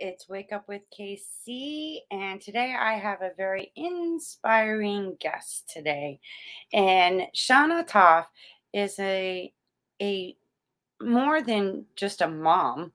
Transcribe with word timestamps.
it's 0.00 0.28
Wake 0.28 0.52
Up 0.52 0.68
with 0.68 0.82
KC, 0.96 1.98
and 2.10 2.40
today 2.40 2.74
I 2.78 2.94
have 2.94 3.22
a 3.22 3.32
very 3.36 3.72
inspiring 3.74 5.16
guest 5.18 5.68
today. 5.68 6.20
And 6.72 7.22
Shauna 7.34 7.86
Toff 7.86 8.28
is 8.72 8.98
a 9.00 9.52
a 10.00 10.36
more 11.02 11.42
than 11.42 11.84
just 11.96 12.20
a 12.20 12.28
mom. 12.28 12.92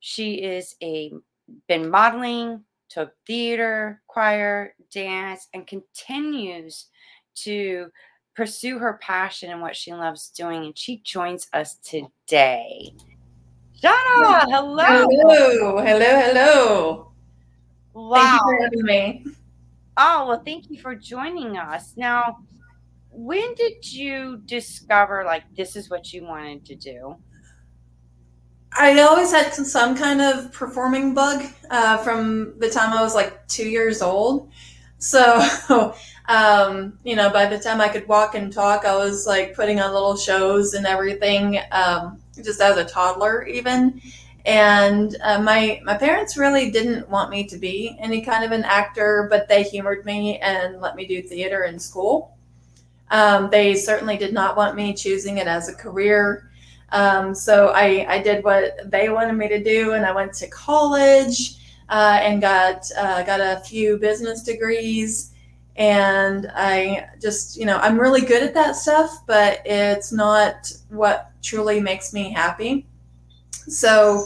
She 0.00 0.34
is 0.34 0.76
a 0.82 1.12
been 1.66 1.90
modeling, 1.90 2.62
took 2.88 3.12
theater, 3.26 4.02
choir, 4.06 4.74
dance, 4.92 5.48
and 5.54 5.66
continues 5.66 6.86
to 7.36 7.88
pursue 8.36 8.78
her 8.78 8.98
passion 9.02 9.50
and 9.50 9.60
what 9.60 9.76
she 9.76 9.92
loves 9.92 10.30
doing. 10.30 10.66
And 10.66 10.78
she 10.78 10.98
joins 10.98 11.48
us 11.52 11.76
today. 11.76 12.94
Donna, 13.84 14.46
hello. 14.48 14.82
Hello, 14.82 15.76
hello, 15.76 16.20
hello. 16.22 17.12
Wow. 17.92 18.14
Thank 18.14 18.32
you 18.32 18.38
for 18.40 18.62
having 18.62 18.82
me. 18.82 19.26
Oh, 19.98 20.26
well, 20.26 20.42
thank 20.42 20.70
you 20.70 20.80
for 20.80 20.94
joining 20.94 21.58
us. 21.58 21.92
Now, 21.94 22.38
when 23.10 23.54
did 23.56 23.92
you 23.92 24.40
discover 24.46 25.22
like 25.26 25.42
this 25.54 25.76
is 25.76 25.90
what 25.90 26.14
you 26.14 26.24
wanted 26.24 26.64
to 26.64 26.74
do? 26.76 27.16
I 28.72 28.98
always 29.02 29.30
had 29.30 29.52
some, 29.52 29.94
kind 29.94 30.22
of 30.22 30.50
performing 30.50 31.12
bug 31.12 31.44
uh, 31.68 31.98
from 31.98 32.58
the 32.60 32.70
time 32.70 32.94
I 32.94 33.02
was 33.02 33.14
like 33.14 33.46
two 33.48 33.68
years 33.68 34.00
old. 34.00 34.48
So, 35.04 35.94
um, 36.28 36.98
you 37.04 37.14
know, 37.14 37.30
by 37.30 37.46
the 37.46 37.58
time 37.58 37.80
I 37.80 37.88
could 37.88 38.08
walk 38.08 38.34
and 38.34 38.52
talk, 38.52 38.86
I 38.86 38.96
was 38.96 39.26
like 39.26 39.54
putting 39.54 39.80
on 39.80 39.92
little 39.92 40.16
shows 40.16 40.72
and 40.72 40.86
everything. 40.86 41.60
Um, 41.72 42.20
just 42.42 42.60
as 42.60 42.76
a 42.76 42.84
toddler 42.84 43.46
even. 43.46 44.00
And 44.46 45.16
uh, 45.22 45.40
my 45.40 45.80
my 45.84 45.96
parents 45.96 46.36
really 46.36 46.70
didn't 46.70 47.08
want 47.08 47.30
me 47.30 47.44
to 47.44 47.56
be 47.56 47.96
any 48.00 48.20
kind 48.20 48.44
of 48.44 48.52
an 48.52 48.64
actor 48.64 49.26
but 49.30 49.48
they 49.48 49.62
humored 49.62 50.04
me 50.04 50.38
and 50.38 50.80
let 50.80 50.96
me 50.96 51.06
do 51.06 51.22
theater 51.22 51.64
in 51.64 51.78
school. 51.78 52.36
Um, 53.10 53.48
they 53.50 53.74
certainly 53.74 54.16
did 54.16 54.34
not 54.34 54.56
want 54.56 54.76
me 54.76 54.92
choosing 54.92 55.38
it 55.38 55.46
as 55.46 55.68
a 55.68 55.74
career. 55.74 56.50
Um, 56.90 57.34
so 57.34 57.68
I, 57.68 58.06
I 58.08 58.22
did 58.22 58.44
what 58.44 58.90
they 58.90 59.08
wanted 59.08 59.34
me 59.34 59.48
to 59.48 59.62
do 59.62 59.92
and 59.92 60.06
i 60.06 60.12
went 60.12 60.32
to 60.34 60.48
college 60.48 61.56
uh, 61.88 62.18
and 62.22 62.40
got 62.40 62.90
uh, 62.98 63.22
got 63.22 63.40
a 63.40 63.60
few 63.64 63.98
business 63.98 64.42
degrees 64.42 65.34
and 65.76 66.50
I 66.54 67.08
just, 67.20 67.56
you 67.56 67.66
know, 67.66 67.78
I'm 67.78 67.98
really 67.98 68.20
good 68.20 68.42
at 68.42 68.54
that 68.54 68.76
stuff, 68.76 69.26
but 69.26 69.60
it's 69.64 70.12
not 70.12 70.72
what 70.88 71.32
truly 71.42 71.80
makes 71.80 72.12
me 72.12 72.32
happy. 72.32 72.86
So, 73.50 74.24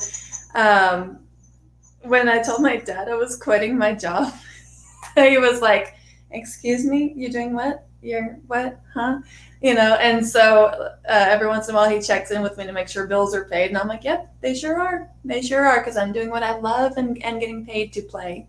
um, 0.55 1.21
when 2.03 2.29
I 2.29 2.43
told 2.43 2.63
my 2.63 2.77
dad 2.77 3.09
I 3.09 3.15
was 3.15 3.37
quitting 3.37 3.79
my 3.79 3.95
job, 3.95 4.33
he 5.15 5.39
was 5.39 5.61
like, 5.61 5.95
"Excuse 6.31 6.85
me, 6.85 7.13
you're 7.17 7.31
doing 7.31 7.55
what? 7.55 7.87
You're 8.03 8.39
what? 8.47 8.81
Huh?" 8.93 9.21
You 9.61 9.75
know 9.75 9.95
and 9.95 10.25
so 10.25 10.67
uh, 10.67 10.93
every 11.07 11.47
once 11.47 11.69
in 11.69 11.75
a 11.75 11.79
while 11.79 11.91
he 11.91 12.01
checks 12.01 12.31
in 12.31 12.43
with 12.43 12.57
me 12.57 12.65
to 12.65 12.73
make 12.73 12.89
sure 12.89 13.07
bills 13.07 13.35
are 13.35 13.45
paid 13.47 13.69
and 13.69 13.79
i'm 13.79 13.89
like 13.89 14.05
yep 14.05 14.33
they 14.41 14.55
sure 14.55 14.81
are. 14.81 15.11
They 15.25 15.43
sure 15.43 15.67
are 15.67 15.81
because 15.81 15.97
i'm 15.97 16.13
doing 16.13 16.31
what 16.31 16.43
i 16.43 16.57
love 16.57 16.97
and, 16.97 17.21
and 17.23 17.41
getting 17.41 17.67
paid 17.67 17.93
to 17.95 18.03
play. 18.03 18.47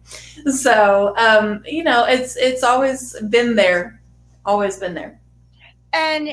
So 0.52 1.16
um, 1.18 1.64
you 1.66 1.84
know 1.84 2.06
it's 2.06 2.36
it's 2.38 2.64
always 2.64 3.20
been 3.30 3.56
there 3.56 4.02
always 4.46 4.78
been 4.78 4.94
there. 4.94 5.20
And 5.94 6.30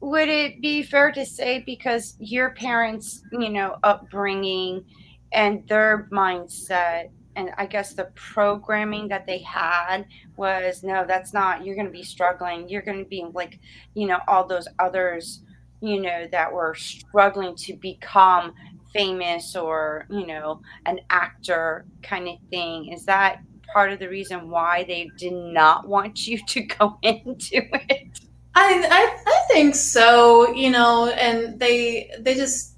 would 0.00 0.28
it 0.28 0.60
be 0.60 0.82
fair 0.82 1.12
to 1.12 1.24
say 1.24 1.62
because 1.64 2.16
your 2.18 2.50
parents 2.50 3.22
you 3.32 3.50
know 3.50 3.76
upbringing 3.82 4.84
and 5.32 5.66
their 5.68 6.08
mindset 6.12 7.10
and 7.36 7.50
I 7.58 7.66
guess 7.66 7.94
the 7.94 8.10
programming 8.14 9.08
that 9.08 9.26
they 9.26 9.38
had 9.38 10.06
was 10.36 10.82
no, 10.82 11.04
that's 11.06 11.32
not, 11.32 11.64
you're 11.64 11.74
going 11.74 11.86
to 11.86 11.92
be 11.92 12.02
struggling. 12.02 12.68
You're 12.68 12.82
going 12.82 12.98
to 12.98 13.08
be 13.08 13.24
like, 13.32 13.58
you 13.94 14.06
know, 14.06 14.18
all 14.28 14.46
those 14.46 14.68
others, 14.78 15.40
you 15.80 16.00
know, 16.00 16.26
that 16.30 16.52
were 16.52 16.74
struggling 16.74 17.56
to 17.56 17.74
become 17.74 18.54
famous 18.92 19.56
or, 19.56 20.06
you 20.08 20.26
know, 20.26 20.60
an 20.86 21.00
actor 21.10 21.84
kind 22.02 22.28
of 22.28 22.36
thing. 22.50 22.92
Is 22.92 23.04
that 23.06 23.40
part 23.72 23.92
of 23.92 23.98
the 23.98 24.08
reason 24.08 24.48
why 24.48 24.84
they 24.84 25.10
did 25.18 25.32
not 25.32 25.88
want 25.88 26.26
you 26.26 26.38
to 26.46 26.60
go 26.62 26.98
into 27.02 27.62
it? 27.90 28.20
I, 28.56 28.86
I, 28.88 29.22
I 29.26 29.46
think 29.52 29.74
so, 29.74 30.52
you 30.54 30.70
know, 30.70 31.08
and 31.08 31.58
they, 31.58 32.12
they 32.20 32.36
just, 32.36 32.76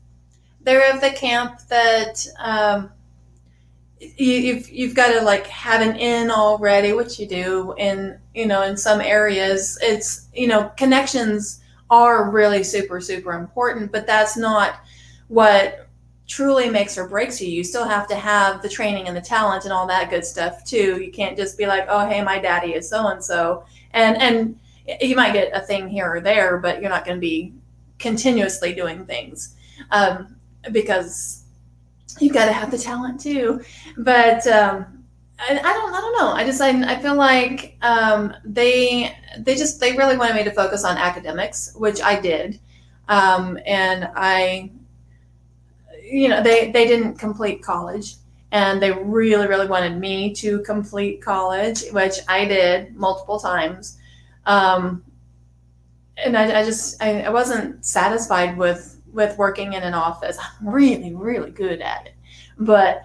they're 0.63 0.93
of 0.93 1.03
the 1.03 1.11
camp 1.11 1.61
that, 1.69 2.27
um, 2.39 2.91
you've 4.01 4.69
you've 4.69 4.95
got 4.95 5.13
to 5.13 5.21
like 5.23 5.47
have 5.47 5.81
an 5.81 5.97
in 5.97 6.31
already 6.31 6.93
which 6.93 7.19
you 7.19 7.27
do 7.27 7.75
in 7.79 8.19
you 8.35 8.47
know 8.47 8.63
in 8.63 8.77
some 8.77 9.01
areas. 9.01 9.79
It's 9.83 10.29
you 10.35 10.49
know 10.49 10.71
connections 10.77 11.61
are 11.89 12.31
really 12.31 12.65
super 12.65 13.01
super 13.01 13.35
important 13.35 13.93
but 13.93 14.09
that's 14.09 14.37
not 14.37 14.81
what 15.29 15.89
truly 16.27 16.69
makes 16.69 16.99
or 16.99 17.07
breaks 17.07 17.41
you. 17.41 17.49
You 17.49 17.63
still 17.63 17.87
have 17.87 18.09
to 18.09 18.17
have 18.17 18.61
the 18.61 18.69
training 18.69 19.07
and 19.07 19.17
the 19.17 19.21
talent 19.21 19.65
and 19.65 19.73
all 19.73 19.87
that 19.87 20.11
good 20.11 20.25
stuff 20.25 20.65
too. 20.65 21.01
You 21.01 21.13
can't 21.13 21.37
just 21.37 21.57
be 21.57 21.67
like 21.67 21.87
oh 21.89 22.07
hey 22.07 22.23
my 22.23 22.39
daddy 22.39 22.75
is 22.75 22.89
so 22.89 23.07
and 23.07 23.25
so 23.25 23.65
and 23.93 24.17
and 24.21 24.59
you 25.01 25.17
might 25.17 25.33
get 25.33 25.51
a 25.55 25.61
thing 25.61 25.89
here 25.89 26.13
or 26.13 26.21
there 26.21 26.59
but 26.59 26.81
you're 26.81 26.91
not 26.91 27.05
going 27.05 27.17
to 27.17 27.21
be 27.21 27.55
continuously 27.99 28.75
doing 28.75 29.07
things 29.07 29.57
um, 29.91 30.37
because 30.73 31.46
you 32.19 32.33
got 32.33 32.47
to 32.47 32.53
have 32.53 32.71
the 32.71 32.79
talent 32.79 33.21
too. 33.21 33.63
But 33.99 34.47
um, 34.47 35.05
I, 35.39 35.59
I, 35.59 35.73
don't, 35.73 35.95
I 35.95 36.01
don't 36.01 36.19
know. 36.19 36.33
I 36.33 36.45
just, 36.45 36.61
I, 36.61 36.71
I 36.93 37.01
feel 37.01 37.15
like 37.15 37.77
um, 37.83 38.35
they, 38.45 39.17
they 39.39 39.55
just, 39.55 39.81
they 39.81 39.97
really 39.97 40.17
wanted 40.17 40.35
me 40.35 40.45
to 40.45 40.53
focus 40.53 40.85
on 40.85 40.97
academics, 40.97 41.75
which 41.75 42.01
I 42.01 42.19
did, 42.21 42.59
um, 43.09 43.59
and 43.67 44.09
I, 44.17 44.71
you 46.03 46.29
know, 46.29 46.43
they, 46.43 46.71
they 46.71 46.87
didn't 46.87 47.17
complete 47.19 47.63
college. 47.63 48.17
And 48.53 48.81
they 48.81 48.93
really, 48.93 49.49
really 49.49 49.67
wanted 49.67 49.99
me 49.99 50.33
to 50.35 50.61
complete 50.61 51.21
college, 51.21 51.83
which 51.91 52.21
I 52.29 52.45
did 52.45 52.95
multiple 52.95 53.41
times. 53.41 53.99
Um, 54.47 55.03
and 56.17 56.39
I, 56.39 56.61
I 56.61 56.65
just, 56.65 57.03
I 57.03 57.29
wasn't 57.29 57.85
satisfied 57.85 58.57
with 58.57 58.96
with 59.17 59.37
working 59.39 59.73
in 59.73 59.83
an 59.83 59.95
office. 59.95 60.39
I'm 60.39 60.69
really, 60.69 61.15
really 61.15 61.51
good 61.51 61.81
at 61.81 62.07
it. 62.07 62.15
But 62.59 63.03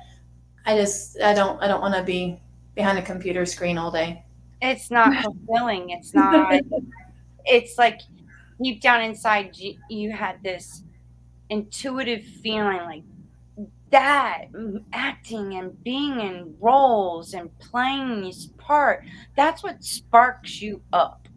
I 0.65 0.75
just 0.75 1.19
I 1.21 1.33
don't 1.33 1.61
I 1.63 1.67
don't 1.67 1.81
want 1.81 1.95
to 1.95 2.03
be 2.03 2.39
behind 2.75 2.99
a 2.99 3.01
computer 3.01 3.45
screen 3.45 3.79
all 3.79 3.89
day. 3.89 4.23
It's 4.61 4.91
not 4.91 5.15
fulfilling. 5.23 5.89
It's 5.89 6.13
not 6.13 6.53
it's 7.45 7.77
like 7.77 8.01
deep 8.61 8.81
down 8.81 9.01
inside 9.01 9.57
you, 9.57 9.75
you 9.89 10.11
had 10.11 10.43
this 10.43 10.83
intuitive 11.49 12.23
feeling 12.23 12.77
like 12.77 13.03
that 13.89 14.45
mm, 14.53 14.83
acting 14.93 15.55
and 15.55 15.83
being 15.83 16.21
in 16.21 16.55
roles 16.59 17.33
and 17.33 17.49
playing 17.59 18.21
this 18.21 18.47
part 18.57 19.03
that's 19.35 19.61
what 19.61 19.83
sparks 19.83 20.61
you 20.61 20.81
up 20.93 21.27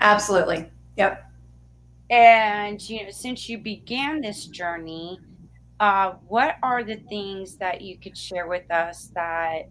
absolutely 0.00 0.66
yep 0.96 1.29
and 2.10 2.80
you 2.90 3.04
know, 3.04 3.10
since 3.10 3.48
you 3.48 3.58
began 3.58 4.20
this 4.20 4.46
journey, 4.46 5.20
uh, 5.78 6.14
what 6.28 6.56
are 6.62 6.82
the 6.82 6.96
things 6.96 7.56
that 7.56 7.80
you 7.80 7.98
could 7.98 8.18
share 8.18 8.48
with 8.48 8.70
us 8.70 9.10
that 9.14 9.70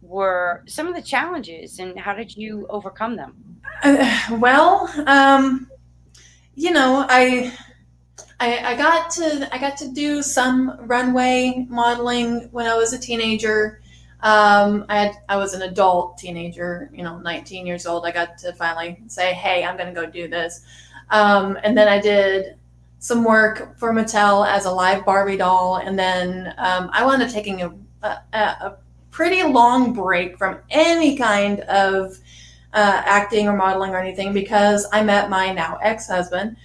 were 0.00 0.64
some 0.66 0.88
of 0.88 0.94
the 0.94 1.02
challenges, 1.02 1.78
and 1.78 1.98
how 1.98 2.14
did 2.14 2.36
you 2.36 2.66
overcome 2.70 3.16
them? 3.16 3.60
Uh, 3.82 4.38
well, 4.40 4.90
um, 5.06 5.70
you 6.54 6.70
know, 6.70 7.06
I, 7.08 7.52
I, 8.40 8.72
I 8.72 8.76
got 8.76 9.10
to 9.12 9.48
I 9.52 9.58
got 9.58 9.76
to 9.78 9.88
do 9.88 10.22
some 10.22 10.76
runway 10.86 11.66
modeling 11.68 12.48
when 12.50 12.66
I 12.66 12.76
was 12.76 12.92
a 12.92 12.98
teenager. 12.98 13.80
Um, 14.20 14.86
I 14.88 14.98
had, 15.00 15.16
I 15.28 15.36
was 15.36 15.52
an 15.52 15.62
adult 15.62 16.16
teenager, 16.16 16.90
you 16.94 17.02
know, 17.02 17.18
19 17.18 17.66
years 17.66 17.84
old. 17.84 18.06
I 18.06 18.10
got 18.10 18.38
to 18.38 18.54
finally 18.54 19.02
say, 19.06 19.34
"Hey, 19.34 19.64
I'm 19.64 19.76
going 19.76 19.92
to 19.92 20.00
go 20.00 20.10
do 20.10 20.28
this." 20.28 20.62
Um, 21.14 21.56
and 21.62 21.78
then 21.78 21.86
I 21.86 22.00
did 22.00 22.56
some 22.98 23.22
work 23.22 23.78
for 23.78 23.92
Mattel 23.92 24.44
as 24.48 24.64
a 24.64 24.70
live 24.70 25.04
Barbie 25.04 25.36
doll. 25.36 25.76
And 25.76 25.96
then 25.96 26.52
um, 26.58 26.90
I 26.92 27.06
wound 27.06 27.22
up 27.22 27.30
taking 27.30 27.62
a, 27.62 27.72
a, 28.02 28.18
a 28.36 28.76
pretty 29.12 29.44
long 29.44 29.92
break 29.92 30.36
from 30.36 30.58
any 30.70 31.16
kind 31.16 31.60
of 31.60 32.18
uh, 32.72 33.02
acting 33.04 33.46
or 33.46 33.56
modeling 33.56 33.92
or 33.92 33.98
anything 33.98 34.32
because 34.32 34.88
I 34.92 35.04
met 35.04 35.30
my 35.30 35.52
now 35.52 35.78
ex 35.82 36.08
husband. 36.08 36.56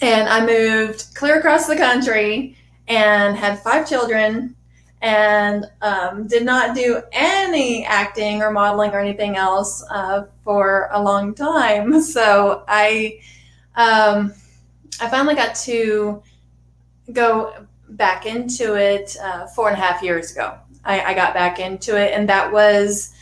And 0.00 0.28
I 0.28 0.46
moved 0.46 1.06
clear 1.16 1.38
across 1.38 1.66
the 1.66 1.76
country 1.76 2.56
and 2.86 3.36
had 3.36 3.58
five 3.58 3.88
children 3.88 4.54
and 5.04 5.66
um, 5.82 6.26
did 6.26 6.46
not 6.46 6.74
do 6.74 7.02
any 7.12 7.84
acting 7.84 8.40
or 8.40 8.50
modeling 8.50 8.90
or 8.92 9.00
anything 9.00 9.36
else 9.36 9.84
uh, 9.90 10.24
for 10.42 10.88
a 10.92 11.02
long 11.02 11.34
time. 11.34 12.02
So 12.14 12.64
I, 12.68 13.18
um, 13.74 14.32
I 15.00 15.08
finally 15.08 15.34
got 15.34 15.56
to 15.56 16.22
go 17.12 17.66
back 17.88 18.24
into 18.24 18.76
it 18.76 19.16
uh, 19.20 19.46
four 19.48 19.68
and 19.68 19.76
a 19.76 19.80
half 19.80 20.02
years 20.02 20.32
ago. 20.32 20.58
I, 20.84 21.00
I, 21.00 21.14
got 21.14 21.34
back 21.34 21.58
into 21.58 22.00
it, 22.00 22.12
and 22.12 22.28
that 22.28 22.52
was 22.52 23.12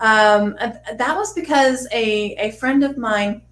um, 0.00 0.56
that 0.58 1.16
was 1.16 1.32
because 1.34 1.86
a, 1.92 2.34
a 2.36 2.50
friend 2.52 2.82
of 2.82 2.96
mine 2.98 3.42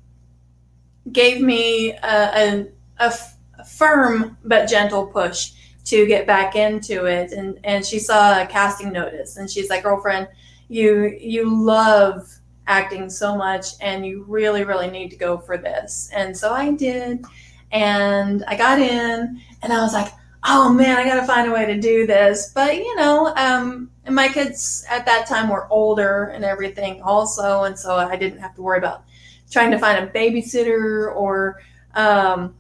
gave 1.12 1.40
me 1.40 1.92
a, 1.92 2.66
a, 2.98 3.12
a 3.58 3.64
firm 3.64 4.36
but 4.44 4.66
gentle 4.66 5.06
push 5.06 5.52
to 5.84 6.06
get 6.06 6.26
back 6.26 6.56
into 6.56 7.06
it. 7.06 7.32
And 7.32 7.58
and 7.64 7.84
she 7.84 7.98
saw 7.98 8.40
a 8.42 8.46
casting 8.46 8.92
notice 8.92 9.36
and 9.36 9.50
she's 9.50 9.70
like 9.70 9.82
girlfriend 9.82 10.28
you 10.68 11.16
you 11.20 11.52
love 11.52 12.28
acting 12.66 13.10
so 13.10 13.36
much 13.36 13.66
and 13.80 14.06
you 14.06 14.24
really 14.28 14.64
really 14.64 14.90
need 14.90 15.10
to 15.10 15.16
go 15.16 15.38
for 15.38 15.56
this. 15.56 16.10
And 16.14 16.36
so 16.36 16.52
i 16.52 16.72
did. 16.72 17.24
And 17.72 18.44
i 18.46 18.56
got 18.56 18.78
in 18.78 19.40
and 19.62 19.72
i 19.72 19.80
was 19.80 19.92
like 19.92 20.12
oh 20.44 20.72
man 20.72 20.96
i 20.96 21.04
gotta 21.04 21.26
find 21.26 21.48
a 21.48 21.52
way 21.52 21.66
to 21.66 21.80
do 21.80 22.06
this. 22.06 22.52
But 22.54 22.76
you 22.76 22.96
know 22.96 23.32
um, 23.36 23.90
my 24.08 24.28
kids 24.28 24.84
at 24.88 25.06
that 25.06 25.26
time 25.26 25.48
were 25.48 25.68
older 25.70 26.24
and 26.34 26.44
everything 26.44 27.02
also. 27.02 27.64
And 27.64 27.78
so 27.78 27.96
i 27.96 28.16
didn't 28.16 28.40
have 28.40 28.54
to 28.56 28.62
worry 28.62 28.78
about 28.78 29.04
trying 29.50 29.70
to 29.72 29.78
find 29.78 29.98
a 29.98 30.10
babysitter 30.12 31.14
or 31.14 31.60
um, 31.94 32.54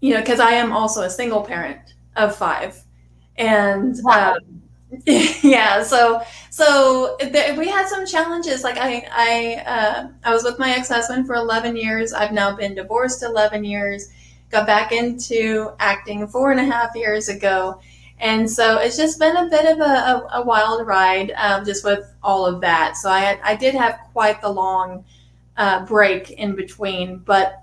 you 0.00 0.12
know 0.12 0.20
because 0.20 0.40
i 0.40 0.50
am 0.50 0.72
also 0.72 1.02
a 1.02 1.10
single 1.10 1.42
parent 1.42 1.91
of 2.16 2.36
five, 2.36 2.82
and 3.36 3.96
wow. 4.02 4.34
um, 4.34 4.62
yeah, 5.06 5.82
so 5.82 6.22
so 6.50 7.16
th- 7.20 7.56
we 7.56 7.68
had 7.68 7.88
some 7.88 8.06
challenges. 8.06 8.62
Like 8.62 8.78
I 8.78 9.06
I 9.10 9.62
uh, 9.66 10.08
I 10.24 10.32
was 10.32 10.44
with 10.44 10.58
my 10.58 10.72
ex 10.72 10.88
husband 10.88 11.26
for 11.26 11.34
eleven 11.34 11.76
years. 11.76 12.12
I've 12.12 12.32
now 12.32 12.54
been 12.54 12.74
divorced 12.74 13.22
eleven 13.22 13.64
years. 13.64 14.08
Got 14.50 14.66
back 14.66 14.92
into 14.92 15.72
acting 15.78 16.26
four 16.26 16.50
and 16.50 16.60
a 16.60 16.64
half 16.64 16.94
years 16.94 17.28
ago. 17.28 17.80
And 18.22 18.48
so 18.48 18.78
it's 18.78 18.96
just 18.96 19.18
been 19.18 19.36
a 19.36 19.48
bit 19.48 19.64
of 19.64 19.80
a, 19.80 19.82
a, 19.82 20.28
a 20.34 20.42
wild 20.44 20.86
ride, 20.86 21.32
um, 21.32 21.64
just 21.64 21.84
with 21.84 22.14
all 22.22 22.46
of 22.46 22.60
that. 22.60 22.96
So 22.96 23.10
I 23.10 23.18
had, 23.18 23.40
I 23.42 23.56
did 23.56 23.74
have 23.74 23.98
quite 24.12 24.40
the 24.40 24.48
long 24.48 25.04
uh, 25.56 25.84
break 25.86 26.30
in 26.30 26.54
between, 26.54 27.18
but 27.18 27.61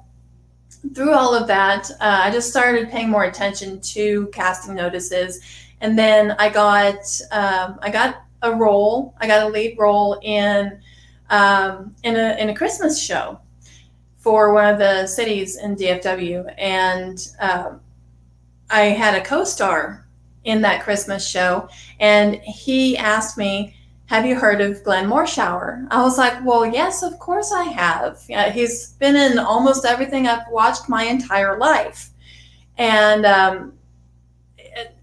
through 0.94 1.14
all 1.14 1.36
of 1.36 1.48
that, 1.48 1.90
uh, 1.92 2.22
I 2.24 2.32
just 2.32 2.50
started 2.50 2.90
paying 2.90 3.10
more 3.10 3.26
attention 3.26 3.82
to 3.82 4.28
casting 4.34 4.76
notices, 4.76 5.42
and 5.82 5.98
then 5.98 6.32
I 6.40 6.50
got 6.50 6.96
um, 7.32 7.80
I 7.82 7.90
got 7.90 8.24
a 8.42 8.54
role. 8.54 9.14
I 9.20 9.28
got 9.28 9.48
a 9.48 9.50
lead 9.50 9.78
role 9.78 10.20
in 10.22 10.82
um, 11.30 11.96
in 12.04 12.16
a 12.16 12.38
in 12.40 12.50
a 12.50 12.56
Christmas 12.56 13.02
show 13.02 13.40
for 14.18 14.54
one 14.54 14.68
of 14.74 14.80
the 14.80 15.08
cities 15.08 15.58
in 15.58 15.76
DFW, 15.76 16.54
and 16.58 17.28
um, 17.40 17.82
I 18.70 18.82
had 18.82 19.16
a 19.16 19.24
co-star 19.24 20.08
in 20.44 20.62
that 20.62 20.84
Christmas 20.84 21.28
show, 21.28 21.70
and 22.00 22.36
he 22.36 22.98
asked 22.98 23.38
me 23.38 23.76
have 24.10 24.26
you 24.26 24.36
heard 24.36 24.60
of 24.60 24.84
Glenn 24.84 25.08
Morshower? 25.08 25.86
I 25.92 26.02
was 26.02 26.18
like, 26.18 26.44
well, 26.44 26.66
yes, 26.66 27.04
of 27.04 27.20
course 27.20 27.52
I 27.52 27.66
have. 27.66 28.20
Yeah, 28.28 28.50
he's 28.50 28.94
been 28.94 29.16
in 29.16 29.38
almost 29.38 29.86
everything 29.86 30.26
I've 30.26 30.48
watched 30.50 30.90
my 30.90 31.04
entire 31.04 31.60
life. 31.60 32.10
And 32.80 33.24
um, 33.28 33.74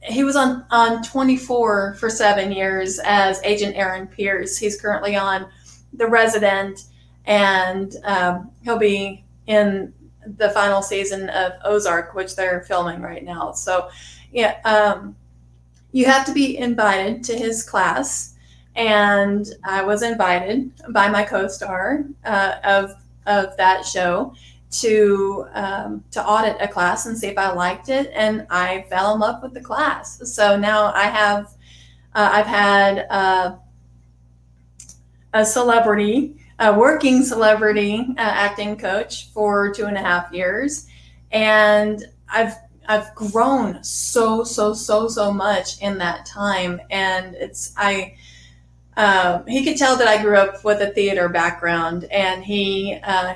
he 0.03 0.25
was 0.25 0.35
on, 0.35 0.67
on 0.71 1.05
24 1.05 1.95
for 2.01 2.11
seven 2.11 2.51
years 2.51 2.99
as 3.05 3.41
Agent 3.45 3.77
Aaron 3.77 4.09
Pierce. 4.09 4.59
He's 4.59 4.81
currently 4.81 5.15
on 5.15 5.47
The 5.93 6.09
Resident, 6.09 6.87
and 7.27 7.95
um, 8.03 8.51
he'll 8.65 8.77
be 8.77 9.25
in 9.47 9.95
the 10.37 10.51
final 10.51 10.83
season 10.83 11.29
of 11.29 11.53
Ozark, 11.65 12.13
which 12.17 12.35
they're 12.35 12.65
filming 12.67 13.01
right 13.03 13.23
now. 13.23 13.53
So, 13.53 13.89
yeah, 14.33 14.59
um, 14.65 15.15
you 15.93 16.07
have 16.07 16.27
to 16.27 16.33
be 16.33 16.59
invited 16.59 17.23
to 17.23 17.37
his 17.37 17.63
class 17.63 18.33
and 18.77 19.47
I 19.65 19.83
was 19.83 20.03
invited 20.03 20.71
by 20.93 21.09
my 21.09 21.25
co-star 21.25 22.05
uh, 22.25 22.57
of 22.63 22.95
of 23.27 23.57
that 23.57 23.85
show 23.85 24.35
to 24.71 25.47
um, 25.55 26.05
to 26.11 26.25
audit 26.25 26.57
a 26.61 26.69
class 26.69 27.07
and 27.07 27.17
see 27.17 27.29
if 27.29 27.39
I 27.39 27.53
liked 27.53 27.89
it, 27.89 28.11
and 28.15 28.47
I 28.51 28.85
fell 28.89 29.15
in 29.15 29.21
love 29.21 29.43
with 29.43 29.55
the 29.55 29.61
class. 29.61 30.21
So 30.33 30.57
now 30.59 30.93
I 30.93 31.05
have 31.05 31.55
uh, 32.15 32.31
I've 32.33 32.47
had 32.47 33.07
uh, 33.11 33.57
a 35.33 35.45
celebrity, 35.45 36.37
a 36.59 36.73
working 36.79 37.23
celebrity 37.23 38.07
uh, 38.11 38.21
acting 38.21 38.77
coach 38.77 39.31
for 39.33 39.73
two 39.73 39.87
and 39.87 39.97
a 39.97 40.01
half 40.01 40.33
years, 40.33 40.87
and 41.33 42.05
I've 42.29 42.55
I've 42.89 43.15
grown 43.15 43.83
so 43.83 44.45
so 44.45 44.75
so 44.75 45.09
so 45.09 45.33
much 45.33 45.81
in 45.81 45.97
that 45.99 46.27
time, 46.27 46.81
and 46.91 47.35
it's 47.35 47.73
I 47.77 48.17
um, 48.97 49.47
he 49.47 49.65
could 49.65 49.77
tell 49.77 49.97
that 49.97 50.09
I 50.09 50.23
grew 50.23 50.37
up 50.37 50.65
with 50.65 50.81
a 50.81 50.91
theater 50.91 51.29
background, 51.29 52.05
and 52.05 52.43
he 52.43 52.99
uh, 53.03 53.35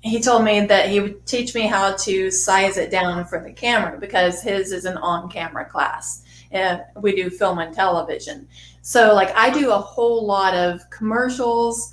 he 0.00 0.20
told 0.20 0.44
me 0.44 0.60
that 0.66 0.88
he 0.88 1.00
would 1.00 1.26
teach 1.26 1.54
me 1.54 1.62
how 1.62 1.96
to 1.96 2.30
size 2.30 2.76
it 2.76 2.90
down 2.90 3.24
for 3.24 3.42
the 3.42 3.52
camera 3.52 3.98
because 3.98 4.40
his 4.40 4.70
is 4.70 4.84
an 4.84 4.96
on-camera 4.98 5.64
class. 5.64 6.22
And 6.52 6.82
we 6.94 7.16
do 7.16 7.28
film 7.28 7.58
and 7.58 7.74
television, 7.74 8.46
so 8.82 9.14
like 9.14 9.34
I 9.34 9.50
do 9.50 9.72
a 9.72 9.78
whole 9.78 10.24
lot 10.24 10.54
of 10.54 10.88
commercials 10.90 11.92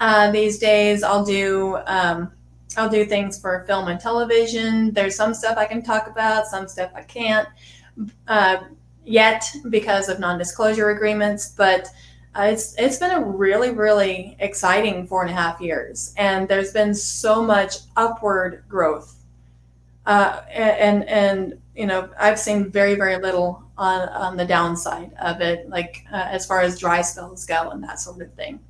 uh, 0.00 0.32
these 0.32 0.58
days. 0.58 1.04
I'll 1.04 1.24
do 1.24 1.78
um, 1.86 2.32
I'll 2.76 2.88
do 2.88 3.04
things 3.04 3.40
for 3.40 3.64
film 3.66 3.88
and 3.88 4.00
television. 4.00 4.92
There's 4.92 5.14
some 5.14 5.34
stuff 5.34 5.56
I 5.56 5.66
can 5.66 5.82
talk 5.82 6.08
about, 6.08 6.46
some 6.46 6.66
stuff 6.66 6.90
I 6.94 7.02
can't. 7.02 7.48
Uh, 8.26 8.64
yet 9.04 9.44
because 9.70 10.08
of 10.08 10.20
non-disclosure 10.20 10.90
agreements, 10.90 11.50
but 11.56 11.88
uh, 12.34 12.44
it's 12.44 12.74
it's 12.78 12.98
been 12.98 13.10
a 13.10 13.20
really 13.20 13.70
really 13.70 14.36
exciting 14.40 15.06
four 15.06 15.22
and 15.22 15.30
a 15.30 15.34
half 15.34 15.60
years, 15.60 16.14
and 16.16 16.48
there's 16.48 16.72
been 16.72 16.94
so 16.94 17.42
much 17.42 17.76
upward 17.96 18.64
growth, 18.68 19.22
uh, 20.06 20.40
and 20.50 21.04
and 21.08 21.60
you 21.74 21.86
know 21.86 22.08
I've 22.18 22.38
seen 22.38 22.70
very 22.70 22.94
very 22.94 23.18
little 23.18 23.62
on 23.76 24.08
on 24.08 24.36
the 24.36 24.46
downside 24.46 25.12
of 25.20 25.42
it, 25.42 25.68
like 25.68 26.04
uh, 26.10 26.28
as 26.30 26.46
far 26.46 26.60
as 26.60 26.78
dry 26.78 27.02
spells 27.02 27.44
go 27.44 27.70
and 27.70 27.82
that 27.84 28.00
sort 28.00 28.22
of 28.22 28.32
thing. 28.34 28.60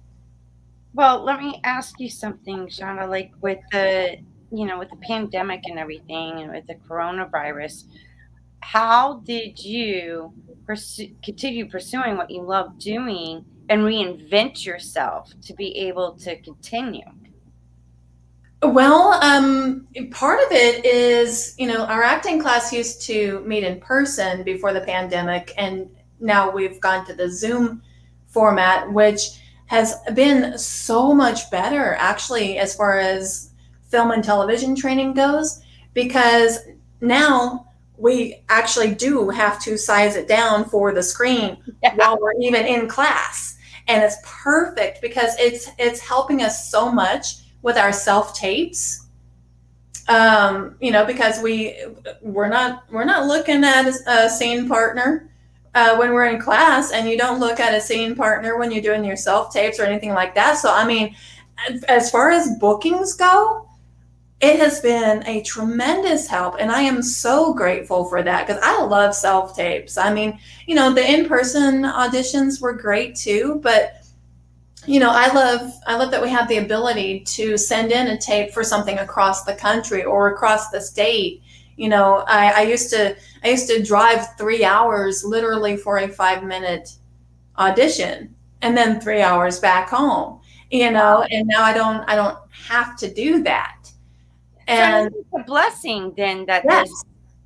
Well, 0.95 1.23
let 1.23 1.41
me 1.41 1.61
ask 1.65 2.01
you 2.01 2.11
something, 2.11 2.67
Shauna. 2.67 3.09
Like 3.09 3.31
with 3.41 3.61
the 3.71 4.19
you 4.51 4.67
know 4.67 4.79
with 4.79 4.91
the 4.91 4.97
pandemic 4.97 5.61
and 5.67 5.79
everything, 5.79 6.41
and 6.41 6.51
with 6.51 6.67
the 6.67 6.75
coronavirus 6.75 7.85
how 8.73 9.21
did 9.25 9.63
you 9.63 10.33
pursue, 10.65 11.15
continue 11.23 11.69
pursuing 11.69 12.17
what 12.17 12.31
you 12.31 12.41
love 12.41 12.79
doing 12.79 13.45
and 13.69 13.83
reinvent 13.83 14.65
yourself 14.65 15.31
to 15.43 15.53
be 15.53 15.77
able 15.77 16.13
to 16.13 16.41
continue? 16.41 17.05
Well, 18.63 19.13
um, 19.23 19.87
part 20.11 20.41
of 20.41 20.53
it 20.53 20.87
is, 20.87 21.55
you 21.59 21.67
know, 21.67 21.85
our 21.85 22.03
acting 22.03 22.41
class 22.41 22.73
used 22.73 23.03
to 23.03 23.45
meet 23.47 23.63
in 23.63 23.79
person 23.79 24.43
before 24.43 24.73
the 24.73 24.81
pandemic, 24.81 25.53
and 25.59 25.91
now 26.21 26.51
we've 26.51 26.81
gone 26.81 27.05
to 27.05 27.15
the 27.15 27.31
Zoom 27.31 27.83
format, 28.29 28.91
which 28.91 29.39
has 29.67 29.97
been 30.15 30.57
so 30.57 31.13
much 31.13 31.51
better, 31.51 31.95
actually, 31.97 32.57
as 32.57 32.75
far 32.75 32.99
as 32.99 33.51
film 33.91 34.13
and 34.13 34.25
television 34.25 34.75
training 34.75 35.13
goes, 35.13 35.61
because 35.93 36.61
now 37.03 37.67
we 37.97 38.43
actually 38.49 38.95
do 38.95 39.29
have 39.29 39.61
to 39.63 39.77
size 39.77 40.17
it 40.17 40.27
down 40.27 40.65
for 40.65 40.93
the 40.93 41.03
screen 41.03 41.57
yeah. 41.83 41.95
while 41.95 42.19
we're 42.21 42.35
even 42.41 42.67
in 42.67 42.89
class. 42.89 43.57
And 43.89 44.03
it's 44.03 44.17
perfect 44.25 45.03
because 45.03 45.35
it's 45.39 45.69
it's 45.79 46.01
helping 46.01 46.43
us 46.43 46.71
so 46.71 46.91
much 46.91 47.39
with 47.63 47.77
our 47.77 47.93
self 47.93 48.35
tapes 48.35 49.03
um, 50.09 50.77
you 50.81 50.91
know 50.91 51.05
because 51.05 51.41
we 51.41 51.77
we're 52.21 52.49
not 52.49 52.85
we're 52.91 53.05
not 53.05 53.27
looking 53.27 53.65
at 53.65 53.89
a, 54.07 54.29
scene 54.29 54.69
partner 54.69 55.31
uh, 55.75 55.97
when 55.97 56.13
we're 56.13 56.27
in 56.27 56.41
class 56.41 56.93
and 56.93 57.09
you 57.09 57.17
don't 57.17 57.41
look 57.41 57.61
at 57.61 57.75
a 57.75 57.81
scene 57.81 58.15
partner 58.15 58.59
when 58.59 58.71
you're 58.71 58.83
doing 58.83 59.05
your 59.05 59.17
self 59.17 59.53
tapes 59.53 59.79
or 59.79 59.85
anything 59.85 60.13
like 60.13 60.35
that. 60.35 60.59
So 60.59 60.73
i 60.73 60.87
mean 60.87 61.15
as 61.89 62.11
far 62.11 62.31
as 62.31 62.57
bookings 62.59 63.15
go 63.15 63.69
it 64.43 64.59
has 64.59 64.81
been 64.81 65.25
a 65.27 65.41
tremendous 65.43 66.27
help 66.27 66.57
and 66.59 66.71
i 66.71 66.83
am 66.83 67.01
so 67.01 67.55
grateful 67.55 68.05
for 68.05 68.23
that 68.23 68.47
because 68.47 68.61
i 68.63 68.83
love 68.83 69.15
self 69.15 69.57
tapes 69.57 69.97
i 69.97 70.13
mean 70.13 70.39
you 70.67 70.75
know 70.75 70.93
the 70.93 71.11
in-person 71.11 71.85
auditions 71.85 72.61
were 72.61 72.73
great 72.73 73.15
too 73.15 73.61
but 73.63 73.95
you 74.85 74.99
know 74.99 75.11
i 75.11 75.33
love 75.33 75.73
i 75.87 75.97
love 75.97 76.11
that 76.11 76.21
we 76.21 76.29
have 76.29 76.49
the 76.49 76.59
ability 76.59 77.21
to 77.21 77.57
send 77.57 77.93
in 77.93 78.09
a 78.09 78.19
tape 78.19 78.51
for 78.53 78.65
something 78.65 78.99
across 78.99 79.45
the 79.45 79.55
country 79.55 80.05
or 80.05 80.33
across 80.35 80.71
the 80.71 80.81
state. 80.81 81.41
You 81.77 81.89
know 81.89 82.25
i, 82.27 82.51
I 82.51 82.63
used 82.63 82.91
to 82.91 83.17
i 83.45 83.49
used 83.49 83.69
to 83.69 83.83
drive 83.83 84.37
three 84.37 84.65
hours 84.65 85.25
literally 85.25 85.77
for 85.77 85.99
a 85.99 86.09
five 86.09 86.43
minute 86.43 86.97
audition 87.59 88.35
and 88.61 88.77
then 88.77 89.01
three 89.01 89.23
hours 89.23 89.59
back 89.59 89.89
home 89.89 90.41
you 90.71 90.91
know 90.91 91.25
and 91.31 91.47
now 91.47 91.63
i 91.63 91.73
don't 91.73 92.03
i 92.09 92.15
don't 92.15 92.39
have 92.51 92.97
to 92.99 93.13
do 93.13 93.43
that 93.43 93.82
and 94.73 95.13
so 95.13 95.19
it's 95.21 95.43
a 95.43 95.45
blessing 95.45 96.13
then 96.17 96.45
that 96.47 96.65
yes. 96.65 96.91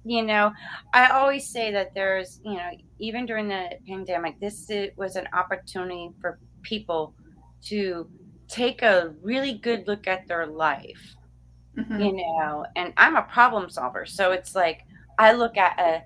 you 0.04 0.22
know 0.22 0.52
i 0.92 1.08
always 1.08 1.48
say 1.48 1.70
that 1.70 1.94
there's 1.94 2.40
you 2.44 2.54
know 2.54 2.70
even 2.98 3.26
during 3.26 3.48
the 3.48 3.70
pandemic 3.86 4.38
this 4.40 4.70
was 4.96 5.16
an 5.16 5.26
opportunity 5.32 6.10
for 6.20 6.38
people 6.62 7.14
to 7.62 8.08
take 8.48 8.82
a 8.82 9.14
really 9.22 9.54
good 9.54 9.86
look 9.86 10.06
at 10.06 10.26
their 10.28 10.46
life 10.46 11.14
mm-hmm. 11.76 12.00
you 12.00 12.12
know 12.12 12.64
and 12.76 12.92
i'm 12.96 13.16
a 13.16 13.22
problem 13.22 13.68
solver 13.68 14.06
so 14.06 14.32
it's 14.32 14.54
like 14.54 14.82
i 15.18 15.32
look 15.32 15.56
at 15.56 15.78
a 15.78 16.02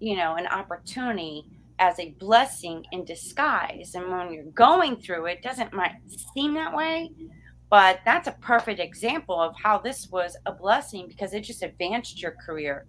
you 0.00 0.16
know 0.16 0.34
an 0.36 0.46
opportunity 0.46 1.44
as 1.80 1.98
a 2.00 2.10
blessing 2.18 2.84
in 2.92 3.04
disguise 3.04 3.92
and 3.94 4.10
when 4.10 4.32
you're 4.32 4.44
going 4.52 4.96
through 4.96 5.26
it 5.26 5.42
doesn't 5.42 5.72
might 5.72 5.94
seem 6.34 6.54
that 6.54 6.74
way 6.74 7.10
but 7.70 8.00
that's 8.04 8.28
a 8.28 8.32
perfect 8.32 8.80
example 8.80 9.40
of 9.40 9.54
how 9.56 9.78
this 9.78 10.08
was 10.10 10.36
a 10.46 10.52
blessing 10.52 11.06
because 11.08 11.34
it 11.34 11.40
just 11.40 11.62
advanced 11.62 12.22
your 12.22 12.32
career. 12.32 12.86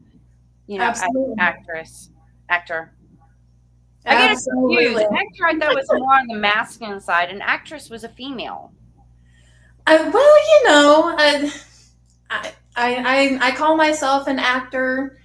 You 0.68 0.78
know, 0.78 0.86
Absolutely. 0.86 1.36
actress, 1.40 2.10
actor. 2.50 2.94
I 4.06 4.28
get 4.28 4.38
confused. 4.44 5.02
Actor 5.02 5.46
I 5.46 5.60
thought 5.60 5.76
was 5.76 5.88
more 5.92 6.14
on 6.14 6.28
the 6.28 6.36
masculine 6.36 7.02
side, 7.02 7.30
and 7.30 7.42
actress 7.44 7.90
was 7.90 8.04
a 8.04 8.10
female. 8.10 8.72
Uh, 9.86 10.10
well, 10.14 10.38
you 10.48 10.68
know, 10.68 11.16
I, 11.18 11.54
I, 12.30 12.54
I, 12.76 13.40
I 13.42 13.56
call 13.56 13.76
myself 13.76 14.28
an 14.28 14.40
actor 14.40 15.20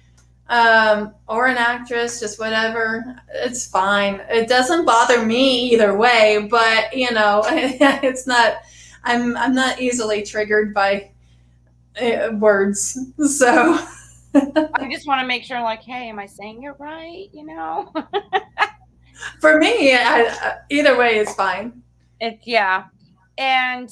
um, 0.49 1.13
or 1.27 1.47
an 1.47 1.57
actress, 1.57 2.19
just 2.19 2.39
whatever. 2.39 3.15
It's 3.33 3.67
fine. 3.67 4.21
It 4.29 4.47
doesn't 4.47 4.85
bother 4.85 5.25
me 5.25 5.71
either 5.71 5.95
way, 5.95 6.47
but 6.49 6.95
you 6.95 7.11
know, 7.11 7.43
it's 7.47 8.27
not 8.27 8.57
I'm 9.05 9.37
I'm 9.37 9.53
not 9.53 9.79
easily 9.79 10.23
triggered 10.23 10.73
by 10.73 11.11
uh, 12.01 12.29
words, 12.33 12.99
so. 13.27 13.79
I 14.35 14.89
just 14.91 15.07
want 15.07 15.21
to 15.21 15.27
make 15.27 15.43
sure, 15.43 15.61
like, 15.61 15.81
hey, 15.81 16.09
am 16.09 16.19
I 16.19 16.25
saying 16.25 16.63
it 16.63 16.75
right? 16.77 17.27
You 17.31 17.45
know. 17.45 17.93
For 19.39 19.57
me, 19.57 19.95
I, 19.95 20.57
either 20.69 20.97
way 20.97 21.17
is 21.17 21.33
fine. 21.35 21.81
It 22.19 22.39
yeah, 22.43 22.85
and 23.37 23.89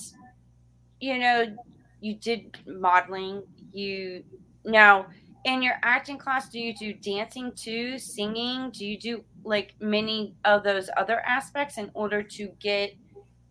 you 1.00 1.18
know, 1.18 1.56
you 2.02 2.16
did 2.16 2.58
modeling. 2.68 3.44
You 3.72 4.24
now 4.66 5.08
in 5.46 5.62
your 5.62 5.76
acting 5.84 6.18
class, 6.18 6.50
do 6.50 6.60
you 6.60 6.74
do 6.74 6.94
dancing 6.94 7.52
too, 7.56 7.98
singing? 7.98 8.72
Do 8.72 8.86
you 8.86 8.98
do 8.98 9.24
like 9.44 9.76
many 9.80 10.36
of 10.46 10.64
those 10.64 10.90
other 10.98 11.20
aspects 11.22 11.78
in 11.78 11.92
order 11.94 12.24
to 12.24 12.48
get 12.60 12.96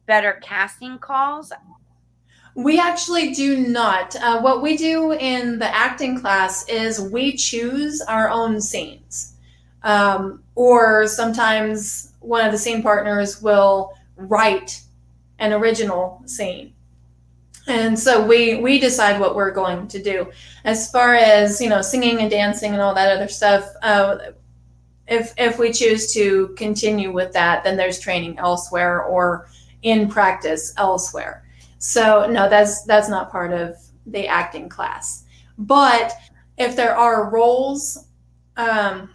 better 0.06 0.38
casting 0.42 0.98
calls? 0.98 1.52
We 2.54 2.78
actually 2.78 3.32
do 3.32 3.68
not. 3.68 4.14
Uh, 4.16 4.40
what 4.40 4.62
we 4.62 4.76
do 4.76 5.12
in 5.12 5.58
the 5.58 5.74
acting 5.74 6.20
class 6.20 6.68
is 6.68 7.00
we 7.00 7.36
choose 7.36 8.00
our 8.02 8.28
own 8.28 8.60
scenes. 8.60 9.34
Um, 9.82 10.42
or 10.54 11.06
sometimes 11.06 12.12
one 12.20 12.44
of 12.44 12.52
the 12.52 12.58
scene 12.58 12.82
partners 12.82 13.42
will 13.42 13.94
write 14.16 14.80
an 15.38 15.52
original 15.52 16.22
scene. 16.26 16.74
And 17.66 17.98
so 17.98 18.24
we 18.26 18.56
we 18.56 18.80
decide 18.80 19.20
what 19.20 19.36
we're 19.36 19.52
going 19.52 19.86
to 19.88 20.02
do. 20.02 20.30
As 20.64 20.90
far 20.90 21.14
as 21.14 21.60
you 21.60 21.68
know, 21.68 21.80
singing 21.80 22.20
and 22.20 22.30
dancing 22.30 22.72
and 22.72 22.82
all 22.82 22.94
that 22.94 23.16
other 23.16 23.28
stuff, 23.28 23.68
uh, 23.82 24.18
if 25.06 25.32
if 25.38 25.58
we 25.58 25.72
choose 25.72 26.12
to 26.14 26.48
continue 26.56 27.12
with 27.12 27.32
that, 27.32 27.62
then 27.62 27.76
there's 27.76 28.00
training 28.00 28.38
elsewhere 28.38 29.04
or 29.04 29.48
in 29.82 30.08
practice 30.08 30.72
elsewhere. 30.76 31.44
So 31.78 32.26
no, 32.26 32.48
that's 32.48 32.84
that's 32.84 33.08
not 33.08 33.30
part 33.30 33.52
of 33.52 33.76
the 34.06 34.26
acting 34.26 34.68
class. 34.68 35.24
But 35.58 36.12
if 36.58 36.76
there 36.76 36.96
are 36.96 37.30
roles 37.30 38.06
um, 38.56 39.10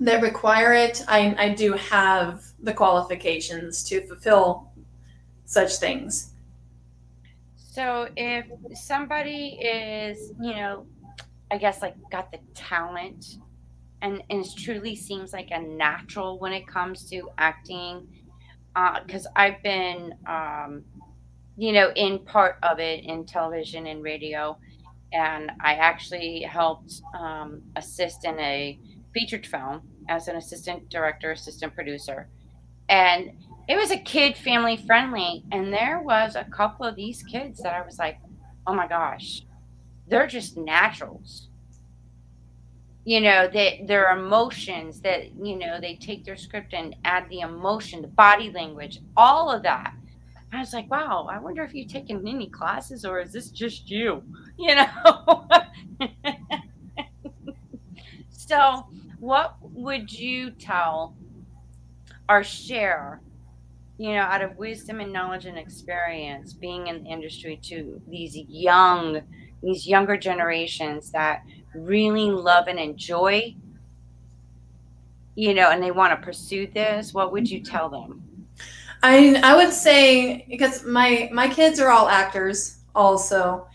that 0.00 0.22
require 0.22 0.72
it, 0.72 1.02
I, 1.08 1.34
I 1.38 1.48
do 1.50 1.72
have 1.72 2.44
the 2.62 2.72
qualifications 2.72 3.82
to 3.84 4.06
fulfill 4.06 4.70
such 5.44 5.76
things. 5.76 6.34
So 7.56 8.08
if 8.16 8.46
somebody 8.74 9.58
is, 9.60 10.32
you 10.40 10.54
know, 10.54 10.86
I 11.50 11.58
guess 11.58 11.80
like 11.80 11.94
got 12.10 12.30
the 12.30 12.38
talent 12.54 13.38
and, 14.02 14.22
and 14.30 14.44
it 14.44 14.52
truly 14.56 14.94
seems 14.94 15.32
like 15.32 15.50
a 15.50 15.60
natural 15.60 16.38
when 16.38 16.52
it 16.52 16.66
comes 16.66 17.08
to 17.10 17.30
acting 17.38 18.06
because 19.04 19.26
uh, 19.26 19.30
I've 19.36 19.62
been, 19.62 20.14
um, 20.26 20.84
you 21.56 21.72
know, 21.72 21.90
in 21.96 22.20
part 22.20 22.56
of 22.62 22.78
it 22.78 23.04
in 23.04 23.24
television 23.24 23.86
and 23.86 24.02
radio, 24.02 24.58
and 25.12 25.50
I 25.60 25.74
actually 25.74 26.42
helped 26.42 27.02
um, 27.18 27.62
assist 27.76 28.24
in 28.24 28.38
a 28.38 28.78
featured 29.14 29.46
film 29.46 29.82
as 30.08 30.28
an 30.28 30.36
assistant 30.36 30.88
director, 30.88 31.32
assistant 31.32 31.74
producer, 31.74 32.28
and 32.88 33.30
it 33.68 33.76
was 33.76 33.90
a 33.90 33.98
kid 33.98 34.36
family 34.36 34.76
friendly, 34.76 35.44
and 35.52 35.72
there 35.72 36.00
was 36.00 36.36
a 36.36 36.44
couple 36.44 36.86
of 36.86 36.96
these 36.96 37.22
kids 37.22 37.60
that 37.62 37.74
I 37.74 37.84
was 37.84 37.98
like, 37.98 38.18
oh 38.66 38.74
my 38.74 38.86
gosh, 38.86 39.42
they're 40.06 40.26
just 40.26 40.56
naturals 40.56 41.47
you 43.08 43.22
know 43.22 43.48
that 43.48 43.86
their 43.86 44.10
emotions 44.10 45.00
that 45.00 45.34
you 45.42 45.56
know 45.56 45.80
they 45.80 45.94
take 45.96 46.26
their 46.26 46.36
script 46.36 46.74
and 46.74 46.94
add 47.06 47.26
the 47.30 47.40
emotion 47.40 48.02
the 48.02 48.08
body 48.08 48.50
language 48.50 49.00
all 49.16 49.50
of 49.50 49.62
that. 49.62 49.94
I 50.52 50.58
was 50.60 50.74
like 50.74 50.90
wow 50.90 51.26
i 51.30 51.38
wonder 51.38 51.62
if 51.62 51.74
you've 51.74 51.90
taken 51.90 52.26
any 52.28 52.48
classes 52.48 53.06
or 53.06 53.20
is 53.20 53.32
this 53.32 53.50
just 53.50 53.90
you? 53.90 54.22
You 54.58 54.74
know? 54.74 55.48
So 58.30 58.86
what 59.20 59.56
would 59.62 60.12
you 60.12 60.50
tell 60.50 61.14
or 62.28 62.42
share 62.42 63.20
you 63.98 64.12
know 64.12 64.20
out 64.22 64.42
of 64.42 64.56
wisdom 64.58 65.00
and 65.00 65.12
knowledge 65.12 65.46
and 65.46 65.58
experience 65.58 66.52
being 66.52 66.86
in 66.88 67.02
the 67.04 67.10
industry 67.10 67.58
to 67.64 68.00
these 68.08 68.36
young 68.36 69.22
these 69.62 69.86
younger 69.86 70.16
generations 70.16 71.10
that 71.12 71.42
really 71.80 72.30
love 72.30 72.68
and 72.68 72.78
enjoy, 72.78 73.54
you 75.34 75.54
know, 75.54 75.70
and 75.70 75.82
they 75.82 75.90
want 75.90 76.18
to 76.18 76.24
pursue 76.24 76.66
this, 76.66 77.14
what 77.14 77.32
would 77.32 77.50
you 77.50 77.60
tell 77.60 77.88
them? 77.88 78.22
I 79.02 79.40
I 79.42 79.54
would 79.54 79.72
say 79.72 80.44
because 80.48 80.84
my 80.84 81.28
my 81.32 81.48
kids 81.48 81.78
are 81.78 81.90
all 81.90 82.08
actors 82.08 82.78
also, 82.94 83.68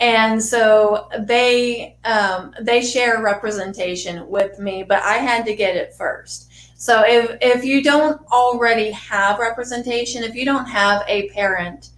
and 0.00 0.42
so 0.42 1.08
they 1.20 1.96
um, 2.04 2.54
they 2.60 2.82
share 2.82 3.22
representation 3.22 4.28
with 4.28 4.58
me, 4.58 4.82
but 4.82 5.02
I 5.02 5.14
had 5.14 5.46
to 5.46 5.54
get 5.54 5.76
it 5.76 5.94
first. 5.94 6.52
So 6.78 7.02
if 7.06 7.38
if 7.40 7.64
you 7.64 7.82
don't 7.82 8.20
already 8.30 8.90
have 8.90 9.38
representation, 9.38 10.22
if 10.22 10.34
you 10.34 10.44
don't 10.44 10.66
have 10.66 11.02
a 11.08 11.30
parent 11.30 11.90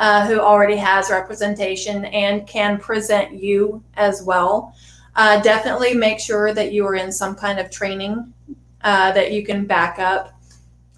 uh, 0.00 0.26
who 0.26 0.40
already 0.40 0.76
has 0.76 1.08
representation 1.10 2.04
and 2.06 2.46
can 2.48 2.78
present 2.78 3.32
you 3.32 3.82
as 3.94 4.24
well, 4.24 4.74
uh, 5.16 5.40
definitely 5.42 5.94
make 5.94 6.18
sure 6.18 6.52
that 6.52 6.72
you 6.72 6.86
are 6.86 6.94
in 6.94 7.12
some 7.12 7.34
kind 7.34 7.58
of 7.58 7.70
training 7.70 8.32
uh, 8.82 9.12
that 9.12 9.32
you 9.32 9.44
can 9.44 9.64
back 9.64 9.98
up 9.98 10.40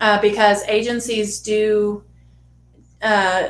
uh, 0.00 0.20
because 0.20 0.62
agencies 0.64 1.40
do 1.40 2.02
uh, 3.02 3.48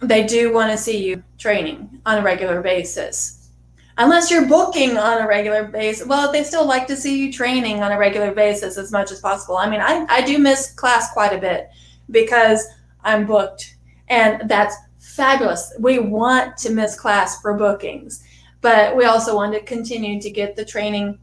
they 0.00 0.26
do 0.26 0.52
want 0.52 0.70
to 0.70 0.78
see 0.78 1.04
you 1.04 1.22
training 1.38 2.00
on 2.06 2.18
a 2.18 2.22
regular 2.22 2.60
basis. 2.60 3.50
Unless 3.98 4.30
you're 4.30 4.46
booking 4.46 4.98
on 4.98 5.22
a 5.22 5.26
regular 5.26 5.64
basis 5.64 6.06
well 6.06 6.30
they 6.30 6.44
still 6.44 6.66
like 6.66 6.86
to 6.86 6.96
see 6.96 7.18
you 7.18 7.32
training 7.32 7.82
on 7.82 7.92
a 7.92 7.98
regular 7.98 8.32
basis 8.32 8.76
as 8.78 8.92
much 8.92 9.10
as 9.10 9.20
possible. 9.20 9.56
I 9.56 9.68
mean 9.68 9.80
i, 9.80 10.06
I 10.08 10.22
do 10.22 10.38
miss 10.38 10.72
class 10.72 11.12
quite 11.12 11.32
a 11.32 11.38
bit 11.38 11.68
because 12.10 12.64
i'm 13.02 13.26
booked 13.26 13.76
and 14.08 14.48
that's 14.48 14.76
fabulous. 14.98 15.72
We 15.80 15.98
want 15.98 16.56
to 16.58 16.70
miss 16.70 16.98
class 16.98 17.40
for 17.40 17.54
bookings 17.54 18.22
but 18.66 18.96
we 18.96 19.04
also 19.04 19.36
want 19.36 19.52
to 19.52 19.60
continue 19.60 20.20
to 20.20 20.28
get 20.28 20.56
the 20.56 20.64
training 20.64 21.16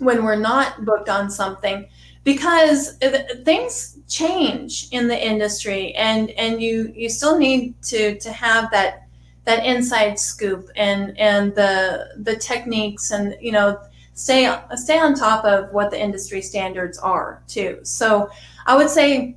when 0.00 0.24
we're 0.24 0.42
not 0.52 0.84
booked 0.84 1.08
on 1.08 1.30
something 1.30 1.86
because 2.24 2.98
things 3.44 3.98
change 4.08 4.88
in 4.90 5.06
the 5.06 5.16
industry 5.32 5.94
and 5.94 6.30
and 6.32 6.60
you 6.60 6.92
you 6.96 7.08
still 7.08 7.38
need 7.38 7.80
to 7.82 8.18
to 8.18 8.32
have 8.32 8.68
that 8.72 9.06
that 9.44 9.64
inside 9.64 10.18
scoop 10.18 10.68
and 10.74 11.16
and 11.18 11.54
the 11.54 12.08
the 12.24 12.34
techniques 12.34 13.12
and 13.12 13.36
you 13.40 13.52
know 13.52 13.78
stay 14.14 14.52
stay 14.74 14.98
on 14.98 15.14
top 15.14 15.44
of 15.44 15.72
what 15.72 15.92
the 15.92 16.00
industry 16.08 16.42
standards 16.42 16.98
are 16.98 17.44
too. 17.46 17.78
So 17.84 18.28
I 18.66 18.76
would 18.76 18.90
say 18.90 19.36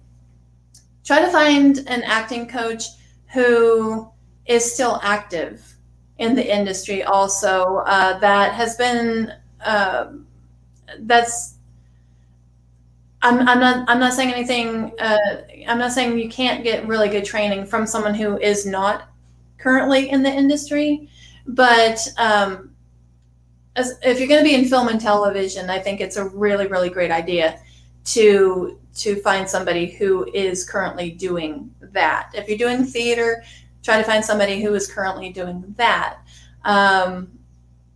try 1.04 1.22
to 1.22 1.32
find 1.32 1.78
an 1.86 2.02
acting 2.02 2.48
coach 2.48 2.86
who 3.28 4.10
is 4.48 4.74
still 4.74 5.00
active 5.04 5.76
in 6.20 6.36
the 6.36 6.56
industry 6.56 7.04
also 7.04 7.78
uh, 7.86 8.20
that 8.20 8.54
has 8.54 8.76
been 8.76 9.34
uh, 9.66 10.12
that's 11.00 11.56
I'm, 13.22 13.40
I'm 13.48 13.60
not 13.60 13.90
I'm 13.90 14.00
not 14.00 14.14
saying 14.14 14.34
anything 14.34 14.92
uh, 15.00 15.18
I'm 15.68 15.80
not 15.80 15.92
saying 15.92 16.18
you 16.20 16.30
can't 16.30 16.64
get 16.64 16.88
really 16.88 17.10
good 17.10 17.26
training 17.26 17.66
from 17.66 17.88
someone 17.88 18.14
who 18.14 18.38
is 18.38 18.66
not 18.66 19.10
currently 19.58 20.10
in 20.10 20.22
the 20.22 20.32
industry 20.32 21.10
but 21.48 22.00
um, 22.18 22.72
as, 23.76 23.98
if 24.04 24.20
you're 24.20 24.28
going 24.28 24.44
to 24.44 24.50
be 24.50 24.56
in 24.56 24.66
film 24.66 24.90
and 24.90 25.02
television 25.02 25.70
I 25.70 25.80
think 25.80 26.02
it's 26.02 26.18
a 26.18 26.26
really 26.30 26.68
really 26.68 26.90
great 26.90 27.12
idea 27.12 27.60
to 28.06 28.80
to 28.96 29.16
find 29.22 29.48
somebody 29.48 29.86
who 29.92 30.30
is 30.34 30.68
currently 30.68 31.12
doing 31.12 31.74
that. 31.80 32.32
If 32.34 32.50
you're 32.50 32.58
doing 32.58 32.84
theater 32.84 33.44
try 33.84 33.98
to 33.98 34.04
find 34.04 34.24
somebody 34.24 34.62
who 34.62 34.74
is 34.74 34.92
currently 34.92 35.30
doing 35.32 35.74
that. 35.78 36.20
Um, 36.66 37.40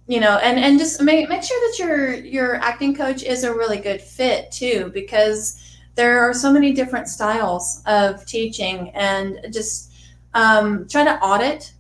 you 0.07 0.19
know 0.19 0.37
and 0.39 0.59
and 0.59 0.77
just 0.77 1.01
make, 1.01 1.29
make 1.29 1.43
sure 1.43 1.69
that 1.69 1.79
your 1.79 2.13
your 2.13 2.55
acting 2.55 2.93
coach 2.93 3.23
is 3.23 3.43
a 3.43 3.53
really 3.53 3.77
good 3.77 4.01
fit 4.01 4.51
too 4.51 4.91
because 4.93 5.59
there 5.95 6.19
are 6.19 6.33
so 6.33 6.51
many 6.51 6.73
different 6.73 7.07
styles 7.07 7.81
of 7.85 8.25
teaching 8.25 8.89
and 8.95 9.39
just 9.51 9.91
um, 10.33 10.87
try 10.87 11.03
to 11.03 11.19
audit 11.19 11.73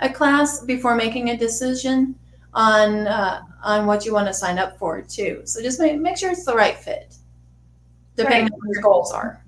a 0.00 0.12
class 0.12 0.60
before 0.60 0.94
making 0.94 1.30
a 1.30 1.36
decision 1.36 2.14
on 2.52 3.06
uh, 3.06 3.42
on 3.62 3.86
what 3.86 4.04
you 4.04 4.12
want 4.12 4.26
to 4.26 4.34
sign 4.34 4.58
up 4.58 4.78
for 4.78 5.00
too. 5.00 5.40
So 5.44 5.62
just 5.62 5.80
make, 5.80 5.98
make 5.98 6.18
sure 6.18 6.30
it's 6.30 6.44
the 6.44 6.54
right 6.54 6.76
fit 6.76 7.16
depending 8.16 8.44
right. 8.44 8.52
on 8.52 8.58
what 8.58 8.74
your 8.74 8.82
goals 8.82 9.12
are. 9.12 9.42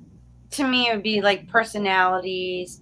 To 0.52 0.66
me 0.66 0.88
it 0.88 0.94
would 0.94 1.02
be 1.02 1.20
like 1.20 1.46
personalities 1.46 2.80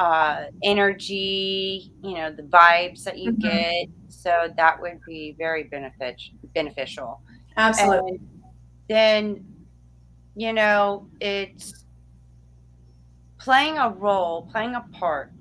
uh, 0.00 0.46
energy 0.62 1.92
you 2.02 2.14
know 2.14 2.32
the 2.32 2.42
vibes 2.42 3.04
that 3.04 3.18
you 3.18 3.32
mm-hmm. 3.32 3.48
get 3.48 3.88
so 4.10 4.52
that 4.56 4.80
would 4.80 5.00
be 5.06 5.34
very 5.38 5.64
beneficial. 5.64 6.34
Beneficial. 6.54 7.22
Absolutely. 7.56 8.18
And 8.18 8.28
then, 8.88 9.44
you 10.34 10.52
know, 10.52 11.08
it's 11.20 11.86
playing 13.38 13.78
a 13.78 13.88
role, 13.88 14.48
playing 14.52 14.74
a 14.74 14.84
part. 14.92 15.32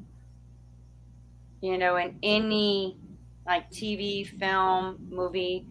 You 1.62 1.78
know, 1.78 1.98
in 1.98 2.18
any 2.24 2.98
like 3.46 3.70
TV, 3.70 4.26
film, 4.40 5.08
movie, 5.10 5.66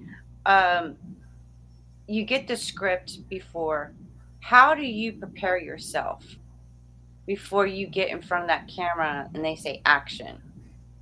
um, 0.45 0.97
you 2.07 2.25
get 2.25 2.47
the 2.47 2.57
script 2.57 3.27
before. 3.31 3.95
How 4.41 4.75
do 4.75 4.83
you 4.83 5.13
prepare 5.13 5.59
yourself 5.59 6.25
before 7.29 7.67
you 7.67 7.87
get 7.87 8.09
in 8.09 8.23
front 8.23 8.45
of 8.45 8.49
that 8.49 8.67
camera 8.67 9.29
and 9.35 9.45
they 9.45 9.55
say 9.55 9.83
action? 9.85 10.41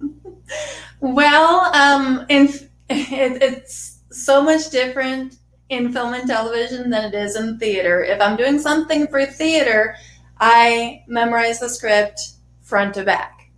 well, 1.00 1.72
um, 1.72 2.26
in, 2.28 2.48
it, 2.90 3.42
it's 3.42 4.00
so 4.10 4.42
much 4.42 4.70
different 4.70 5.38
in 5.68 5.92
film 5.92 6.14
and 6.14 6.28
television 6.28 6.90
than 6.90 7.04
it 7.04 7.14
is 7.14 7.36
in 7.36 7.58
theater. 7.58 8.02
If 8.02 8.20
I'm 8.20 8.36
doing 8.36 8.58
something 8.58 9.06
for 9.06 9.24
theater, 9.24 9.96
I 10.38 11.04
memorize 11.06 11.60
the 11.60 11.68
script 11.68 12.20
front 12.60 12.94
to 12.94 13.04
back, 13.04 13.50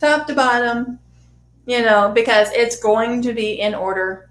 top 0.00 0.26
to 0.26 0.34
bottom, 0.34 0.98
you 1.66 1.82
know, 1.82 2.10
because 2.14 2.48
it's 2.52 2.80
going 2.80 3.20
to 3.22 3.34
be 3.34 3.60
in 3.60 3.74
order 3.74 4.30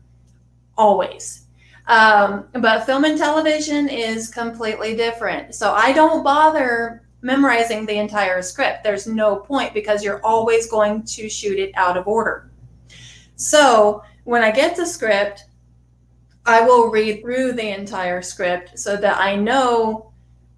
always. 0.77 1.45
Um, 1.85 2.47
but 2.53 2.85
film 2.85 3.03
and 3.03 3.17
television 3.17 3.88
is 3.88 4.29
completely 4.29 4.95
different. 4.95 5.53
So 5.53 5.73
I 5.73 5.93
don't 5.93 6.23
bother 6.23 7.03
memorizing 7.23 7.86
the 7.86 7.97
entire 7.97 8.41
script. 8.41 8.83
There's 8.83 9.07
no 9.07 9.38
point 9.38 9.73
because 9.73 10.03
you're 10.03 10.23
always 10.23 10.69
going 10.69 11.03
to 11.03 11.29
shoot 11.29 11.57
it 11.57 11.71
out 11.75 11.97
of 11.97 12.07
order. 12.07 12.51
So 13.36 14.03
when 14.25 14.43
I 14.43 14.51
get 14.51 14.75
the 14.75 14.86
script, 14.86 15.45
I 16.45 16.62
will 16.62 16.91
read 16.91 17.21
through 17.21 17.53
the 17.53 17.69
entire 17.69 18.21
script 18.21 18.77
so 18.77 18.97
that 18.97 19.19
I 19.19 19.36
know 19.36 20.12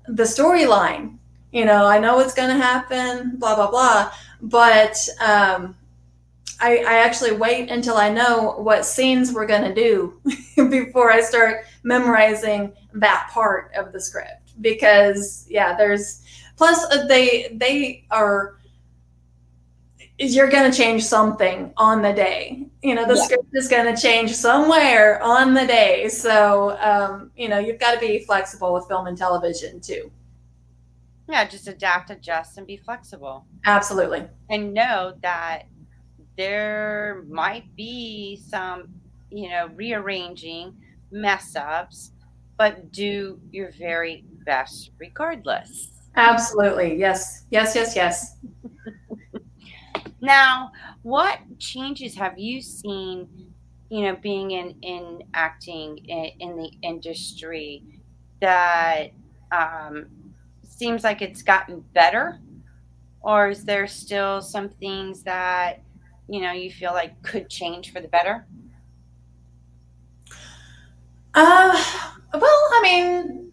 the 0.08 0.24
storyline. 0.24 1.18
You 1.52 1.66
know, 1.66 1.86
I 1.86 2.00
know 2.00 2.16
what's 2.16 2.34
going 2.34 2.50
to 2.50 2.62
happen, 2.62 3.38
blah, 3.38 3.56
blah, 3.56 3.70
blah. 3.70 4.12
But 4.42 4.98
um, 5.22 5.76
I, 6.60 6.78
I 6.80 6.98
actually 6.98 7.34
wait 7.34 7.70
until 7.70 7.96
I 7.96 8.10
know 8.10 8.56
what 8.58 8.86
scenes 8.86 9.32
we're 9.32 9.46
going 9.46 9.64
to 9.64 9.74
do 9.74 10.20
before 10.70 11.12
I 11.12 11.22
start 11.22 11.66
memorizing 11.84 12.74
that 12.94 13.30
part 13.32 13.72
of 13.76 13.94
the 13.94 14.02
script. 14.02 14.54
Because, 14.62 15.46
yeah, 15.50 15.78
there's 15.78 16.25
Plus, 16.58 16.84
uh, 16.92 17.06
they 17.08 17.50
they 17.54 18.06
are 18.12 18.58
you're 20.18 20.50
going 20.50 20.72
to 20.72 20.76
change 20.76 21.04
something 21.04 21.74
on 21.76 22.02
the 22.02 22.14
day. 22.14 22.66
You 22.82 22.96
know, 22.96 23.06
the 23.06 23.16
yeah. 23.16 23.24
script 23.24 23.50
is 23.54 23.68
going 23.68 23.94
to 23.94 24.02
change 24.02 24.34
somewhere 24.34 25.22
on 25.22 25.54
the 25.54 25.66
day. 25.66 26.08
So, 26.08 26.78
um, 26.80 27.32
you 27.36 27.50
know, 27.50 27.60
you've 27.60 27.80
got 27.80 27.94
to 27.94 28.00
be 28.00 28.20
flexible 28.20 28.74
with 28.74 28.88
film 28.88 29.08
and 29.08 29.18
television 29.18 29.82
too. 29.82 30.12
Yeah, 31.28 31.46
just 31.48 31.68
adapt, 31.68 32.12
adjust, 32.12 32.58
and 32.58 32.68
be 32.68 32.78
flexible. 32.78 33.46
Absolutely. 33.66 34.26
And 34.50 34.74
know 34.74 35.14
that 35.22 35.64
there 36.38 37.24
might 37.28 37.76
be 37.76 38.42
some, 38.48 38.90
you 39.32 39.50
know, 39.50 39.70
rearranging 39.76 40.76
mess 41.12 41.56
ups, 41.56 42.12
but 42.58 42.92
do 42.92 43.40
your 43.52 43.72
very 43.72 44.24
best 44.46 44.92
regardless. 45.00 45.95
Absolutely. 46.16 46.96
Yes. 46.96 47.46
Yes, 47.50 47.76
yes, 47.76 47.96
yes. 47.96 48.38
now, 50.22 50.72
what 51.02 51.40
changes 51.60 52.16
have 52.16 52.38
you 52.38 52.62
seen, 52.62 53.28
you 53.90 54.02
know, 54.02 54.16
being 54.22 54.52
in, 54.52 54.76
in 54.82 55.24
acting 55.34 55.98
in, 56.08 56.32
in 56.40 56.58
the 56.58 56.72
industry 56.82 57.84
that 58.42 59.12
um, 59.52 60.08
seems 60.64 61.04
like 61.04 61.22
it's 61.22 61.42
gotten 61.42 61.82
better? 61.94 62.40
Or 63.22 63.50
is 63.50 63.66
there 63.66 63.88
still 63.88 64.42
some 64.42 64.70
things 64.70 65.24
that, 65.24 65.82
you 66.30 66.42
know, 66.42 66.52
you 66.52 66.72
feel 66.72 66.94
like 66.94 67.22
could 67.24 67.50
change 67.50 67.92
for 67.92 68.00
the 68.00 68.08
better? 68.08 68.46
Uh, 71.34 71.84
well, 72.34 72.44
I 72.44 72.80
mean, 72.82 73.45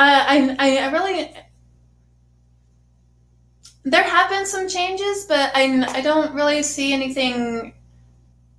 I, 0.00 0.56
I, 0.58 0.76
I 0.78 0.90
really 0.90 1.30
there 3.84 4.02
have 4.02 4.30
been 4.30 4.46
some 4.46 4.68
changes, 4.68 5.24
but 5.26 5.50
I, 5.54 5.84
I 5.88 6.00
don't 6.00 6.34
really 6.34 6.62
see 6.62 6.92
anything 6.92 7.74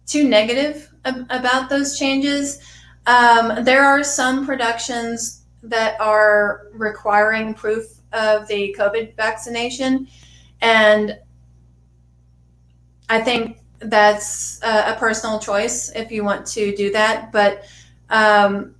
too 0.05 0.27
negative 0.27 0.91
ab- 1.05 1.27
about 1.29 1.69
those 1.69 1.97
changes. 1.97 2.59
Um, 3.05 3.63
there 3.63 3.83
are 3.83 4.03
some 4.03 4.45
productions 4.45 5.43
that 5.63 5.99
are 6.01 6.67
requiring 6.73 7.53
proof 7.53 7.85
of 8.13 8.47
the 8.47 8.75
COVID 8.77 9.15
vaccination, 9.15 10.07
and 10.61 11.17
I 13.09 13.21
think 13.21 13.59
that's 13.79 14.61
a, 14.63 14.93
a 14.93 14.95
personal 14.99 15.39
choice 15.39 15.91
if 15.95 16.11
you 16.11 16.23
want 16.23 16.45
to 16.47 16.75
do 16.75 16.91
that. 16.91 17.31
But 17.31 17.63
um, 18.09 18.75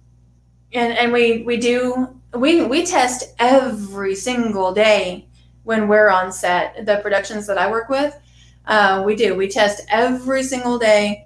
and 0.73 0.97
and 0.97 1.11
we 1.11 1.43
we 1.43 1.57
do 1.57 2.20
we 2.33 2.63
we 2.63 2.85
test 2.85 3.35
every 3.39 4.15
single 4.15 4.73
day 4.73 5.27
when 5.63 5.87
we're 5.87 6.09
on 6.09 6.31
set. 6.31 6.85
The 6.85 6.97
productions 6.97 7.45
that 7.47 7.57
I 7.57 7.69
work 7.69 7.89
with, 7.89 8.17
uh, 8.65 9.03
we 9.05 9.15
do. 9.15 9.35
We 9.35 9.47
test 9.47 9.85
every 9.89 10.43
single 10.43 10.79
day 10.79 11.25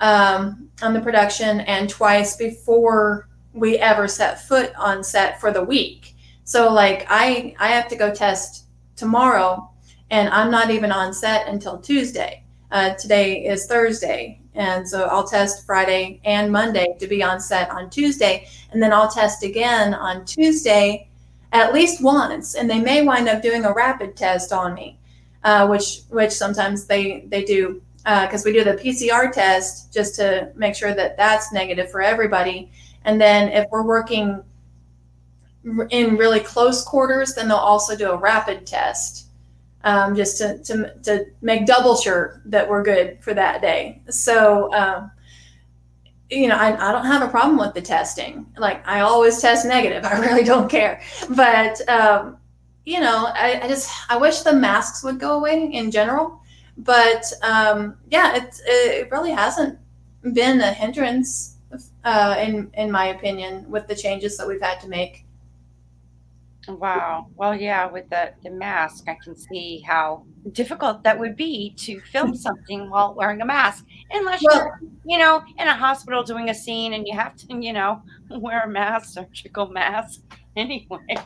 um, 0.00 0.68
on 0.82 0.92
the 0.92 1.00
production 1.00 1.60
and 1.60 1.88
twice 1.88 2.36
before 2.36 3.28
we 3.54 3.78
ever 3.78 4.08
set 4.08 4.46
foot 4.46 4.72
on 4.76 5.02
set 5.04 5.40
for 5.40 5.52
the 5.52 5.62
week. 5.62 6.14
So 6.44 6.72
like 6.72 7.06
I 7.08 7.54
I 7.58 7.68
have 7.68 7.88
to 7.88 7.96
go 7.96 8.14
test 8.14 8.66
tomorrow, 8.96 9.70
and 10.10 10.28
I'm 10.28 10.50
not 10.50 10.70
even 10.70 10.92
on 10.92 11.14
set 11.14 11.48
until 11.48 11.78
Tuesday. 11.78 12.44
Uh, 12.70 12.94
today 12.94 13.44
is 13.44 13.66
Thursday, 13.66 14.40
and 14.54 14.88
so 14.88 15.04
I'll 15.04 15.26
test 15.26 15.66
Friday 15.66 16.20
and 16.24 16.50
Monday 16.50 16.86
to 17.00 17.06
be 17.06 17.22
on 17.22 17.40
set 17.40 17.70
on 17.70 17.90
Tuesday. 17.90 18.48
And 18.72 18.82
then 18.82 18.92
I'll 18.92 19.10
test 19.10 19.42
again 19.42 19.94
on 19.94 20.24
Tuesday 20.24 21.08
at 21.52 21.72
least 21.72 22.02
once. 22.02 22.54
And 22.54 22.68
they 22.68 22.80
may 22.80 23.02
wind 23.02 23.28
up 23.28 23.42
doing 23.42 23.64
a 23.64 23.72
rapid 23.72 24.16
test 24.16 24.52
on 24.52 24.74
me, 24.74 24.98
uh, 25.44 25.66
which 25.66 26.00
which 26.08 26.32
sometimes 26.32 26.86
they, 26.86 27.24
they 27.28 27.44
do 27.44 27.82
because 28.04 28.44
uh, 28.44 28.46
we 28.46 28.52
do 28.52 28.64
the 28.64 28.74
PCR 28.74 29.30
test 29.30 29.92
just 29.92 30.16
to 30.16 30.50
make 30.56 30.74
sure 30.74 30.92
that 30.92 31.16
that's 31.16 31.52
negative 31.52 31.90
for 31.90 32.02
everybody. 32.02 32.70
And 33.04 33.20
then 33.20 33.48
if 33.48 33.68
we're 33.70 33.84
working 33.84 34.42
in 35.90 36.16
really 36.16 36.40
close 36.40 36.82
quarters, 36.82 37.34
then 37.34 37.46
they'll 37.48 37.56
also 37.56 37.96
do 37.96 38.10
a 38.10 38.16
rapid 38.16 38.66
test 38.66 39.28
um, 39.84 40.16
just 40.16 40.38
to, 40.38 40.58
to, 40.64 40.94
to 41.02 41.26
make 41.40 41.66
double 41.66 41.96
sure 41.96 42.42
that 42.46 42.68
we're 42.68 42.82
good 42.82 43.22
for 43.22 43.34
that 43.34 43.60
day. 43.60 44.02
So, 44.10 44.72
um, 44.74 45.10
you 46.32 46.48
know, 46.48 46.56
I, 46.56 46.88
I 46.88 46.92
don't 46.92 47.04
have 47.04 47.22
a 47.22 47.28
problem 47.28 47.58
with 47.58 47.74
the 47.74 47.82
testing. 47.82 48.46
Like, 48.56 48.86
I 48.88 49.00
always 49.00 49.40
test 49.40 49.66
negative. 49.66 50.04
I 50.12 50.18
really 50.18 50.44
don't 50.44 50.68
care. 50.68 51.02
But, 51.30 51.86
um, 51.88 52.38
you 52.84 53.00
know, 53.00 53.26
I, 53.34 53.60
I 53.62 53.68
just, 53.68 53.90
I 54.08 54.16
wish 54.16 54.40
the 54.40 54.52
masks 54.52 55.04
would 55.04 55.20
go 55.20 55.36
away 55.36 55.70
in 55.72 55.90
general. 55.90 56.40
But 56.78 57.30
um, 57.42 57.98
yeah, 58.10 58.34
it, 58.34 58.58
it 58.64 59.10
really 59.10 59.30
hasn't 59.30 59.78
been 60.32 60.60
a 60.62 60.72
hindrance, 60.72 61.58
uh, 62.04 62.36
in, 62.40 62.70
in 62.74 62.90
my 62.90 63.08
opinion, 63.08 63.70
with 63.70 63.86
the 63.86 63.94
changes 63.94 64.38
that 64.38 64.48
we've 64.48 64.62
had 64.62 64.80
to 64.80 64.88
make. 64.88 65.26
Wow. 66.66 67.26
Well, 67.34 67.54
yeah, 67.54 67.90
with 67.90 68.08
the, 68.08 68.32
the 68.42 68.50
mask, 68.50 69.08
I 69.08 69.18
can 69.22 69.36
see 69.36 69.80
how 69.80 70.24
difficult 70.52 71.02
that 71.02 71.18
would 71.18 71.36
be 71.36 71.74
to 71.78 72.00
film 72.00 72.34
something 72.34 72.88
while 72.88 73.14
wearing 73.14 73.42
a 73.42 73.44
mask. 73.44 73.84
Unless 74.12 74.42
Well- 74.44 74.56
you're, 74.56 74.80
you 75.04 75.18
know, 75.18 75.42
in 75.58 75.68
a 75.68 75.74
hospital 75.74 76.22
doing 76.22 76.50
a 76.50 76.54
scene 76.54 76.92
and 76.94 77.06
you 77.06 77.14
have 77.14 77.36
to, 77.36 77.46
you 77.54 77.72
know, 77.72 78.02
wear 78.30 78.62
a 78.62 78.68
mask, 78.68 79.14
surgical 79.14 79.68
mask 79.68 80.20
anyway. 80.56 81.16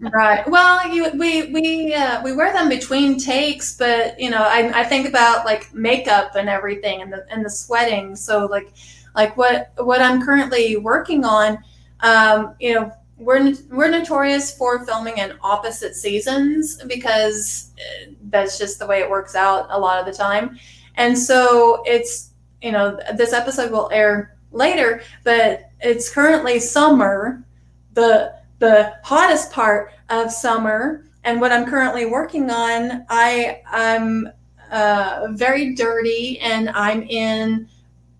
Right. 0.00 0.48
Well, 0.48 0.88
you, 0.88 1.10
we 1.14 1.52
we 1.52 1.94
uh, 1.94 2.22
we 2.22 2.32
wear 2.32 2.52
them 2.52 2.68
between 2.68 3.18
takes, 3.18 3.76
but 3.76 4.18
you 4.18 4.30
know, 4.30 4.42
I, 4.42 4.80
I 4.80 4.84
think 4.84 5.06
about 5.06 5.44
like 5.44 5.72
makeup 5.74 6.34
and 6.34 6.48
everything, 6.48 7.02
and 7.02 7.12
the 7.12 7.26
and 7.30 7.44
the 7.44 7.50
sweating. 7.50 8.16
So 8.16 8.46
like 8.46 8.72
like 9.14 9.36
what 9.36 9.72
what 9.76 10.00
I'm 10.00 10.22
currently 10.22 10.76
working 10.78 11.24
on, 11.26 11.58
um, 12.00 12.54
you 12.58 12.74
know, 12.74 12.90
we're 13.18 13.52
we're 13.70 13.90
notorious 13.90 14.56
for 14.56 14.84
filming 14.86 15.18
in 15.18 15.34
opposite 15.42 15.94
seasons 15.94 16.82
because 16.84 17.72
uh, 17.78 18.12
that's 18.30 18.58
just 18.58 18.78
the 18.78 18.86
way 18.86 19.00
it 19.00 19.10
works 19.10 19.34
out 19.34 19.66
a 19.70 19.78
lot 19.78 20.00
of 20.00 20.06
the 20.06 20.12
time, 20.12 20.58
and 20.96 21.18
so 21.18 21.82
it's 21.84 22.29
you 22.62 22.72
know 22.72 22.98
this 23.14 23.32
episode 23.32 23.70
will 23.70 23.88
air 23.92 24.36
later, 24.52 25.02
but 25.24 25.70
it's 25.80 26.12
currently 26.12 26.58
summer. 26.60 27.44
The 27.94 28.34
the 28.58 28.94
hottest 29.02 29.50
part 29.50 29.92
of 30.10 30.30
summer 30.30 31.04
and 31.24 31.40
what 31.40 31.52
I'm 31.52 31.66
currently 31.66 32.06
working 32.06 32.50
on, 32.50 33.04
I 33.08 33.62
I'm 33.66 34.28
uh, 34.70 35.28
very 35.32 35.74
dirty 35.74 36.38
and 36.40 36.70
I'm 36.70 37.02
in 37.02 37.68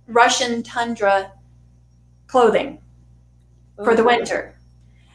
Russian 0.09 0.63
tundra 0.63 1.33
clothing 2.27 2.81
for 3.77 3.95
the 3.95 4.05
winter. 4.05 4.55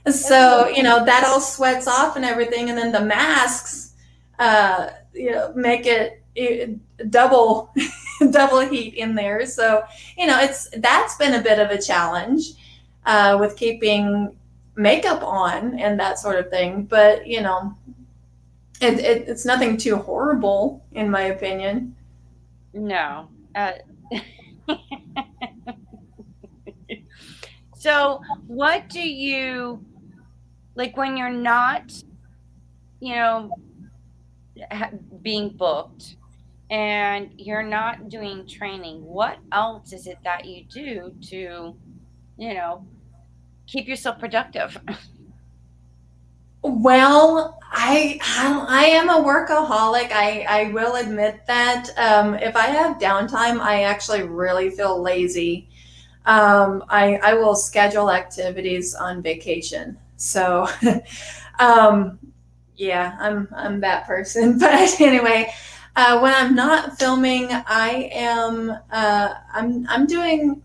So 0.10 0.68
you 0.68 0.84
know 0.84 1.04
that 1.06 1.24
all 1.26 1.42
sweats 1.42 1.88
off 1.88 2.16
and 2.16 2.26
everything, 2.26 2.70
and 2.70 2.78
then 2.78 2.92
the 2.92 3.02
masks, 3.02 3.94
uh, 4.40 4.90
you 5.14 5.32
know, 5.32 5.52
make 5.56 5.86
it, 5.86 6.24
it 6.36 7.12
double 7.12 7.74
double 8.32 8.62
heat 8.62 8.96
in 8.96 9.16
there. 9.16 9.46
So 9.46 9.84
you 10.18 10.28
know 10.28 10.40
it's 10.40 10.70
that's 10.78 11.16
been 11.16 11.36
a 11.36 11.42
bit 11.42 11.60
of 11.60 11.70
a 11.70 11.82
challenge 11.82 12.52
uh, 13.06 13.38
with 13.40 13.56
keeping 13.56 14.36
makeup 14.76 15.24
on 15.24 15.80
and 15.80 16.00
that 16.00 16.20
sort 16.20 16.38
of 16.38 16.50
thing. 16.50 16.84
But 16.84 17.28
you 17.28 17.42
know, 17.42 17.76
it, 18.82 19.00
it 19.00 19.28
it's 19.28 19.46
nothing 19.46 19.78
too 19.78 19.96
horrible 19.98 20.86
in 20.94 21.10
my 21.10 21.24
opinion. 21.24 21.96
No. 22.74 23.30
Uh, 23.56 23.72
so, 27.78 28.22
what 28.48 28.90
do 28.90 29.00
you 29.00 29.84
like 30.76 30.98
when 30.98 31.16
you're 31.16 31.30
not, 31.30 31.94
you 33.00 33.16
know, 33.16 33.50
being 35.22 35.50
booked 35.50 36.18
and 36.70 37.32
you're 37.38 37.64
not 37.64 38.10
doing 38.10 38.48
training? 38.48 39.04
What 39.04 39.38
else 39.52 39.94
is 39.94 40.08
it 40.08 40.18
that 40.24 40.46
you 40.46 40.66
do 40.66 41.14
to, 41.30 41.76
you 42.38 42.54
know, 42.54 42.86
keep 43.68 43.88
yourself 43.88 44.20
productive? 44.20 44.78
Well, 46.68 47.60
I 47.72 48.20
I, 48.68 48.86
am 48.88 49.10
a 49.10 49.22
workaholic. 49.24 50.12
I, 50.12 50.48
I 50.50 50.72
will 50.72 50.96
admit 50.96 51.46
that. 51.46 51.90
Um, 51.96 52.34
if 52.34 52.56
I 52.56 52.66
have 52.66 52.98
downtime, 52.98 53.60
I 53.60 53.84
actually 53.84 54.24
really 54.24 54.72
feel 54.72 55.00
lazy. 55.00 55.70
Um, 56.26 56.84
I 56.90 57.18
I 57.18 57.36
will 57.36 57.56
schedule 57.56 58.10
activities 58.10 58.96
on 58.96 59.22
vacation. 59.22 59.96
So, 60.18 60.68
um, 61.60 62.18
yeah, 62.78 63.16
I'm 63.20 63.48
I'm 63.56 63.80
that 63.82 64.08
person. 64.08 64.58
But 64.60 65.00
anyway, 65.00 65.54
uh, 65.96 66.20
when 66.20 66.34
I'm 66.34 66.56
not 66.56 67.00
filming, 67.00 67.50
I 67.52 68.10
am 68.12 68.78
uh, 68.92 69.34
I'm 69.54 69.88
I'm 69.88 70.06
doing 70.06 70.62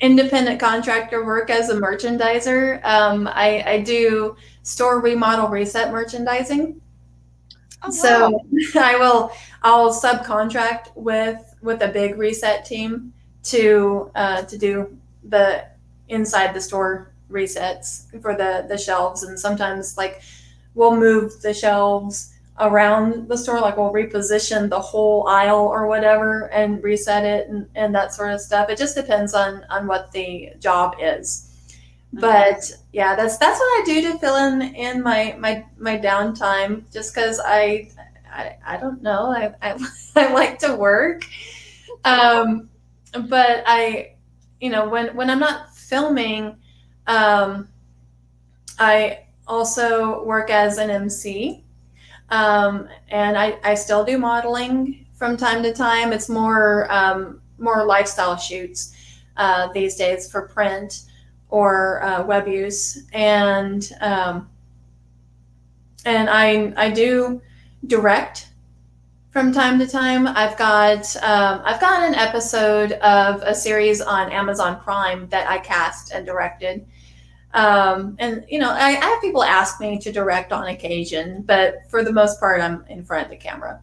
independent 0.00 0.60
contractor 0.60 1.24
work 1.24 1.48
as 1.48 1.70
a 1.70 1.74
merchandiser. 1.74 2.84
Um, 2.84 3.28
I, 3.28 3.62
I 3.66 3.80
do 3.80 4.36
store 4.62 5.00
remodel 5.00 5.48
reset 5.48 5.90
merchandising. 5.90 6.80
Oh, 7.82 7.90
so. 7.90 8.40
I 8.78 8.96
will 8.96 9.32
I'll 9.62 9.92
subcontract 9.92 10.96
with 10.96 11.54
with 11.62 11.82
a 11.82 11.88
big 11.88 12.18
reset 12.18 12.64
team 12.64 13.12
to 13.44 14.10
uh, 14.14 14.42
to 14.42 14.58
do 14.58 14.98
the 15.24 15.66
inside 16.08 16.54
the 16.54 16.60
store 16.60 17.12
resets 17.30 18.06
for 18.20 18.36
the 18.36 18.66
the 18.68 18.78
shelves 18.78 19.24
and 19.24 19.38
sometimes 19.38 19.96
like 19.96 20.22
we'll 20.74 20.96
move 20.96 21.42
the 21.42 21.52
shelves 21.52 22.35
around 22.58 23.28
the 23.28 23.36
store 23.36 23.60
like 23.60 23.76
we'll 23.76 23.92
reposition 23.92 24.68
the 24.70 24.80
whole 24.80 25.26
aisle 25.28 25.66
or 25.66 25.86
whatever 25.86 26.50
and 26.52 26.82
reset 26.82 27.24
it 27.24 27.48
and, 27.48 27.68
and 27.74 27.94
that 27.94 28.14
sort 28.14 28.32
of 28.32 28.40
stuff. 28.40 28.68
It 28.70 28.78
just 28.78 28.94
depends 28.94 29.34
on 29.34 29.64
on 29.70 29.86
what 29.86 30.12
the 30.12 30.50
job 30.58 30.96
is. 31.00 31.52
But 32.12 32.70
yeah 32.92 33.14
that's 33.14 33.36
that's 33.36 33.58
what 33.58 33.66
i 33.66 33.82
do 33.84 34.00
to 34.00 34.18
fill 34.18 34.36
in 34.36 34.62
in 34.74 35.02
my 35.02 35.36
my 35.38 35.66
my 35.76 35.98
downtime 35.98 36.90
just 36.90 37.14
because 37.14 37.40
I, 37.44 37.90
I 38.32 38.56
i 38.64 38.76
don't 38.78 39.02
know. 39.02 39.30
I 39.32 39.52
i, 39.60 39.78
I 40.16 40.32
like 40.32 40.58
to 40.60 40.74
work. 40.76 41.26
Um 42.04 42.70
but 43.28 43.64
i 43.66 44.12
you 44.60 44.70
know 44.70 44.88
when 44.88 45.14
when 45.16 45.30
i'm 45.30 45.38
not 45.38 45.74
filming 45.74 46.56
um 47.06 47.68
i 48.78 49.20
also 49.46 50.24
work 50.24 50.50
as 50.50 50.78
an 50.78 50.90
mc 50.90 51.64
um, 52.30 52.88
and 53.08 53.36
I, 53.36 53.58
I 53.62 53.74
still 53.74 54.04
do 54.04 54.18
modeling 54.18 55.06
from 55.14 55.36
time 55.36 55.62
to 55.62 55.72
time. 55.72 56.12
It's 56.12 56.28
more 56.28 56.90
um, 56.92 57.40
more 57.58 57.84
lifestyle 57.84 58.36
shoots 58.36 58.94
uh, 59.36 59.72
these 59.72 59.96
days 59.96 60.30
for 60.30 60.42
print 60.48 61.02
or 61.48 62.02
uh, 62.02 62.24
web 62.24 62.48
use, 62.48 63.04
and 63.12 63.90
um, 64.00 64.48
and 66.04 66.28
I 66.28 66.72
I 66.76 66.90
do 66.90 67.40
direct 67.86 68.48
from 69.30 69.52
time 69.52 69.78
to 69.78 69.86
time. 69.86 70.26
I've 70.26 70.56
got 70.56 71.14
um, 71.22 71.62
I've 71.64 71.80
got 71.80 72.02
an 72.02 72.14
episode 72.14 72.92
of 72.92 73.42
a 73.42 73.54
series 73.54 74.00
on 74.00 74.32
Amazon 74.32 74.80
Prime 74.80 75.28
that 75.28 75.48
I 75.48 75.58
cast 75.58 76.10
and 76.12 76.26
directed. 76.26 76.86
Um, 77.54 78.16
and 78.18 78.44
you 78.48 78.58
know, 78.58 78.70
I, 78.70 78.88
I 78.88 79.04
have 79.04 79.20
people 79.20 79.42
ask 79.42 79.80
me 79.80 79.98
to 80.00 80.12
direct 80.12 80.52
on 80.52 80.68
occasion, 80.68 81.42
but 81.42 81.76
for 81.88 82.02
the 82.02 82.12
most 82.12 82.38
part, 82.38 82.60
I'm 82.60 82.84
in 82.88 83.04
front 83.04 83.24
of 83.24 83.30
the 83.30 83.36
camera. 83.36 83.80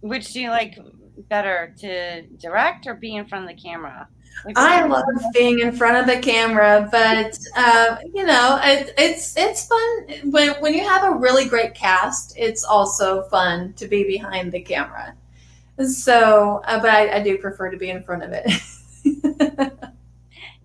Which 0.00 0.32
do 0.32 0.40
you 0.40 0.50
like 0.50 0.78
better 1.28 1.74
to 1.78 2.22
direct 2.22 2.86
or 2.86 2.94
be 2.94 3.14
in 3.14 3.26
front 3.26 3.44
of 3.44 3.56
the 3.56 3.62
camera? 3.62 4.08
Like, 4.44 4.58
I 4.58 4.86
love 4.86 5.04
being 5.34 5.60
in 5.60 5.72
front 5.72 5.98
of 5.98 6.06
the 6.06 6.20
camera, 6.20 6.88
but 6.90 7.38
uh, 7.56 7.96
you 8.12 8.24
know, 8.24 8.58
it, 8.62 8.92
it's 8.98 9.36
it's 9.36 9.66
fun 9.66 10.30
when 10.30 10.54
when 10.60 10.74
you 10.74 10.88
have 10.88 11.04
a 11.04 11.16
really 11.16 11.44
great 11.44 11.74
cast. 11.74 12.34
It's 12.36 12.64
also 12.64 13.22
fun 13.24 13.74
to 13.74 13.86
be 13.86 14.04
behind 14.04 14.50
the 14.50 14.60
camera. 14.60 15.14
So, 15.86 16.60
uh, 16.64 16.80
but 16.80 16.90
I, 16.90 17.16
I 17.16 17.22
do 17.22 17.38
prefer 17.38 17.70
to 17.70 17.76
be 17.76 17.90
in 17.90 18.02
front 18.02 18.24
of 18.24 18.32
it. 18.32 19.82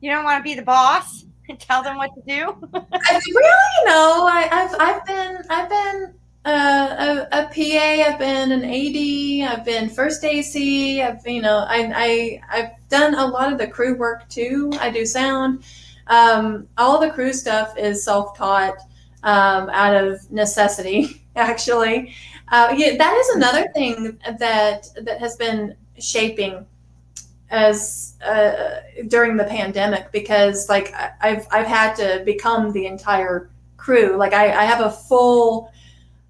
you 0.02 0.12
don't 0.12 0.24
want 0.24 0.40
to 0.40 0.44
be 0.44 0.56
the 0.56 0.62
boss 0.62 1.26
and 1.50 1.60
tell 1.60 1.84
them 1.84 1.98
what 1.98 2.14
to 2.16 2.22
do. 2.28 2.56
I 2.74 3.22
really 3.28 3.86
no. 3.86 4.28
I, 4.30 4.50
I've 4.52 4.76
I've 4.80 5.06
been 5.06 5.38
I've 5.50 5.70
been 5.70 6.14
uh, 6.46 7.26
a, 7.32 7.40
a 7.40 7.44
PA. 7.46 8.10
I've 8.10 8.20
been 8.20 8.52
an 8.52 8.64
AD. 8.64 9.60
I've 9.60 9.66
been 9.66 9.90
first 9.90 10.24
AC. 10.24 11.02
I've 11.02 11.26
you 11.26 11.42
know 11.42 11.66
I 11.68 11.92
I 11.96 12.42
I've 12.50 12.90
done 12.90 13.16
a 13.16 13.26
lot 13.26 13.52
of 13.52 13.58
the 13.58 13.68
crew 13.68 13.96
work 13.96 14.28
too. 14.30 14.72
I 14.80 14.90
do 14.90 15.06
sound. 15.06 15.64
Um, 16.08 16.68
all 16.78 17.00
the 17.00 17.10
crew 17.10 17.34
stuff 17.34 17.78
is 17.78 18.04
self 18.04 18.38
taught 18.38 18.78
um, 19.24 19.70
out 19.70 19.96
of 19.96 20.30
necessity. 20.32 21.24
Actually, 21.36 22.14
uh, 22.52 22.74
yeah, 22.76 22.98
that 22.98 23.14
is 23.16 23.30
another 23.36 23.68
thing 23.74 24.18
that 24.40 24.88
that 25.02 25.20
has 25.20 25.36
been 25.36 25.76
shaping 26.00 26.66
as 27.50 28.16
uh, 28.26 28.82
during 29.08 29.38
the 29.38 29.44
pandemic 29.44 30.12
because 30.12 30.68
like 30.70 30.94
I've 31.22 31.48
I've 31.52 31.68
had 31.68 31.96
to 31.96 32.24
become 32.26 32.72
the 32.72 32.86
entire 32.86 33.50
crew. 33.78 34.18
Like 34.18 34.34
I, 34.34 34.52
I 34.52 34.66
have 34.66 34.82
a 34.82 34.92
full 34.92 35.72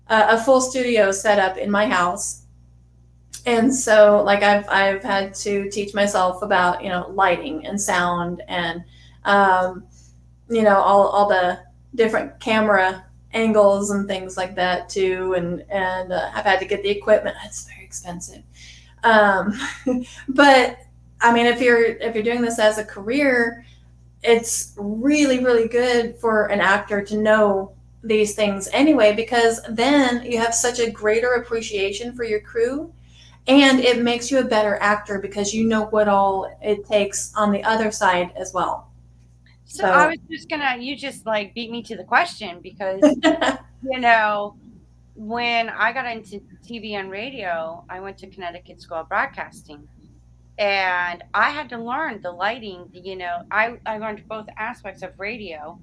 a, 0.08 0.36
a 0.36 0.38
full 0.38 0.62
studio 0.62 1.12
set 1.12 1.40
up 1.40 1.58
in 1.58 1.72
my 1.72 1.88
house. 1.88 2.44
And 3.46 3.74
so 3.74 4.22
like 4.24 4.44
I've 4.44 4.68
I've 4.70 5.04
had 5.04 5.34
to 5.36 5.70
teach 5.70 5.94
myself 5.94 6.42
about, 6.44 6.84
you 6.84 6.90
know, 6.90 7.10
lighting 7.10 7.66
and 7.66 7.80
sound 7.80 8.44
and 8.48 8.84
um, 9.26 9.86
you 10.50 10.62
know, 10.62 10.78
all 10.78 11.08
all 11.08 11.28
the 11.28 11.60
different 11.96 12.40
camera 12.40 13.06
angles 13.34 13.92
and 13.92 14.08
things 14.08 14.38
like 14.38 14.56
that 14.56 14.88
too 14.90 15.34
and 15.36 15.64
and 15.70 16.14
uh, 16.14 16.30
I've 16.34 16.46
had 16.46 16.60
to 16.60 16.66
get 16.66 16.84
the 16.84 16.90
equipment. 16.90 17.36
It's 17.46 17.68
very 17.68 17.84
expensive. 17.84 18.44
Um, 19.04 19.58
but 20.28 20.80
I 21.22 21.34
mean, 21.34 21.46
if 21.46 21.62
you're 21.62 21.84
if 21.84 22.14
you're 22.14 22.24
doing 22.24 22.42
this 22.42 22.60
as 22.60 22.78
a 22.78 22.84
career, 22.84 23.66
it's 24.24 24.74
really 24.78 25.44
really 25.44 25.68
good 25.68 26.18
for 26.18 26.48
an 26.48 26.62
actor 26.62 27.04
to 27.04 27.18
know 27.18 27.74
these 28.04 28.36
things 28.36 28.70
anyway 28.74 29.14
because 29.14 29.60
then 29.70 30.24
you 30.24 30.38
have 30.38 30.54
such 30.54 30.80
a 30.80 30.90
greater 30.90 31.34
appreciation 31.34 32.16
for 32.16 32.24
your 32.24 32.40
crew 32.40 32.94
and 33.48 33.80
it 33.80 34.02
makes 34.02 34.30
you 34.30 34.40
a 34.40 34.44
better 34.44 34.78
actor 34.82 35.20
because 35.20 35.54
you 35.54 35.66
know 35.66 35.86
what 35.86 36.08
all 36.08 36.58
it 36.62 36.86
takes 36.86 37.34
on 37.36 37.52
the 37.52 37.64
other 37.64 37.92
side 37.92 38.32
as 38.36 38.54
well. 38.54 38.92
So, 39.70 39.84
so 39.84 39.90
i 39.90 40.08
was 40.08 40.18
just 40.32 40.48
gonna 40.50 40.78
you 40.80 40.96
just 40.96 41.26
like 41.26 41.54
beat 41.54 41.70
me 41.70 41.84
to 41.84 41.98
the 41.98 42.04
question 42.04 42.62
because 42.62 43.02
you 43.84 44.00
know 44.00 44.56
when 45.16 45.68
i 45.68 45.92
got 45.92 46.06
into 46.06 46.40
tv 46.66 46.92
and 46.92 47.12
radio 47.12 47.84
i 47.90 48.00
went 48.00 48.18
to 48.20 48.28
connecticut 48.28 48.80
school 48.80 49.00
of 49.00 49.10
broadcasting 49.10 49.86
and 50.58 51.24
I 51.34 51.50
had 51.50 51.70
to 51.70 51.78
learn 51.78 52.22
the 52.22 52.32
lighting. 52.32 52.90
You 52.92 53.16
know, 53.16 53.44
I 53.52 53.78
I 53.86 53.98
learned 53.98 54.28
both 54.28 54.48
aspects 54.58 55.04
of 55.04 55.12
radio 55.18 55.80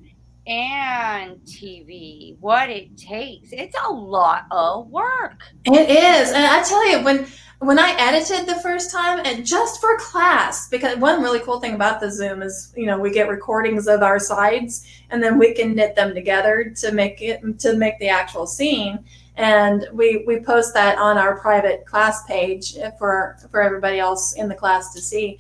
and 0.47 1.37
TV. 1.47 2.37
What 2.41 2.71
it 2.71 2.97
takes. 2.97 3.49
It's 3.53 3.77
a 3.87 3.93
lot 3.93 4.47
of 4.51 4.89
work. 4.89 5.41
It 5.65 5.91
is, 5.91 6.33
and 6.33 6.45
I 6.45 6.63
tell 6.63 6.89
you 6.91 7.05
when 7.05 7.27
when 7.61 7.79
I 7.79 7.95
edited 7.99 8.47
the 8.47 8.61
first 8.61 8.91
time 8.91 9.21
and 9.25 9.47
just 9.47 9.81
for 9.81 9.97
class, 9.99 10.69
because 10.69 10.99
one 10.99 11.23
really 11.23 11.41
cool 11.41 11.61
thing 11.61 11.75
about 11.75 12.01
the 12.01 12.11
Zoom 12.11 12.43
is, 12.43 12.75
you 12.77 12.85
know, 12.87 12.99
we 12.99 13.11
get 13.11 13.29
recordings 13.29 13.87
of 13.87 14.03
our 14.03 14.19
sides 14.19 14.87
and 15.11 15.23
then 15.23 15.39
we 15.39 15.55
can 15.55 15.75
knit 15.75 15.95
them 15.95 16.15
together 16.15 16.75
to 16.81 16.93
make 16.93 17.23
it 17.23 17.59
to 17.61 17.77
make 17.77 17.99
the 18.01 18.09
actual 18.09 18.47
scene 18.47 19.05
and 19.37 19.87
we 19.93 20.25
we 20.27 20.41
post 20.41 20.75
that 20.75 20.99
on 20.99 21.19
our 21.19 21.39
private 21.39 21.85
class 21.87 22.25
page 22.25 22.77
for 22.99 23.37
for 23.51 23.61
everybody 23.61 23.99
else 23.99 24.35
in 24.35 24.49
the 24.49 24.55
class 24.55 24.93
to 24.95 25.01
see. 25.01 25.39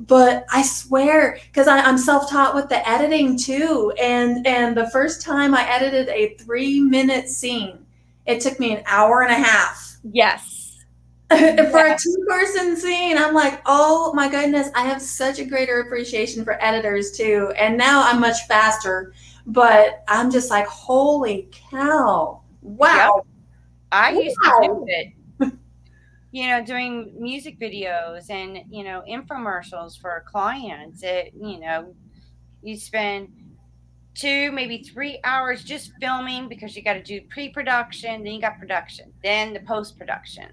But 0.00 0.44
i 0.52 0.62
swear 0.62 1.38
because 1.46 1.68
i'm 1.68 1.98
self-taught 1.98 2.54
with 2.54 2.68
the 2.68 2.88
editing 2.88 3.36
too. 3.38 3.92
And 4.00 4.46
and 4.46 4.76
the 4.76 4.90
first 4.90 5.22
time 5.22 5.54
i 5.54 5.68
edited 5.68 6.08
a 6.08 6.34
three 6.34 6.80
minute 6.80 7.28
scene 7.28 7.84
it 8.26 8.40
took 8.40 8.58
me 8.58 8.74
an 8.74 8.82
hour 8.86 9.22
and 9.22 9.32
a 9.32 9.46
half. 9.46 9.98
Yes. 10.10 10.84
For 11.30 11.38
a 11.38 11.96
two 11.98 12.24
person 12.28 12.76
scene 12.76 13.16
i'm 13.16 13.34
like 13.34 13.62
oh 13.66 14.12
my 14.14 14.28
goodness 14.28 14.68
i 14.76 14.82
have 14.82 15.00
such 15.00 15.38
a 15.38 15.44
greater 15.44 15.80
appreciation 15.80 16.44
for 16.44 16.62
editors 16.62 17.12
too. 17.12 17.52
And 17.56 17.76
now 17.76 18.02
i'm 18.04 18.20
much 18.20 18.46
faster 18.46 19.14
but 19.46 20.04
i'm 20.06 20.30
just 20.30 20.50
like 20.50 20.66
holy 20.66 21.48
cow 21.70 22.43
Wow. 22.64 23.12
Yep. 23.16 23.26
I 23.92 24.10
used 24.10 24.36
to 24.42 24.60
do 24.62 24.84
it. 24.88 25.52
you 26.32 26.48
know, 26.48 26.64
doing 26.64 27.14
music 27.16 27.60
videos 27.60 28.28
and, 28.28 28.58
you 28.68 28.82
know, 28.82 29.04
infomercials 29.08 30.00
for 30.00 30.24
clients. 30.26 31.04
It, 31.04 31.32
you 31.40 31.60
know, 31.60 31.94
you 32.62 32.76
spend 32.76 33.28
two, 34.14 34.50
maybe 34.52 34.78
three 34.78 35.20
hours 35.22 35.62
just 35.62 35.92
filming 36.00 36.48
because 36.48 36.74
you 36.74 36.82
got 36.82 36.94
to 36.94 37.02
do 37.02 37.20
pre 37.28 37.50
production, 37.50 38.24
then 38.24 38.32
you 38.32 38.40
got 38.40 38.58
production, 38.58 39.12
then 39.22 39.52
the 39.52 39.60
post 39.60 39.98
production, 39.98 40.46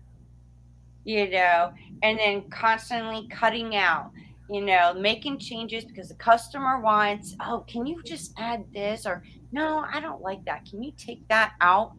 you 1.04 1.30
know, 1.30 1.72
and 2.04 2.20
then 2.20 2.50
constantly 2.50 3.28
cutting 3.30 3.76
out, 3.76 4.12
you 4.52 4.62
know, 4.62 4.94
making 4.94 5.40
changes 5.40 5.86
because 5.86 6.10
the 6.10 6.16
customer 6.16 6.80
wants, 6.82 7.36
oh, 7.40 7.64
can 7.68 7.86
you 7.86 8.02
just 8.04 8.34
add 8.38 8.66
this? 8.74 9.06
Or 9.06 9.24
no, 9.52 9.86
I 9.92 10.00
don't 10.00 10.22
like 10.22 10.44
that. 10.46 10.66
Can 10.66 10.84
you 10.84 10.92
take 10.98 11.28
that 11.30 11.54
out? 11.62 11.94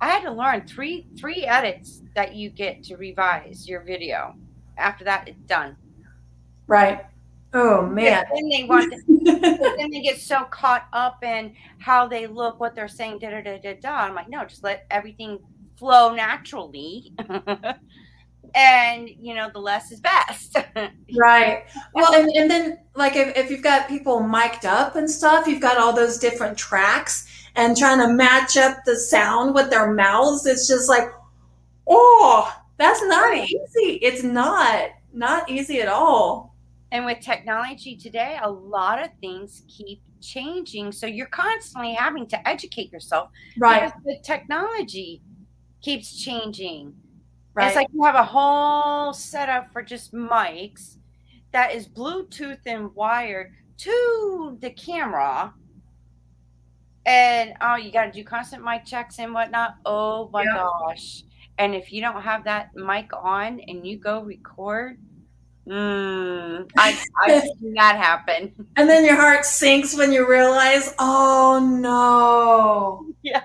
I 0.00 0.08
had 0.08 0.22
to 0.24 0.30
learn 0.30 0.66
three 0.66 1.06
three 1.16 1.44
edits 1.44 2.02
that 2.14 2.34
you 2.34 2.50
get 2.50 2.82
to 2.84 2.96
revise 2.96 3.66
your 3.66 3.80
video. 3.80 4.34
After 4.76 5.04
that, 5.04 5.28
it's 5.28 5.40
done. 5.42 5.76
Right. 6.66 7.06
Oh 7.54 7.86
man. 7.86 8.24
then 8.34 8.48
they 8.48 8.64
want. 8.64 8.92
To, 8.92 9.00
then 9.78 9.90
they 9.90 10.00
get 10.00 10.18
so 10.18 10.44
caught 10.44 10.88
up 10.92 11.22
in 11.22 11.54
how 11.78 12.06
they 12.06 12.26
look, 12.26 12.60
what 12.60 12.74
they're 12.74 12.88
saying. 12.88 13.20
Da 13.20 13.30
da 13.30 13.40
da 13.40 13.58
da 13.58 13.74
da. 13.80 13.94
I'm 14.02 14.14
like, 14.14 14.28
no, 14.28 14.44
just 14.44 14.64
let 14.64 14.86
everything 14.90 15.38
flow 15.76 16.14
naturally. 16.14 17.12
and 18.54 19.08
you 19.08 19.34
know 19.34 19.50
the 19.52 19.58
less 19.58 19.90
is 19.90 20.00
best. 20.00 20.56
Right. 21.16 21.64
Well 21.94 22.12
and, 22.12 22.28
and 22.30 22.50
then 22.50 22.78
like 22.96 23.14
if, 23.14 23.36
if 23.36 23.48
you've 23.48 23.62
got 23.62 23.88
people 23.88 24.20
mic'd 24.20 24.66
up 24.66 24.96
and 24.96 25.08
stuff 25.08 25.46
you've 25.46 25.60
got 25.60 25.78
all 25.78 25.92
those 25.92 26.18
different 26.18 26.58
tracks 26.58 27.28
and 27.54 27.76
trying 27.76 28.00
to 28.00 28.12
match 28.12 28.56
up 28.56 28.78
the 28.84 28.96
sound 28.96 29.54
with 29.54 29.70
their 29.70 29.92
mouths 29.92 30.44
it's 30.46 30.66
just 30.66 30.88
like 30.88 31.08
oh 31.88 32.52
that's 32.78 33.02
not 33.04 33.36
easy. 33.36 34.00
It's 34.02 34.24
not 34.24 34.90
not 35.12 35.48
easy 35.48 35.80
at 35.80 35.88
all. 35.88 36.56
And 36.90 37.04
with 37.04 37.20
technology 37.20 37.96
today 37.96 38.38
a 38.42 38.50
lot 38.50 39.02
of 39.02 39.10
things 39.20 39.62
keep 39.68 40.00
changing. 40.20 40.90
So 40.90 41.06
you're 41.06 41.26
constantly 41.26 41.94
having 41.94 42.26
to 42.28 42.48
educate 42.48 42.90
yourself 42.92 43.30
right. 43.58 43.92
the 44.04 44.16
technology 44.24 45.22
keeps 45.80 46.20
changing 46.20 46.94
Right. 47.54 47.68
It's 47.68 47.76
like 47.76 47.86
you 47.92 48.02
have 48.02 48.16
a 48.16 48.24
whole 48.24 49.12
setup 49.12 49.72
for 49.72 49.82
just 49.82 50.12
mics 50.12 50.96
that 51.52 51.72
is 51.72 51.86
Bluetooth 51.88 52.58
and 52.66 52.92
wired 52.94 53.52
to 53.78 54.58
the 54.60 54.70
camera. 54.70 55.54
And 57.06 57.54
oh, 57.60 57.76
you 57.76 57.92
got 57.92 58.06
to 58.06 58.12
do 58.12 58.24
constant 58.24 58.64
mic 58.64 58.84
checks 58.84 59.18
and 59.20 59.32
whatnot. 59.32 59.76
Oh 59.86 60.30
my 60.32 60.42
yeah. 60.42 60.54
gosh. 60.54 61.22
And 61.58 61.74
if 61.74 61.92
you 61.92 62.00
don't 62.00 62.20
have 62.20 62.44
that 62.44 62.74
mic 62.74 63.10
on 63.12 63.60
and 63.68 63.86
you 63.86 63.98
go 63.98 64.22
record, 64.22 64.98
mm, 65.68 66.68
I, 66.76 66.98
I've 67.22 67.42
seen 67.60 67.74
that 67.74 67.96
happen. 67.96 68.52
And 68.76 68.88
then 68.88 69.04
your 69.04 69.14
heart 69.14 69.44
sinks 69.44 69.96
when 69.96 70.12
you 70.12 70.28
realize, 70.28 70.94
oh 70.98 71.60
no. 71.62 73.06
Yeah. 73.22 73.40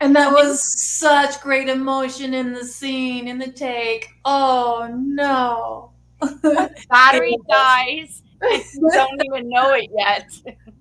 And 0.00 0.16
that 0.16 0.32
was 0.32 0.62
such 0.98 1.40
great 1.42 1.68
emotion 1.68 2.32
in 2.32 2.52
the 2.52 2.64
scene, 2.64 3.28
in 3.28 3.38
the 3.38 3.50
take. 3.50 4.08
Oh 4.24 4.88
no. 4.92 5.92
Battery 6.88 7.36
dies. 7.48 8.22
You 8.42 8.90
don't 8.92 9.22
even 9.24 9.48
know 9.50 9.74
it 9.74 9.90
yet. 9.96 10.30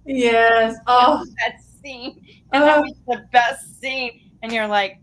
Yes. 0.05 0.77
Oh, 0.87 1.25
that 1.39 1.59
scene. 1.61 2.25
And 2.53 2.63
oh. 2.63 2.65
that 2.65 2.81
was 2.81 2.93
the 3.07 3.25
best 3.31 3.79
scene. 3.79 4.31
And 4.41 4.51
you're 4.51 4.67
like, 4.67 4.99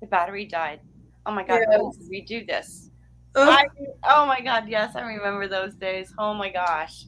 the 0.00 0.06
battery 0.06 0.46
died. 0.46 0.80
Oh 1.24 1.32
my 1.32 1.44
God, 1.44 1.60
yes. 1.70 1.96
we 2.08 2.22
do 2.22 2.44
this. 2.44 2.90
Oh. 3.34 3.50
I, 3.50 3.64
oh 4.04 4.26
my 4.26 4.40
God, 4.40 4.68
yes, 4.68 4.96
I 4.96 5.02
remember 5.02 5.46
those 5.46 5.74
days. 5.74 6.12
Oh 6.18 6.34
my 6.34 6.50
gosh. 6.50 7.04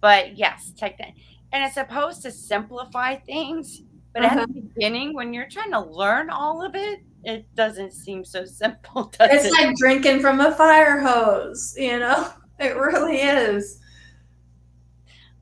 But 0.00 0.36
yes, 0.36 0.72
take 0.76 0.98
that. 0.98 1.12
And 1.52 1.64
it's 1.64 1.74
supposed 1.74 2.22
to 2.22 2.32
simplify 2.32 3.16
things 3.16 3.82
but 4.14 4.24
uh-huh. 4.24 4.40
at 4.40 4.48
the 4.48 4.60
beginning, 4.60 5.12
when 5.12 5.34
you're 5.34 5.48
trying 5.48 5.72
to 5.72 5.80
learn 5.80 6.30
all 6.30 6.64
of 6.64 6.76
it, 6.76 7.00
it 7.24 7.52
doesn't 7.54 7.92
seem 7.92 8.24
so 8.24 8.44
simple. 8.46 9.12
it's 9.20 9.44
it? 9.44 9.52
like 9.52 9.76
drinking 9.76 10.20
from 10.20 10.40
a 10.40 10.54
fire 10.54 11.00
hose, 11.00 11.74
you 11.76 11.98
know? 11.98 12.30
It 12.60 12.76
really 12.76 13.16
is. 13.16 13.80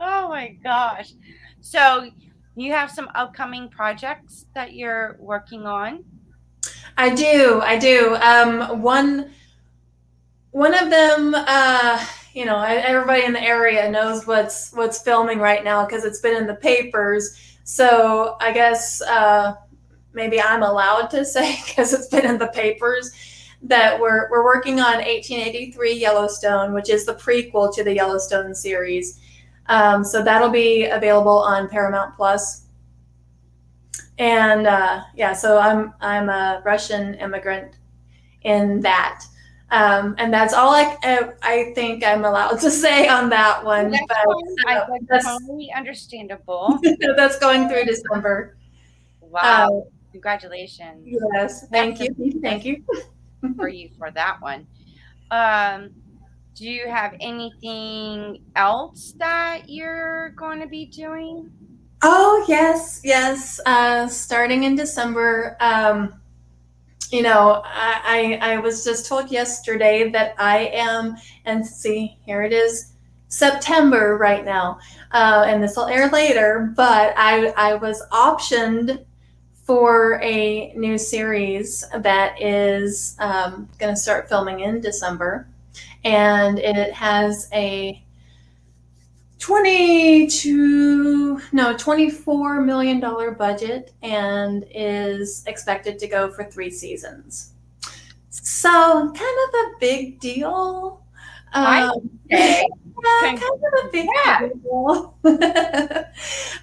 Oh 0.01 0.31
my 0.31 0.57
gosh. 0.65 1.13
So, 1.61 2.11
you 2.57 2.73
have 2.73 2.91
some 2.91 3.11
upcoming 3.15 3.69
projects 3.69 4.47
that 4.55 4.73
you're 4.73 5.19
working 5.21 5.67
on? 5.67 6.05
I 6.97 7.15
do. 7.15 7.61
I 7.63 7.79
do. 7.79 8.17
Um, 8.17 8.81
one 8.81 9.31
one 10.53 10.73
of 10.73 10.89
them 10.89 11.35
uh, 11.35 12.03
you 12.35 12.47
know, 12.47 12.63
everybody 12.63 13.25
in 13.25 13.33
the 13.33 13.43
area 13.43 13.91
knows 13.91 14.27
what's 14.27 14.73
what's 14.73 15.03
filming 15.03 15.39
right 15.39 15.63
now 15.63 15.85
because 15.85 16.05
it's 16.05 16.21
been 16.21 16.37
in 16.37 16.47
the 16.47 16.55
papers 16.55 17.52
so 17.65 18.37
I 18.41 18.53
guess 18.53 19.01
uh, 19.03 19.55
maybe 20.13 20.41
I'm 20.41 20.63
allowed 20.63 21.09
to 21.11 21.25
say 21.25 21.59
because 21.67 21.93
it's 21.93 22.09
been 22.09 22.27
in 22.27 22.39
the 22.39 22.49
papers 22.49 23.11
that 23.63 23.99
we're 23.99 24.29
we're 24.31 24.45
working 24.45 24.81
on 24.81 24.97
1883 24.97 25.95
Yellowstone, 25.95 26.73
which 26.73 26.91
is 26.91 27.07
the 27.07 27.15
prequel 27.15 27.73
to 27.75 27.85
the 27.85 27.95
Yellowstone 27.95 28.55
series. 28.55 29.21
Um, 29.67 30.05
so 30.05 30.23
that'll 30.23 30.51
be 30.51 30.87
available 30.87 31.39
on 31.39 31.69
Paramount 31.69 32.17
Plus. 32.17 32.67
And 34.19 34.67
uh, 34.67 35.03
yeah, 35.15 35.33
so 35.33 35.59
I'm 35.59 35.95
I'm 36.01 36.29
a 36.29 36.63
Russian 36.65 37.15
immigrant 37.15 37.77
in 38.43 38.81
that. 38.81 39.25
Um, 39.73 40.15
and 40.19 40.33
that's 40.33 40.53
all 40.53 40.71
I, 40.71 40.99
I 41.43 41.73
think 41.75 42.05
I'm 42.05 42.27
allowed 42.27 42.61
to 42.61 42.71
say 42.71 43.09
on 43.09 43.31
that 43.31 43.65
one. 43.65 43.91
That's, 43.91 44.05
but, 44.07 44.69
uh, 44.69 44.87
that's 45.09 45.25
totally 45.25 45.73
understandable. 45.75 46.79
that's 47.17 47.39
going 47.39 47.71
through 47.71 47.87
December. 47.87 48.59
Wow. 49.21 49.69
Um, 49.69 49.83
congratulations. 50.13 51.09
Yes, 51.33 51.67
thank 51.69 52.01
you, 52.01 52.15
thank 52.43 52.67
you 52.67 52.85
for 53.57 53.69
you 53.69 53.89
for 53.99 54.11
that 54.11 54.43
one. 54.43 54.67
Um, 55.31 55.91
do 56.55 56.69
you 56.69 56.87
have 56.87 57.15
anything 57.19 58.43
else 58.55 59.15
that 59.17 59.63
you're 59.69 60.31
going 60.31 60.61
to 60.61 60.67
be 60.67 60.85
doing? 60.85 61.51
Oh 62.03 62.45
yes, 62.47 63.01
yes. 63.05 63.59
Uh, 63.65 64.07
starting 64.07 64.65
in 64.65 64.75
December, 64.75 65.57
um, 65.61 66.21
you 67.13 67.23
know, 67.23 67.63
I, 67.65 68.39
I 68.41 68.55
I 68.55 68.59
was 68.59 68.85
just 68.85 69.07
told 69.07 69.31
yesterday 69.31 70.09
that 70.11 70.35
I 70.39 70.71
am, 70.73 71.17
and 71.45 71.65
see, 71.65 72.17
here 72.25 72.43
it 72.43 72.53
is, 72.53 72.95
September 73.29 74.17
right 74.19 74.45
now, 74.45 74.79
uh, 75.13 75.45
and 75.47 75.63
this 75.63 75.77
will 75.77 75.87
air 75.87 76.09
later. 76.09 76.73
But 76.75 77.13
I 77.17 77.49
I 77.57 77.75
was 77.75 78.03
optioned 78.13 79.05
for 79.53 80.21
a 80.23 80.73
new 80.75 80.99
series 80.99 81.85
that 82.01 82.41
is 82.41 83.15
um, 83.19 83.69
going 83.79 83.95
to 83.95 84.01
start 84.01 84.29
filming 84.29 84.61
in 84.61 84.81
December, 84.81 85.47
and 86.05 86.59
it 86.59 86.93
has 86.95 87.49
a 87.53 88.02
22 89.43 91.41
no 91.51 91.77
24 91.77 92.61
million 92.61 93.01
dollar 93.01 93.33
budget 93.33 93.93
and 94.01 94.65
is 94.71 95.43
expected 95.49 95.99
to 95.99 96.07
go 96.07 96.31
for 96.31 96.45
three 96.45 96.71
seasons. 96.71 97.55
So 98.31 98.71
kind 98.71 99.17
of 99.19 99.55
a 99.55 99.73
big 99.81 100.21
deal. 100.21 101.03
Um, 101.55 102.09
yeah, 102.31 102.63
kind 103.03 103.43
of 103.43 103.85
a 103.85 103.89
big 103.91 104.09
yeah. 104.25 104.49
deal. 104.63 105.19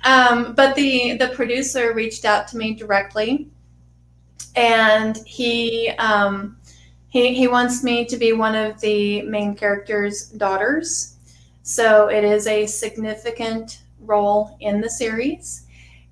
Um, 0.06 0.54
but 0.56 0.76
the 0.76 1.18
the 1.18 1.28
producer 1.36 1.94
reached 1.94 2.24
out 2.24 2.48
to 2.48 2.58
me 2.58 2.74
directly 2.74 3.50
and 4.56 5.18
he 5.26 5.90
um, 6.00 6.56
he, 7.10 7.34
he 7.36 7.50
wants 7.50 7.84
me 7.84 8.06
to 8.06 8.16
be 8.16 8.32
one 8.32 8.56
of 8.56 8.80
the 8.80 9.24
main 9.24 9.54
character's 9.54 10.30
daughters 10.30 11.18
so 11.70 12.08
it 12.08 12.24
is 12.24 12.48
a 12.48 12.66
significant 12.66 13.84
role 14.00 14.58
in 14.60 14.82
the 14.82 14.90
series. 14.90 15.68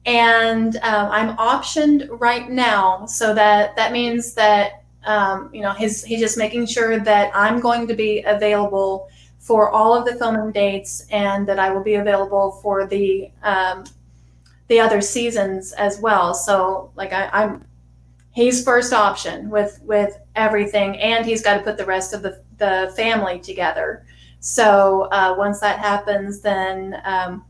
And 0.05 0.75
um, 0.77 1.09
I'm 1.11 1.35
optioned 1.37 2.07
right 2.11 2.47
now, 2.47 3.07
so 3.07 3.33
that 3.33 3.75
that 3.75 3.91
means 3.91 4.35
that 4.35 4.83
um, 5.03 5.49
you 5.51 5.61
know 5.61 5.71
his 5.71 6.03
he's 6.03 6.19
just 6.19 6.37
making 6.37 6.67
sure 6.67 6.99
that 6.99 7.31
I'm 7.33 7.59
going 7.59 7.87
to 7.87 7.95
be 7.95 8.21
available 8.21 9.09
for 9.39 9.71
all 9.71 9.95
of 9.95 10.05
the 10.05 10.13
filming 10.13 10.51
dates, 10.51 11.07
and 11.09 11.47
that 11.47 11.57
I 11.57 11.71
will 11.71 11.83
be 11.83 11.95
available 11.95 12.51
for 12.61 12.85
the 12.85 13.31
um, 13.41 13.83
the 14.67 14.79
other 14.79 15.01
seasons 15.01 15.73
as 15.73 15.99
well. 15.99 16.35
So 16.35 16.91
like 16.95 17.13
I, 17.13 17.29
I'm 17.33 17.65
he's 18.31 18.63
first 18.63 18.93
option 18.93 19.49
with 19.49 19.79
with 19.81 20.19
everything, 20.35 20.97
and 20.97 21.25
he's 21.25 21.41
got 21.41 21.57
to 21.57 21.63
put 21.63 21.77
the 21.77 21.85
rest 21.85 22.13
of 22.13 22.21
the 22.21 22.43
the 22.59 22.93
family 22.95 23.39
together. 23.39 24.05
So 24.47 25.09
uh, 25.11 25.35
once 25.37 25.59
that 25.59 25.79
happens, 25.79 26.39
then 26.39 27.01
um, 27.03 27.43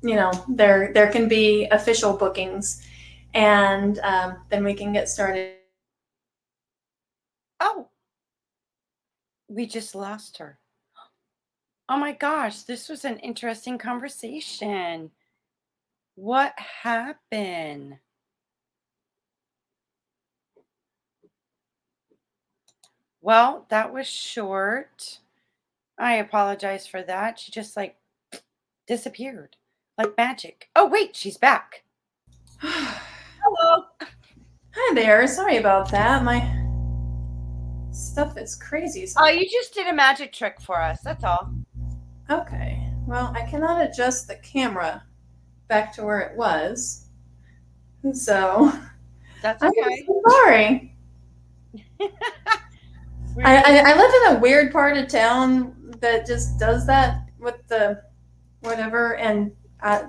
you 0.00 0.14
know 0.14 0.30
there 0.48 0.92
there 0.94 1.10
can 1.10 1.26
be 1.26 1.66
official 1.72 2.16
bookings, 2.16 2.86
and 3.34 3.98
um, 3.98 4.36
then 4.48 4.62
we 4.62 4.74
can 4.74 4.92
get 4.92 5.08
started. 5.08 5.56
Oh, 7.58 7.88
we 9.48 9.66
just 9.66 9.96
lost 9.96 10.38
her. 10.38 10.60
Oh 11.88 11.96
my 11.96 12.12
gosh, 12.12 12.62
this 12.62 12.88
was 12.88 13.04
an 13.04 13.18
interesting 13.18 13.76
conversation. 13.76 15.10
What 16.14 16.54
happened? 16.84 17.98
Well, 23.20 23.66
that 23.70 23.92
was 23.92 24.06
short. 24.06 25.18
I 25.98 26.16
apologize 26.16 26.86
for 26.86 27.02
that. 27.02 27.38
She 27.38 27.52
just 27.52 27.76
like 27.76 27.96
disappeared 28.86 29.56
like 29.98 30.16
magic. 30.16 30.68
Oh, 30.76 30.86
wait, 30.86 31.16
she's 31.16 31.38
back. 31.38 31.84
Hello. 32.58 33.84
Hi 34.74 34.94
there. 34.94 35.26
Sorry 35.26 35.56
about 35.56 35.90
that. 35.90 36.22
My 36.22 36.62
stuff 37.92 38.36
is 38.36 38.56
crazy. 38.56 39.08
Oh, 39.16 39.28
you 39.28 39.48
just 39.48 39.72
did 39.72 39.86
a 39.86 39.94
magic 39.94 40.32
trick 40.32 40.60
for 40.60 40.80
us. 40.80 41.00
That's 41.02 41.24
all. 41.24 41.50
Okay. 42.30 42.82
Well, 43.06 43.32
I 43.34 43.42
cannot 43.48 43.88
adjust 43.88 44.28
the 44.28 44.36
camera 44.36 45.02
back 45.68 45.92
to 45.94 46.04
where 46.04 46.20
it 46.20 46.36
was. 46.36 47.06
So 48.12 48.72
that's 49.42 49.62
okay. 49.62 49.82
I'm 49.82 50.06
so 50.06 50.22
sorry. 50.28 50.96
I, 53.44 53.56
I, 53.56 53.92
I 53.92 53.96
live 53.96 54.12
in 54.14 54.36
a 54.36 54.40
weird 54.40 54.72
part 54.72 54.96
of 54.96 55.08
town 55.08 55.75
that 56.00 56.26
just 56.26 56.58
does 56.58 56.86
that 56.86 57.28
with 57.38 57.66
the 57.68 58.02
whatever, 58.60 59.16
and 59.16 59.52
I 59.80 60.06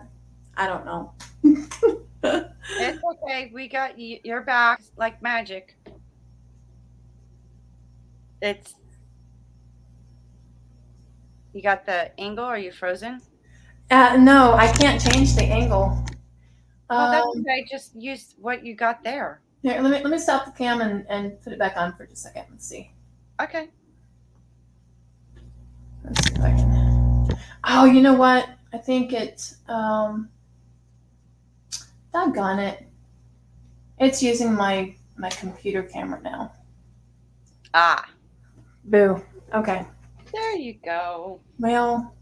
I 0.55 0.67
don't 0.67 0.85
know. 0.85 1.13
it's 2.23 3.03
okay. 3.03 3.51
We 3.53 3.67
got 3.67 3.97
you. 3.99 4.19
You're 4.23 4.41
back 4.41 4.81
like 4.97 5.21
magic. 5.21 5.75
It's 8.41 8.75
you 11.53 11.61
got 11.61 11.85
the 11.85 12.11
angle. 12.19 12.45
Are 12.45 12.57
you 12.57 12.71
frozen? 12.71 13.21
Uh, 13.89 14.17
no, 14.19 14.53
I 14.53 14.71
can't 14.73 15.01
change 15.01 15.35
the 15.35 15.43
angle. 15.43 16.03
Oh, 16.89 17.11
that's 17.11 17.25
um, 17.25 17.41
okay. 17.41 17.65
Just 17.69 17.95
use 17.95 18.35
what 18.39 18.65
you 18.65 18.75
got 18.75 19.03
there. 19.03 19.41
Here, 19.61 19.81
let 19.81 19.91
me 19.91 20.03
let 20.03 20.11
me 20.11 20.19
stop 20.19 20.45
the 20.45 20.51
cam 20.51 20.81
and, 20.81 21.05
and 21.09 21.41
put 21.41 21.53
it 21.53 21.59
back 21.59 21.77
on 21.77 21.95
for 21.95 22.05
just 22.05 22.25
a 22.25 22.29
second. 22.29 22.45
Let's 22.51 22.67
see. 22.67 22.91
Okay. 23.41 23.69
Let's 26.07 26.27
see 26.27 26.35
if 26.35 26.41
I 26.41 26.51
can. 26.51 27.27
Oh, 27.65 27.85
you 27.85 28.01
know 28.01 28.13
what? 28.13 28.49
I 28.73 28.77
think 28.77 29.13
it. 29.13 29.53
Um, 29.67 30.29
doggone 32.13 32.59
it! 32.59 32.87
It's 33.99 34.23
using 34.23 34.53
my 34.53 34.95
my 35.17 35.29
computer 35.29 35.83
camera 35.83 36.21
now. 36.21 36.53
Ah. 37.73 38.09
Boo. 38.85 39.21
Okay. 39.53 39.85
There 40.31 40.55
you 40.55 40.75
go. 40.83 41.41
Well. 41.59 42.13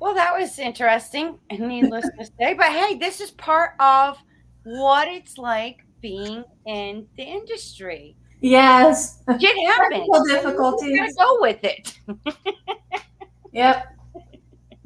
Well, 0.00 0.14
that 0.14 0.32
was 0.38 0.58
interesting 0.58 1.38
and 1.50 1.60
needless 1.68 2.06
to 2.18 2.24
say. 2.38 2.54
But 2.54 2.66
hey, 2.66 2.96
this 2.98 3.20
is 3.20 3.32
part 3.32 3.72
of 3.80 4.16
what 4.62 5.08
it's 5.08 5.38
like 5.38 5.78
being 6.00 6.44
in 6.66 7.06
the 7.16 7.22
industry. 7.24 8.16
Yes. 8.40 9.22
It 9.28 9.68
happens. 9.68 10.28
difficulties. 10.28 10.98
Gotta 10.98 11.14
go 11.18 11.38
with 11.40 11.64
it. 11.64 11.98
yep. 13.52 13.94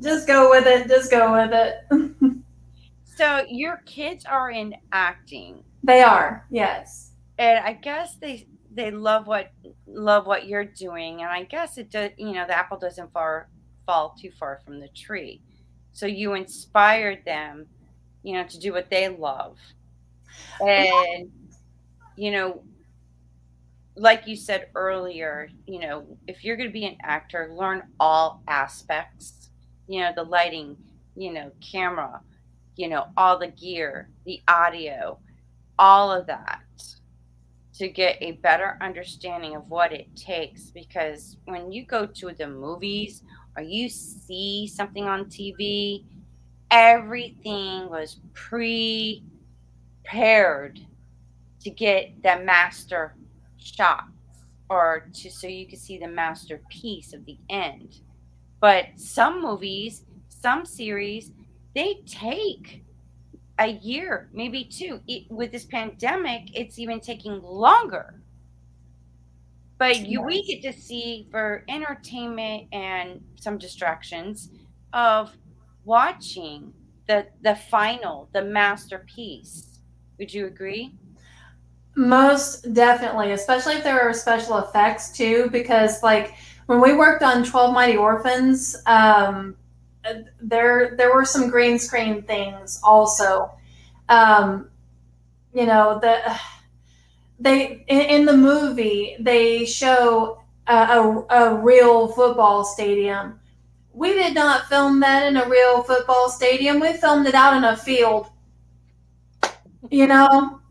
Just 0.00 0.26
go 0.26 0.50
with 0.50 0.66
it. 0.66 0.88
Just 0.88 1.10
go 1.10 1.32
with 1.32 1.52
it. 1.52 2.36
so 3.16 3.44
your 3.48 3.82
kids 3.86 4.24
are 4.24 4.50
in 4.50 4.74
acting. 4.92 5.62
They 5.84 6.02
are. 6.02 6.46
Yes. 6.50 7.12
And 7.38 7.64
I 7.64 7.74
guess 7.74 8.16
they 8.16 8.48
they 8.74 8.90
love 8.90 9.26
what 9.26 9.52
love 9.86 10.26
what 10.26 10.46
you're 10.46 10.64
doing 10.64 11.20
and 11.20 11.30
I 11.30 11.42
guess 11.42 11.76
it 11.76 11.90
does 11.90 12.10
you 12.16 12.32
know 12.32 12.46
the 12.46 12.56
apple 12.56 12.78
doesn't 12.78 13.12
far 13.12 13.50
fall 13.84 14.16
too 14.20 14.30
far 14.38 14.60
from 14.64 14.80
the 14.80 14.88
tree. 14.88 15.42
So 15.92 16.06
you 16.06 16.34
inspired 16.34 17.24
them, 17.24 17.66
you 18.22 18.34
know, 18.34 18.44
to 18.44 18.58
do 18.58 18.72
what 18.72 18.90
they 18.90 19.08
love. 19.08 19.58
And 20.60 21.30
you 22.16 22.30
know, 22.30 22.62
like 23.96 24.26
you 24.26 24.37
said 24.37 24.68
earlier, 24.74 25.50
you 25.66 25.78
know, 25.78 26.07
if 26.26 26.44
you're 26.44 26.57
going 26.57 26.68
to 26.68 26.72
be 26.72 26.87
an 26.87 26.96
actor, 27.02 27.52
learn 27.52 27.83
all 28.00 28.42
aspects, 28.48 29.50
you 29.87 30.00
know, 30.00 30.12
the 30.14 30.22
lighting, 30.22 30.76
you 31.16 31.33
know, 31.33 31.50
camera, 31.61 32.20
you 32.76 32.88
know, 32.88 33.07
all 33.16 33.38
the 33.38 33.48
gear, 33.48 34.09
the 34.24 34.40
audio, 34.48 35.18
all 35.78 36.11
of 36.11 36.26
that 36.26 36.62
to 37.74 37.88
get 37.88 38.16
a 38.20 38.32
better 38.32 38.78
understanding 38.80 39.57
of 39.57 39.68
what 39.68 39.93
it 39.93 40.14
takes. 40.16 40.70
Because 40.70 41.36
when 41.45 41.70
you 41.72 41.84
go 41.84 42.07
to 42.07 42.32
the 42.32 42.47
movies 42.47 43.22
or 43.57 43.62
you 43.62 43.88
see 43.88 44.66
something 44.66 45.05
on 45.05 45.26
TV, 45.26 46.05
everything 46.70 47.90
was 47.90 48.20
prepared 48.32 49.20
to 51.61 51.70
get 51.70 52.22
the 52.22 52.40
master 52.40 53.14
shots 53.62 54.12
or 54.68 55.08
to 55.14 55.30
so 55.30 55.46
you 55.46 55.66
can 55.66 55.78
see 55.78 55.98
the 55.98 56.08
masterpiece 56.08 57.12
of 57.12 57.24
the 57.26 57.38
end. 57.50 58.00
But 58.60 58.86
some 58.96 59.42
movies, 59.42 60.04
some 60.28 60.64
series, 60.64 61.32
they 61.74 62.02
take 62.06 62.84
a 63.58 63.68
year, 63.68 64.28
maybe 64.32 64.64
two. 64.64 65.00
It, 65.06 65.30
with 65.30 65.52
this 65.52 65.64
pandemic, 65.64 66.56
it's 66.58 66.78
even 66.78 67.00
taking 67.00 67.42
longer. 67.42 68.22
But 69.78 70.06
you, 70.06 70.22
we 70.22 70.42
get 70.44 70.62
to 70.62 70.78
see 70.78 71.26
for 71.30 71.64
entertainment 71.68 72.68
and 72.72 73.22
some 73.36 73.58
distractions 73.58 74.50
of 74.92 75.36
watching 75.84 76.72
the 77.08 77.26
the 77.42 77.56
final, 77.56 78.28
the 78.32 78.42
masterpiece 78.42 79.80
Would 80.18 80.32
you 80.32 80.46
agree? 80.46 80.94
Most 81.95 82.72
definitely, 82.72 83.32
especially 83.32 83.74
if 83.74 83.84
there 83.84 84.03
were 84.05 84.14
special 84.14 84.59
effects 84.59 85.12
too, 85.12 85.49
because 85.53 86.03
like 86.03 86.34
when 86.66 86.80
we 86.80 86.95
worked 86.95 87.22
on 87.22 87.45
Twelve 87.45 87.74
Mighty 87.74 87.97
Orphans, 87.99 88.76
um, 88.86 89.57
there 90.40 90.95
there 90.97 91.14
were 91.14 91.24
some 91.24 91.51
green 91.51 91.78
screen 91.78 92.22
things 92.22 92.80
also. 92.82 93.51
Um, 94.09 94.70
you 95.53 95.66
know 95.66 95.99
the 96.01 96.18
they 97.38 97.84
in, 97.88 98.01
in 98.01 98.24
the 98.24 98.36
movie 98.36 99.16
they 99.20 99.66
show 99.66 100.43
a, 100.68 100.74
a, 100.74 101.26
a 101.30 101.55
real 101.55 102.09
football 102.09 102.64
stadium. 102.64 103.38
We 103.93 104.14
did 104.14 104.34
not 104.34 104.66
film 104.66 105.01
that 105.01 105.26
in 105.26 105.36
a 105.36 105.49
real 105.49 105.82
football 105.82 106.30
stadium. 106.30 106.80
We 106.80 106.95
filmed 106.95 107.26
it 107.26 107.34
out 107.34 107.57
in 107.57 107.64
a 107.64 107.76
field. 107.76 108.28
You 109.90 110.07
know, 110.07 110.61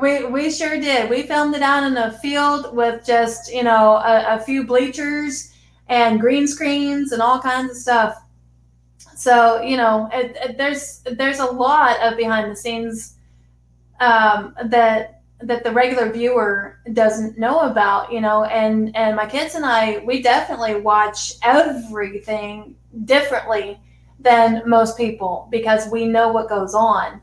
we 0.00 0.24
we 0.24 0.50
sure 0.50 0.80
did. 0.80 1.10
We 1.10 1.22
filmed 1.22 1.54
it 1.54 1.62
out 1.62 1.84
in 1.84 1.96
a 1.96 2.12
field 2.18 2.74
with 2.74 3.04
just 3.04 3.52
you 3.52 3.62
know 3.62 3.96
a, 3.96 4.36
a 4.36 4.40
few 4.40 4.64
bleachers 4.64 5.52
and 5.88 6.20
green 6.20 6.46
screens 6.46 7.12
and 7.12 7.22
all 7.22 7.40
kinds 7.40 7.70
of 7.70 7.76
stuff. 7.76 8.22
So 9.16 9.60
you 9.62 9.76
know, 9.76 10.08
it, 10.12 10.36
it, 10.36 10.58
there's 10.58 11.02
there's 11.12 11.38
a 11.38 11.46
lot 11.46 12.00
of 12.00 12.16
behind 12.16 12.50
the 12.50 12.56
scenes 12.56 13.16
um, 14.00 14.54
that 14.64 15.22
that 15.40 15.64
the 15.64 15.72
regular 15.72 16.10
viewer 16.10 16.78
doesn't 16.92 17.38
know 17.38 17.60
about. 17.60 18.12
You 18.12 18.20
know, 18.20 18.44
and 18.44 18.94
and 18.96 19.16
my 19.16 19.26
kids 19.26 19.54
and 19.54 19.64
I, 19.64 19.98
we 19.98 20.22
definitely 20.22 20.80
watch 20.80 21.34
everything 21.42 22.74
differently 23.04 23.80
than 24.18 24.62
most 24.66 24.96
people 24.96 25.48
because 25.50 25.88
we 25.90 26.06
know 26.06 26.28
what 26.28 26.48
goes 26.48 26.74
on 26.74 27.20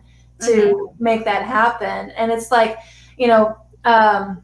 to 0.48 0.52
mm-hmm. 0.52 1.04
make 1.04 1.26
that 1.26 1.44
happen. 1.46 2.12
And 2.12 2.32
it's 2.32 2.52
like, 2.52 2.78
you 3.18 3.28
know, 3.28 3.58
um, 3.86 4.42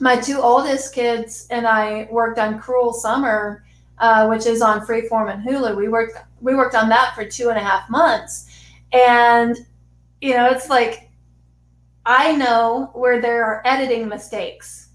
my 0.00 0.16
two 0.16 0.40
oldest 0.40 0.94
kids 0.94 1.46
and 1.50 1.66
I 1.66 2.08
worked 2.10 2.38
on 2.38 2.58
Cruel 2.58 2.92
Summer, 2.92 3.64
uh, 3.98 4.26
which 4.26 4.46
is 4.46 4.60
on 4.62 4.86
Freeform 4.86 5.32
and 5.32 5.42
Hulu. 5.42 5.76
We 5.76 5.88
worked 5.88 6.18
we 6.40 6.54
worked 6.54 6.74
on 6.74 6.88
that 6.90 7.14
for 7.14 7.24
two 7.24 7.48
and 7.48 7.58
a 7.58 7.62
half 7.62 7.88
months, 7.88 8.50
and 8.92 9.56
you 10.20 10.34
know, 10.34 10.46
it's 10.50 10.68
like 10.68 11.08
I 12.04 12.32
know 12.36 12.90
where 12.94 13.20
there 13.20 13.44
are 13.44 13.62
editing 13.64 14.08
mistakes. 14.08 14.88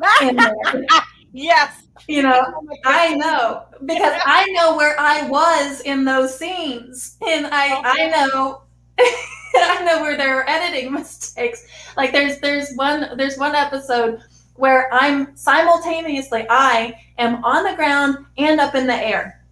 yes. 1.32 1.82
You 2.06 2.22
know, 2.22 2.64
I 2.84 3.14
know 3.16 3.64
because 3.84 4.20
I 4.24 4.46
know 4.52 4.76
where 4.76 4.98
I 4.98 5.28
was 5.28 5.80
in 5.80 6.04
those 6.04 6.38
scenes, 6.38 7.16
and 7.26 7.46
I 7.46 7.80
I 7.84 8.08
know 8.08 8.62
I 9.56 9.82
know 9.84 10.02
where 10.02 10.16
there 10.16 10.40
are 10.40 10.48
editing 10.48 10.92
mistakes. 10.92 11.66
Like 11.96 12.12
there's 12.12 12.38
there's 12.40 12.72
one 12.74 13.16
there's 13.16 13.38
one 13.38 13.54
episode 13.54 14.20
where 14.54 14.92
I'm 14.92 15.36
simultaneously 15.36 16.46
I 16.50 16.94
am 17.18 17.44
on 17.44 17.64
the 17.64 17.76
ground 17.76 18.26
and 18.36 18.60
up 18.60 18.74
in 18.74 18.86
the 18.86 18.94
air. 18.94 19.44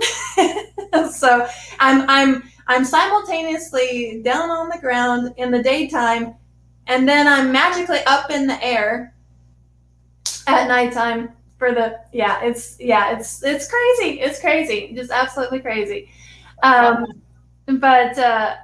so 1.12 1.46
I'm 1.78 2.08
I'm 2.08 2.42
I'm 2.66 2.84
simultaneously 2.84 4.22
down 4.24 4.50
on 4.50 4.68
the 4.68 4.78
ground 4.78 5.34
in 5.36 5.50
the 5.50 5.62
daytime 5.62 6.34
and 6.86 7.08
then 7.08 7.26
I'm 7.26 7.52
magically 7.52 8.00
up 8.06 8.30
in 8.30 8.46
the 8.46 8.62
air 8.64 9.14
at 10.46 10.68
nighttime 10.68 11.30
for 11.58 11.72
the 11.72 12.00
yeah, 12.12 12.42
it's 12.42 12.76
yeah, 12.80 13.16
it's 13.16 13.44
it's 13.44 13.68
crazy. 13.68 14.20
It's 14.20 14.40
crazy. 14.40 14.92
Just 14.94 15.10
absolutely 15.10 15.60
crazy. 15.60 16.10
Um 16.62 17.06
but 17.66 18.18
uh 18.18 18.56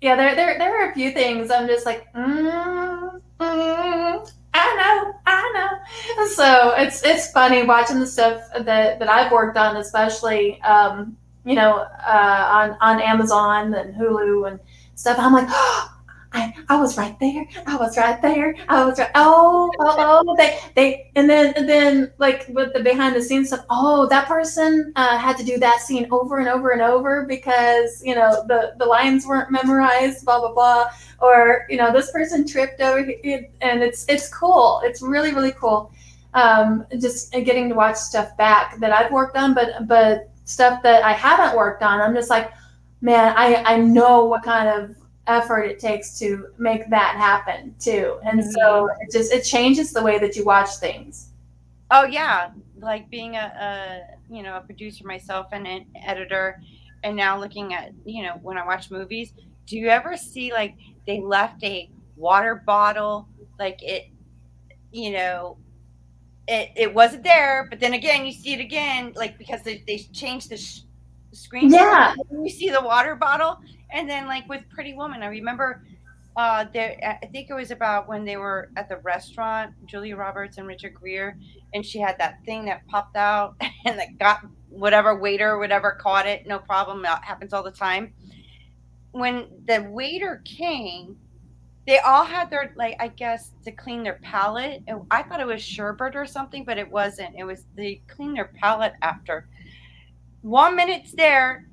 yeah, 0.00 0.16
there, 0.16 0.34
there, 0.34 0.58
there 0.58 0.82
are 0.82 0.90
a 0.90 0.94
few 0.94 1.12
things 1.12 1.50
I'm 1.50 1.66
just 1.66 1.84
like, 1.84 2.12
mm, 2.14 3.20
mm, 3.38 4.32
I 4.54 4.76
know, 4.76 5.14
I 5.26 5.52
know. 5.54 6.26
So 6.26 6.74
it's 6.76 7.04
it's 7.04 7.30
funny 7.32 7.62
watching 7.64 8.00
the 8.00 8.06
stuff 8.06 8.42
that, 8.58 8.98
that 8.98 9.08
I've 9.08 9.30
worked 9.30 9.56
on, 9.56 9.76
especially 9.76 10.60
um, 10.62 11.16
you 11.44 11.54
know 11.54 11.86
uh, 12.06 12.48
on 12.50 12.76
on 12.80 13.00
Amazon 13.00 13.74
and 13.74 13.94
Hulu 13.94 14.50
and 14.50 14.60
stuff. 14.94 15.18
I'm 15.18 15.32
like, 15.32 15.48
oh, 15.50 15.89
I, 16.32 16.54
I 16.68 16.76
was 16.76 16.96
right 16.96 17.18
there. 17.18 17.44
I 17.66 17.76
was 17.76 17.96
right 17.96 18.20
there. 18.22 18.54
I 18.68 18.84
was 18.84 18.98
right. 18.98 19.10
Oh, 19.16 19.70
oh, 19.80 20.22
oh. 20.26 20.36
They, 20.36 20.58
they, 20.76 21.10
and 21.16 21.28
then, 21.28 21.52
and 21.56 21.68
then, 21.68 22.12
like 22.18 22.46
with 22.48 22.72
the 22.72 22.82
behind 22.82 23.16
the 23.16 23.22
scenes 23.22 23.48
stuff. 23.48 23.64
Oh, 23.68 24.06
that 24.08 24.28
person 24.28 24.92
uh, 24.94 25.18
had 25.18 25.36
to 25.38 25.44
do 25.44 25.58
that 25.58 25.80
scene 25.80 26.06
over 26.12 26.38
and 26.38 26.48
over 26.48 26.70
and 26.70 26.82
over 26.82 27.26
because 27.26 28.00
you 28.04 28.14
know 28.14 28.44
the 28.46 28.74
the 28.78 28.86
lines 28.86 29.26
weren't 29.26 29.50
memorized. 29.50 30.24
Blah 30.24 30.40
blah 30.40 30.54
blah. 30.54 30.90
Or 31.20 31.66
you 31.68 31.76
know 31.76 31.92
this 31.92 32.12
person 32.12 32.46
tripped 32.46 32.80
over, 32.80 33.04
it, 33.08 33.50
and 33.60 33.82
it's 33.82 34.06
it's 34.08 34.32
cool. 34.32 34.82
It's 34.84 35.02
really 35.02 35.34
really 35.34 35.52
cool. 35.52 35.92
Um, 36.34 36.86
just 37.00 37.32
getting 37.32 37.68
to 37.70 37.74
watch 37.74 37.96
stuff 37.96 38.36
back 38.36 38.78
that 38.78 38.92
I've 38.92 39.10
worked 39.10 39.36
on, 39.36 39.52
but 39.52 39.88
but 39.88 40.30
stuff 40.44 40.80
that 40.84 41.04
I 41.04 41.12
haven't 41.12 41.56
worked 41.56 41.82
on. 41.82 42.00
I'm 42.00 42.14
just 42.14 42.30
like, 42.30 42.52
man, 43.00 43.34
I 43.36 43.64
I 43.64 43.76
know 43.78 44.26
what 44.26 44.44
kind 44.44 44.68
of 44.68 44.99
effort 45.30 45.62
it 45.62 45.78
takes 45.78 46.18
to 46.18 46.48
make 46.58 46.88
that 46.90 47.16
happen 47.16 47.74
too. 47.78 48.18
And 48.24 48.40
mm-hmm. 48.40 48.50
so 48.50 48.88
it 49.00 49.12
just 49.12 49.32
it 49.32 49.42
changes 49.42 49.92
the 49.92 50.02
way 50.02 50.18
that 50.18 50.36
you 50.36 50.44
watch 50.44 50.76
things. 50.76 51.30
Oh 51.90 52.04
yeah, 52.04 52.50
like 52.78 53.08
being 53.10 53.36
a, 53.36 53.52
a 53.60 54.34
you 54.34 54.42
know 54.42 54.56
a 54.56 54.60
producer 54.60 55.06
myself 55.06 55.46
and 55.52 55.66
an 55.66 55.86
editor, 56.04 56.60
and 57.04 57.16
now 57.16 57.38
looking 57.38 57.74
at 57.74 57.92
you 58.04 58.22
know 58.22 58.38
when 58.42 58.58
I 58.58 58.66
watch 58.66 58.90
movies, 58.90 59.32
do 59.66 59.78
you 59.78 59.88
ever 59.88 60.16
see 60.16 60.52
like 60.52 60.74
they 61.06 61.20
left 61.20 61.62
a 61.64 61.88
water 62.16 62.62
bottle 62.66 63.28
like 63.58 63.82
it, 63.82 64.08
you 64.92 65.12
know. 65.12 65.56
It, 66.48 66.72
it 66.74 66.92
wasn't 66.92 67.22
there, 67.22 67.68
but 67.70 67.78
then 67.78 67.94
again, 67.94 68.26
you 68.26 68.32
see 68.32 68.54
it 68.54 68.60
again, 68.60 69.12
like 69.14 69.38
because 69.38 69.62
they, 69.62 69.84
they 69.86 69.98
changed 69.98 70.50
the 70.50 70.56
sh- 70.56 70.80
screen. 71.30 71.70
Yeah. 71.70 72.12
You 72.28 72.50
see 72.50 72.70
the 72.70 72.80
water 72.80 73.14
bottle, 73.14 73.60
and 73.92 74.08
then 74.08 74.26
like 74.26 74.48
with 74.48 74.62
Pretty 74.70 74.94
Woman, 74.94 75.22
I 75.22 75.26
remember 75.26 75.84
uh 76.36 76.64
there 76.72 77.18
I 77.22 77.26
think 77.26 77.50
it 77.50 77.54
was 77.54 77.70
about 77.70 78.08
when 78.08 78.24
they 78.24 78.36
were 78.36 78.70
at 78.76 78.88
the 78.88 78.98
restaurant, 78.98 79.74
Julia 79.86 80.16
Roberts 80.16 80.58
and 80.58 80.66
Richard 80.66 80.94
Gere, 81.02 81.34
and 81.74 81.84
she 81.84 81.98
had 81.98 82.18
that 82.18 82.38
thing 82.44 82.64
that 82.66 82.86
popped 82.86 83.16
out 83.16 83.56
and 83.84 83.98
that 83.98 84.18
got 84.18 84.40
whatever 84.68 85.18
waiter 85.18 85.58
whatever 85.58 85.92
caught 85.92 86.26
it, 86.26 86.46
no 86.46 86.58
problem. 86.58 87.02
That 87.02 87.24
happens 87.24 87.52
all 87.52 87.62
the 87.62 87.70
time. 87.70 88.12
When 89.12 89.48
the 89.66 89.88
waiter 89.90 90.40
came, 90.44 91.16
they 91.86 91.98
all 91.98 92.24
had 92.24 92.50
their 92.50 92.72
like 92.76 92.96
I 93.00 93.08
guess 93.08 93.50
to 93.64 93.72
clean 93.72 94.04
their 94.04 94.20
palate. 94.22 94.82
I 95.10 95.22
thought 95.24 95.40
it 95.40 95.46
was 95.46 95.62
sherbet 95.62 96.14
or 96.14 96.26
something, 96.26 96.64
but 96.64 96.78
it 96.78 96.88
wasn't. 96.88 97.34
It 97.36 97.44
was 97.44 97.64
they 97.74 98.02
clean 98.06 98.34
their 98.34 98.52
palate 98.60 98.94
after. 99.02 99.48
One 100.42 100.76
minute's 100.76 101.12
there, 101.12 101.66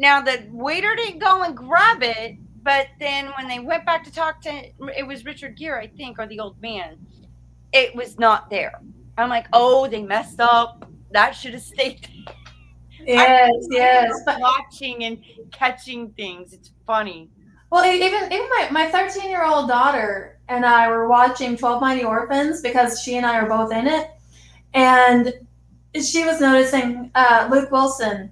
now 0.00 0.22
the 0.22 0.46
waiter 0.50 0.96
didn't 0.96 1.18
go 1.18 1.42
and 1.42 1.54
grab 1.54 2.02
it, 2.02 2.38
but 2.62 2.88
then 2.98 3.26
when 3.36 3.46
they 3.46 3.58
went 3.58 3.84
back 3.84 4.02
to 4.04 4.10
talk 4.10 4.40
to 4.42 4.50
it 4.50 5.06
was 5.06 5.26
Richard 5.26 5.56
Gere, 5.56 5.82
I 5.82 5.88
think, 5.88 6.18
or 6.18 6.26
the 6.26 6.40
old 6.40 6.60
man, 6.60 6.96
it 7.72 7.94
was 7.94 8.18
not 8.18 8.48
there. 8.48 8.80
I'm 9.18 9.28
like, 9.28 9.46
oh, 9.52 9.86
they 9.86 10.02
messed 10.02 10.40
up. 10.40 10.90
That 11.12 11.32
should 11.32 11.52
have 11.52 11.62
stayed. 11.62 12.08
Yes, 13.06 13.50
yes. 13.70 14.10
Watching 14.26 15.04
and 15.04 15.22
catching 15.52 16.10
things. 16.12 16.54
It's 16.54 16.70
funny. 16.86 17.30
Well, 17.70 17.84
even 17.84 18.32
even 18.32 18.48
my, 18.48 18.68
my 18.70 18.90
13 18.90 19.28
year 19.28 19.44
old 19.44 19.68
daughter 19.68 20.38
and 20.48 20.64
I 20.64 20.88
were 20.88 21.08
watching 21.08 21.56
12 21.56 21.80
Mighty 21.80 22.04
Orphans 22.04 22.62
because 22.62 23.02
she 23.02 23.16
and 23.16 23.26
I 23.26 23.38
are 23.38 23.48
both 23.48 23.72
in 23.72 23.86
it. 23.86 24.10
And 24.74 25.34
she 25.94 26.24
was 26.24 26.40
noticing 26.40 27.10
uh, 27.14 27.48
Luke 27.50 27.70
Wilson 27.70 28.30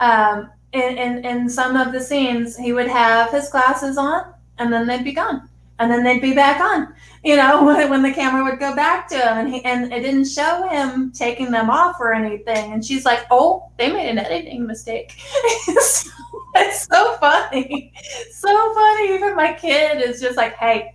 um, 0.00 0.50
in, 0.74 0.98
in, 0.98 1.24
in 1.24 1.48
some 1.48 1.76
of 1.76 1.92
the 1.92 2.00
scenes, 2.00 2.56
he 2.56 2.72
would 2.72 2.88
have 2.88 3.30
his 3.30 3.48
glasses 3.48 3.96
on 3.96 4.34
and 4.58 4.72
then 4.72 4.86
they'd 4.86 5.04
be 5.04 5.12
gone. 5.12 5.48
And 5.80 5.90
then 5.90 6.04
they'd 6.04 6.20
be 6.20 6.34
back 6.34 6.60
on, 6.60 6.94
you 7.24 7.36
know, 7.36 7.64
when, 7.66 7.90
when 7.90 8.02
the 8.02 8.12
camera 8.12 8.44
would 8.44 8.58
go 8.58 8.74
back 8.74 9.08
to 9.08 9.16
him. 9.16 9.38
And, 9.38 9.54
he, 9.54 9.64
and 9.64 9.92
it 9.92 10.00
didn't 10.00 10.26
show 10.26 10.68
him 10.68 11.12
taking 11.12 11.50
them 11.50 11.70
off 11.70 11.96
or 12.00 12.12
anything. 12.12 12.72
And 12.72 12.84
she's 12.84 13.04
like, 13.04 13.26
oh, 13.30 13.70
they 13.76 13.92
made 13.92 14.08
an 14.10 14.18
editing 14.18 14.66
mistake. 14.66 15.14
it's 15.44 16.86
so 16.90 17.16
funny. 17.18 17.92
So 18.30 18.74
funny. 18.74 19.14
Even 19.14 19.36
my 19.36 19.52
kid 19.52 20.00
is 20.00 20.20
just 20.20 20.36
like, 20.36 20.54
hey, 20.56 20.94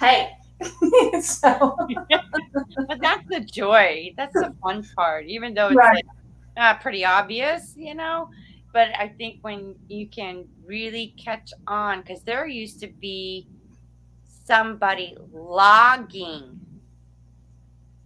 hey, 0.00 0.30
so. 1.20 1.76
but 2.88 3.00
that's 3.00 3.28
the 3.28 3.40
joy. 3.40 4.12
That's 4.16 4.32
the 4.32 4.54
fun 4.62 4.86
part, 4.96 5.26
even 5.26 5.54
though 5.54 5.68
it's 5.68 5.76
right. 5.76 5.94
like, 5.94 6.04
uh, 6.56 6.74
pretty 6.80 7.04
obvious, 7.04 7.74
you 7.76 7.94
know 7.94 8.30
but 8.76 8.88
I 8.98 9.08
think 9.08 9.38
when 9.40 9.74
you 9.88 10.06
can 10.06 10.44
really 10.66 11.14
catch 11.16 11.50
on, 11.66 12.02
because 12.02 12.20
there 12.24 12.46
used 12.46 12.78
to 12.80 12.88
be 12.88 13.48
somebody 14.44 15.16
logging, 15.32 16.60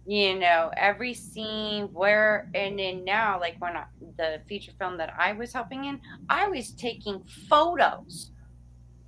you 0.05 0.39
know, 0.39 0.71
every 0.77 1.13
scene 1.13 1.89
where, 1.91 2.49
and 2.55 2.79
then 2.79 3.03
now, 3.03 3.37
like 3.37 3.57
when 3.59 3.75
I, 3.75 3.83
the 4.15 4.39
feature 4.47 4.71
film 4.79 4.95
that 4.95 5.13
I 5.19 5.33
was 5.33 5.51
helping 5.51 5.83
in, 5.83 5.99
I 6.29 6.47
was 6.47 6.71
taking 6.71 7.21
photos. 7.49 8.31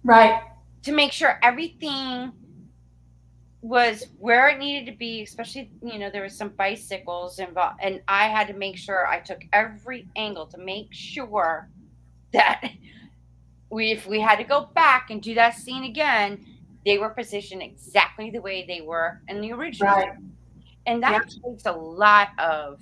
Right. 0.03 0.41
to 0.81 0.91
make 0.91 1.13
sure 1.13 1.39
everything 1.41 2.33
was 3.63 4.05
where 4.19 4.49
it 4.49 4.59
needed 4.59 4.91
to 4.91 4.97
be, 4.97 5.23
especially, 5.23 5.71
you 5.83 5.99
know, 5.99 6.11
there 6.11 6.23
was 6.23 6.37
some 6.37 6.51
bicycles 6.51 7.39
involved, 7.39 7.79
and 7.81 8.01
I 8.09 8.27
had 8.29 8.47
to 8.49 8.53
make 8.55 8.77
sure 8.77 9.07
I 9.07 9.21
took 9.21 9.41
every 9.53 10.09
angle 10.17 10.47
to 10.49 10.59
make 10.59 10.89
sure 10.93 11.69
that 12.33 12.61
we, 13.71 13.91
if 13.91 14.07
we 14.07 14.21
had 14.21 14.37
to 14.37 14.45
go 14.45 14.69
back 14.75 15.09
and 15.11 15.21
do 15.21 15.35
that 15.35 15.55
scene 15.55 15.85
again, 15.85 16.45
they 16.85 16.99
were 16.99 17.09
positioned 17.11 17.63
exactly 17.63 18.31
the 18.31 18.41
way 18.41 18.65
they 18.67 18.81
were 18.81 19.21
in 19.29 19.41
the 19.41 19.53
original. 19.53 19.95
Right. 19.95 20.13
And 20.87 21.03
that 21.03 21.13
Yeah. 21.13 21.19
takes 21.45 21.65
a 21.65 21.73
lot 21.73 22.29
of 22.39 22.81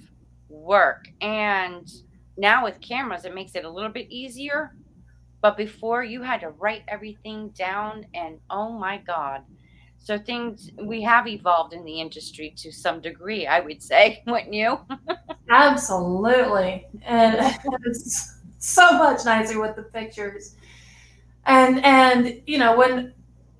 work. 0.49 1.05
And 1.21 1.89
now 2.37 2.63
with 2.65 2.81
cameras, 2.81 3.25
it 3.25 3.35
makes 3.35 3.55
it 3.55 3.65
a 3.65 3.69
little 3.71 3.91
bit 3.91 4.07
easier. 4.11 4.75
But 5.41 5.57
before 5.57 6.03
you 6.03 6.23
had 6.23 6.41
to 6.41 6.49
write 6.49 6.83
everything 6.87 7.49
down, 7.49 8.05
and 8.13 8.39
oh 8.49 8.71
my 8.77 8.97
God. 8.99 9.43
So 10.03 10.17
things 10.17 10.71
we 10.81 11.01
have 11.03 11.27
evolved 11.27 11.73
in 11.73 11.85
the 11.85 12.01
industry 12.01 12.53
to 12.57 12.71
some 12.71 13.01
degree, 13.01 13.45
I 13.45 13.59
would 13.59 13.83
say, 13.83 14.23
wouldn't 14.27 14.53
you? 14.53 14.79
Absolutely. 15.49 16.87
And 17.03 17.55
it's 17.85 18.39
so 18.57 18.91
much 18.97 19.25
nicer 19.25 19.61
with 19.61 19.75
the 19.75 19.83
pictures. 19.83 20.55
And 21.45 21.83
and 21.83 22.41
you 22.45 22.57
know, 22.57 22.77
when 22.77 23.13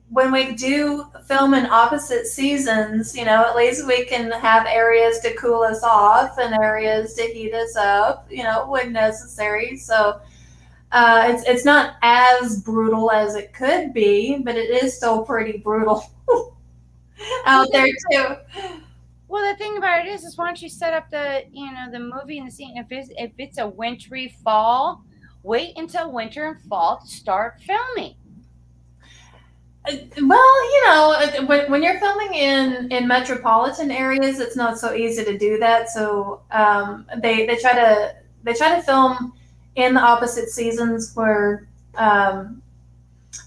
when 0.10 0.32
we 0.32 0.54
do 0.54 1.06
film 1.26 1.54
in 1.54 1.66
opposite 1.68 2.28
seasons, 2.28 3.16
you 3.16 3.24
know, 3.24 3.46
at 3.46 3.56
least 3.56 3.88
we 3.88 4.06
can 4.06 4.30
have 4.32 4.66
areas 4.68 5.20
to 5.20 5.34
cool 5.36 5.62
us 5.62 5.84
off 5.84 6.38
and 6.38 6.54
areas 6.54 7.14
to 7.14 7.24
heat 7.24 7.54
us 7.54 7.78
up, 7.78 8.28
you 8.30 8.44
know, 8.44 8.68
when 8.68 8.92
necessary. 8.92 9.78
So 9.78 10.20
uh, 10.92 11.28
it's 11.30 11.44
it's 11.48 11.66
not 11.66 11.96
as 12.02 12.62
brutal 12.62 13.10
as 13.12 13.36
it 13.36 13.54
could 13.54 13.94
be, 13.94 14.40
but 14.44 14.58
it 14.58 14.70
is 14.84 14.98
still 14.98 15.24
pretty 15.24 15.60
brutal 15.60 16.04
out 17.46 17.68
there 17.72 17.88
too. 18.12 18.36
Well, 19.28 19.50
the 19.50 19.58
thing 19.58 19.78
about 19.78 20.06
it 20.06 20.10
is, 20.10 20.24
is 20.24 20.38
why 20.38 20.48
don't 20.48 20.62
you 20.62 20.68
set 20.68 20.94
up 20.94 21.10
the, 21.10 21.44
you 21.52 21.72
know, 21.72 21.90
the 21.90 22.00
movie 22.00 22.38
and 22.38 22.48
the 22.48 22.52
scene? 22.52 22.78
If 22.78 22.88
it's 22.92 23.10
if 23.18 23.32
it's 23.38 23.58
a 23.60 23.68
wintry 23.68 24.36
fall, 24.44 25.04
wait 25.44 25.78
until 25.78 26.12
winter 26.12 26.48
and 26.48 26.62
fall 26.64 27.00
to 27.00 27.08
start 27.08 27.62
filming. 27.62 28.16
Uh, 29.86 29.94
Well, 30.22 30.74
you 30.74 30.84
know, 30.86 31.16
uh, 31.18 31.46
when, 31.46 31.72
when 31.72 31.82
you're 31.82 32.00
filming 32.00 32.34
in, 32.34 32.92
in 32.92 33.08
metropolitan 33.08 33.90
areas, 33.90 34.40
it's 34.40 34.56
not 34.56 34.78
so 34.78 34.94
easy 34.94 35.24
to 35.24 35.38
do 35.38 35.58
that. 35.60 35.90
So 35.90 36.42
um, 36.52 37.06
they 37.18 37.46
they 37.46 37.56
try 37.56 37.74
to 37.74 38.16
they 38.44 38.54
try 38.54 38.76
to 38.76 38.82
film 38.82 39.34
in 39.76 39.94
the 39.94 40.02
opposite 40.02 40.50
seasons 40.50 41.14
where 41.16 41.68
um, 41.96 42.62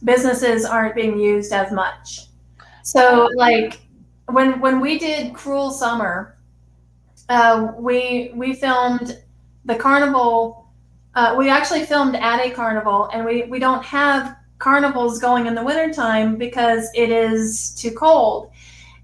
businesses 0.02 0.64
aren't 0.64 0.94
being 0.94 1.20
used 1.20 1.52
as 1.52 1.70
much. 1.70 2.28
So 2.84 3.30
like 3.34 3.80
when 4.28 4.60
when 4.60 4.78
we 4.78 4.98
did 4.98 5.32
Cruel 5.32 5.70
Summer, 5.70 6.36
uh, 7.30 7.72
we 7.78 8.30
we 8.34 8.54
filmed 8.54 9.18
the 9.64 9.74
carnival. 9.74 10.68
Uh, 11.14 11.34
we 11.38 11.48
actually 11.48 11.84
filmed 11.84 12.14
at 12.16 12.44
a 12.44 12.50
carnival, 12.50 13.08
and 13.12 13.24
we 13.24 13.44
we 13.44 13.58
don't 13.58 13.82
have 13.82 14.36
carnivals 14.58 15.18
going 15.18 15.46
in 15.46 15.54
the 15.54 15.64
wintertime 15.64 16.36
because 16.36 16.90
it 16.94 17.10
is 17.10 17.74
too 17.74 17.90
cold. 17.90 18.50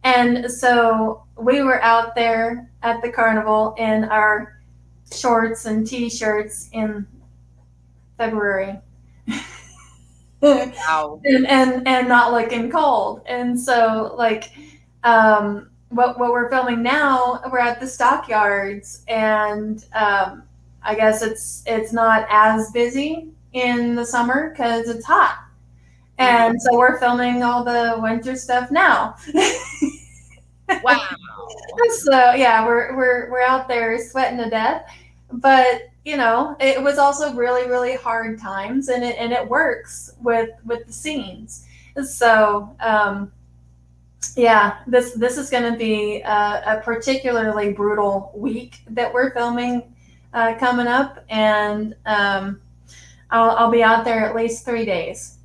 And 0.05 0.51
so 0.51 1.25
we 1.39 1.63
were 1.63 1.83
out 1.83 2.15
there 2.15 2.71
at 2.83 3.01
the 3.01 3.11
carnival 3.11 3.75
in 3.79 4.05
our 4.05 4.61
shorts 5.11 5.65
and 5.65 5.87
t-shirts 5.87 6.69
in 6.73 7.07
February. 8.19 8.79
Wow. 10.43 11.21
and, 11.25 11.47
and 11.47 11.87
and 11.87 12.09
not 12.09 12.33
looking 12.33 12.71
cold. 12.71 13.23
And 13.27 13.59
so 13.59 14.15
like 14.17 14.51
um 15.05 15.71
what 15.91 16.19
what 16.19 16.33
we're 16.33 16.49
filming 16.51 16.83
now, 16.83 17.41
we're 17.51 17.59
at 17.59 17.81
the 17.81 17.87
stockyards 17.87 19.05
and 19.09 19.85
um 19.95 20.45
I 20.83 20.95
guess 20.95 21.23
it's 21.23 21.63
it's 21.67 21.93
not 21.93 22.27
as 22.31 22.71
busy 22.73 23.29
in 23.53 23.95
the 23.95 24.05
summer 24.05 24.51
because 24.51 24.89
it's 24.89 25.05
hot. 25.05 25.45
And 26.19 26.61
so 26.61 26.77
we're 26.79 26.99
filming 27.01 27.43
all 27.43 27.65
the 27.65 27.97
winter 27.99 28.37
stuff 28.37 28.71
now. 28.71 29.17
Wow. 30.83 30.99
so 31.99 32.33
yeah, 32.33 32.65
we're 32.65 32.97
we're 32.97 33.31
we're 33.31 33.43
out 33.43 33.69
there 33.69 33.99
sweating 33.99 34.39
to 34.39 34.51
death. 34.51 34.91
But 35.33 35.83
you 36.05 36.17
know, 36.17 36.57
it 36.61 36.83
was 36.83 36.99
also 36.99 37.35
really, 37.35 37.69
really 37.69 37.95
hard 37.95 38.41
times 38.41 38.89
and 38.89 39.05
it 39.05 39.17
and 39.19 39.33
it 39.33 39.49
works 39.49 40.15
with 40.23 40.51
with 40.65 40.87
the 40.87 40.93
scenes. 40.93 41.67
So 42.03 42.75
um 42.81 43.33
yeah, 44.37 44.79
this 44.87 45.13
this 45.13 45.39
is 45.39 45.51
going 45.51 45.71
to 45.73 45.79
be 45.79 46.21
a, 46.21 46.63
a 46.67 46.81
particularly 46.85 47.73
brutal 47.73 48.33
week 48.35 48.79
that 48.91 49.13
we're 49.13 49.33
filming 49.33 49.95
uh, 50.33 50.57
coming 50.59 50.87
up, 50.87 51.25
and 51.29 51.95
um, 52.07 52.61
I'll, 53.31 53.51
I'll 53.53 53.71
be 53.71 53.83
out 53.83 54.05
there 54.05 54.25
at 54.25 54.37
least 54.37 54.65
three 54.65 54.85
days. 54.85 55.39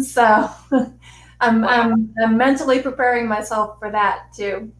So 0.00 0.50
I'm, 1.40 1.64
I'm 1.64 2.14
I'm 2.22 2.36
mentally 2.36 2.80
preparing 2.80 3.26
myself 3.26 3.78
for 3.78 3.90
that 3.90 4.26
too. 4.36 4.72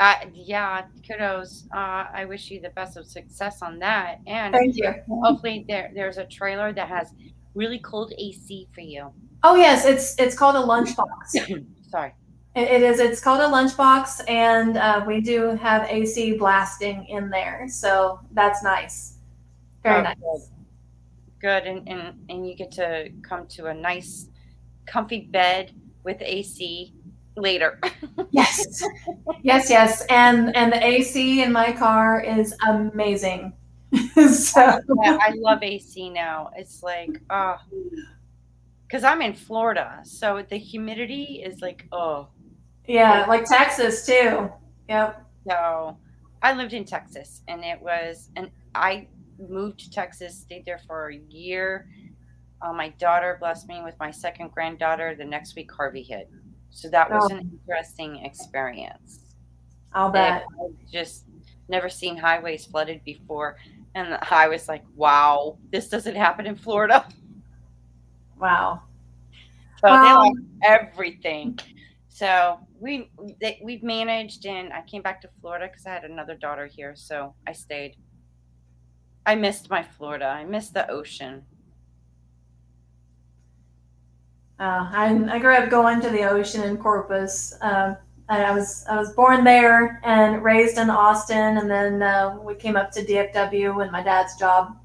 Uh, 0.00 0.14
yeah, 0.32 0.82
kudos. 1.06 1.66
Uh, 1.74 2.06
I 2.14 2.24
wish 2.24 2.50
you 2.50 2.60
the 2.60 2.70
best 2.70 2.96
of 2.96 3.06
success 3.06 3.60
on 3.60 3.78
that. 3.80 4.20
And 4.26 4.54
Thank 4.54 4.76
you. 4.76 4.94
hopefully 5.22 5.66
there 5.68 5.90
there's 5.94 6.16
a 6.16 6.24
trailer 6.24 6.72
that 6.72 6.88
has 6.88 7.12
really 7.54 7.78
cold 7.80 8.12
AC 8.18 8.66
for 8.74 8.80
you. 8.80 9.12
Oh 9.42 9.56
yes, 9.56 9.84
it's 9.84 10.18
it's 10.18 10.34
called 10.34 10.56
a 10.56 10.66
lunchbox. 10.66 11.66
Sorry. 11.90 12.14
It, 12.56 12.62
it 12.62 12.82
is. 12.82 12.98
It's 12.98 13.20
called 13.20 13.40
a 13.40 13.46
lunchbox, 13.48 14.28
and 14.28 14.76
uh, 14.78 15.04
we 15.06 15.20
do 15.20 15.50
have 15.56 15.86
AC 15.88 16.36
blasting 16.38 17.04
in 17.06 17.28
there, 17.28 17.66
so 17.68 18.20
that's 18.32 18.62
nice. 18.62 19.18
Very 19.82 19.98
Oh, 20.00 20.02
nice. 20.02 20.50
Good. 21.40 21.64
And, 21.64 21.88
and 21.88 22.14
and 22.28 22.48
you 22.48 22.54
get 22.54 22.70
to 22.72 23.10
come 23.22 23.46
to 23.48 23.66
a 23.66 23.74
nice 23.74 24.28
comfy 24.86 25.28
bed 25.30 25.72
with 26.04 26.20
AC 26.22 26.94
later. 27.36 27.80
Yes, 28.30 28.82
yes, 29.42 29.70
yes, 29.70 30.04
and 30.06 30.54
and 30.54 30.72
the 30.72 30.84
AC 30.84 31.42
in 31.42 31.52
my 31.52 31.72
car 31.72 32.20
is 32.20 32.54
amazing. 32.68 33.52
so 34.14 34.80
Yeah, 35.02 35.18
I 35.20 35.32
love 35.36 35.62
AC 35.62 36.10
now. 36.10 36.50
It's 36.56 36.82
like, 36.82 37.20
oh, 37.30 37.56
because 38.86 39.04
I'm 39.04 39.22
in 39.22 39.34
Florida, 39.34 40.00
so 40.04 40.44
the 40.48 40.56
humidity 40.56 41.42
is 41.44 41.60
like, 41.60 41.86
oh. 41.92 42.28
yeah, 42.86 43.24
like 43.26 43.44
Texas 43.44 44.06
too. 44.06 44.50
Yep. 44.88 45.24
So 45.48 45.96
I 46.42 46.52
lived 46.54 46.72
in 46.72 46.84
Texas, 46.84 47.42
and 47.48 47.64
it 47.64 47.80
was, 47.80 48.30
and 48.36 48.50
I 48.74 49.08
moved 49.48 49.80
to 49.80 49.90
Texas, 49.90 50.38
stayed 50.38 50.64
there 50.64 50.80
for 50.86 51.10
a 51.10 51.16
year. 51.28 51.88
Uh, 52.62 52.72
my 52.72 52.90
daughter 52.98 53.38
blessed 53.40 53.68
me 53.68 53.80
with 53.82 53.94
my 53.98 54.10
second 54.10 54.50
granddaughter. 54.52 55.14
The 55.14 55.24
next 55.24 55.56
week, 55.56 55.70
Harvey 55.72 56.02
hit, 56.02 56.30
so 56.70 56.88
that 56.90 57.10
was 57.12 57.30
Oh. 57.30 57.36
an 57.36 57.42
interesting 57.68 58.24
experience. 58.24 59.20
I'll 59.92 60.10
bet. 60.10 60.44
I've 60.64 60.90
just 60.92 61.24
never 61.68 61.88
seen 61.88 62.16
highways 62.16 62.66
flooded 62.66 63.00
before. 63.04 63.56
And 63.94 64.18
I 64.30 64.48
was 64.48 64.68
like, 64.68 64.84
wow, 64.94 65.58
this 65.72 65.88
doesn't 65.88 66.16
happen 66.16 66.46
in 66.46 66.56
Florida. 66.56 67.06
Wow. 68.38 68.82
So 69.84 69.98
they 69.98 70.12
Wow. 70.12 70.16
lost 70.16 70.38
everything. 70.64 71.58
So 72.08 72.58
we 72.80 73.10
they, 73.40 73.60
we've 73.62 73.82
managed, 73.82 74.46
and 74.46 74.72
I 74.72 74.82
came 74.82 75.02
back 75.02 75.20
to 75.22 75.30
Florida 75.40 75.68
because 75.68 75.86
I 75.86 75.90
had 75.90 76.04
another 76.04 76.36
daughter 76.36 76.66
here, 76.66 76.94
so 76.96 77.34
I 77.46 77.52
stayed. 77.52 77.96
I 79.26 79.34
missed 79.34 79.70
my 79.70 79.82
Florida. 79.82 80.26
I 80.26 80.44
missed 80.44 80.74
the 80.74 80.90
ocean. 80.90 81.44
Uh, 84.60 84.86
I, 84.92 85.18
I 85.30 85.38
grew 85.38 85.54
up 85.54 85.70
going 85.70 86.02
to 86.02 86.10
the 86.10 86.24
ocean 86.24 86.62
in 86.64 86.76
Corpus. 86.76 87.54
Um, 87.62 87.96
I 88.28 88.44
I 88.44 88.50
was 88.52 88.84
I 88.90 88.96
was 88.98 89.14
born 89.14 89.42
there 89.42 90.00
and 90.04 90.44
raised 90.44 90.76
in 90.76 90.90
Austin, 90.90 91.56
and 91.56 91.70
then 91.70 92.02
uh, 92.02 92.38
we 92.42 92.54
came 92.54 92.76
up 92.76 92.90
to 92.92 93.02
DFW 93.02 93.74
when 93.74 93.90
my 93.90 94.02
dad's 94.02 94.36
job 94.36 94.76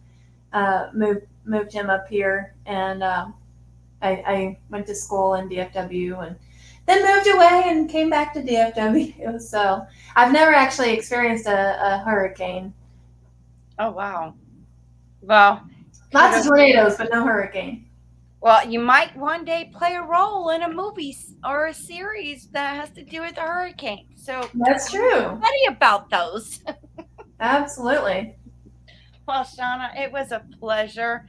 uh, 0.54 0.88
moved 0.94 1.28
moved 1.44 1.74
him 1.74 1.90
up 1.90 2.08
here, 2.08 2.56
and 2.66 3.04
um, 3.04 3.36
I, 4.02 4.10
I 4.26 4.60
went 4.70 4.88
to 4.88 4.96
school 4.96 5.36
in 5.36 5.50
DFW, 5.50 6.26
and 6.26 6.38
then 6.86 7.06
moved 7.06 7.28
away 7.28 7.64
and 7.66 7.90
came 7.90 8.10
back 8.10 8.34
to 8.34 8.42
DFW. 8.42 9.42
So 9.42 9.86
I've 10.16 10.32
never 10.32 10.54
actually 10.54 10.94
experienced 10.94 11.48
a, 11.48 11.78
a 11.82 11.98
hurricane. 11.98 12.74
Oh 13.78 13.92
wow. 13.92 14.36
Well, 15.22 15.68
Lots 16.14 16.38
of 16.38 16.46
tornadoes, 16.46 16.96
but 16.96 17.10
no 17.12 17.26
hurricane. 17.26 17.85
Well, 18.46 18.70
you 18.70 18.80
might 18.80 19.18
one 19.18 19.44
day 19.44 19.72
play 19.74 19.96
a 19.96 20.04
role 20.04 20.52
in 20.52 20.62
a 20.62 20.72
movie 20.72 21.18
or 21.44 21.66
a 21.66 21.74
series 21.74 22.48
that 22.50 22.76
has 22.76 22.92
to 22.92 23.04
do 23.04 23.22
with 23.22 23.36
a 23.38 23.42
hurricane. 23.42 24.06
So 24.16 24.48
That's 24.54 24.92
true. 24.92 25.10
study 25.10 25.66
about 25.68 26.12
those. 26.12 26.64
Absolutely. 27.40 28.36
Well, 29.28 29.44
Shauna, 29.44 30.00
it 30.00 30.12
was 30.12 30.32
a 30.32 30.44
pleasure. 30.60 31.26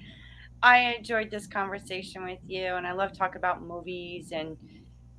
I 0.62 0.92
enjoyed 0.92 1.30
this 1.30 1.46
conversation 1.46 2.22
with 2.22 2.40
you, 2.46 2.74
and 2.74 2.86
I 2.86 2.92
love 2.92 3.16
talk 3.16 3.34
about 3.34 3.62
movies 3.62 4.32
and 4.32 4.58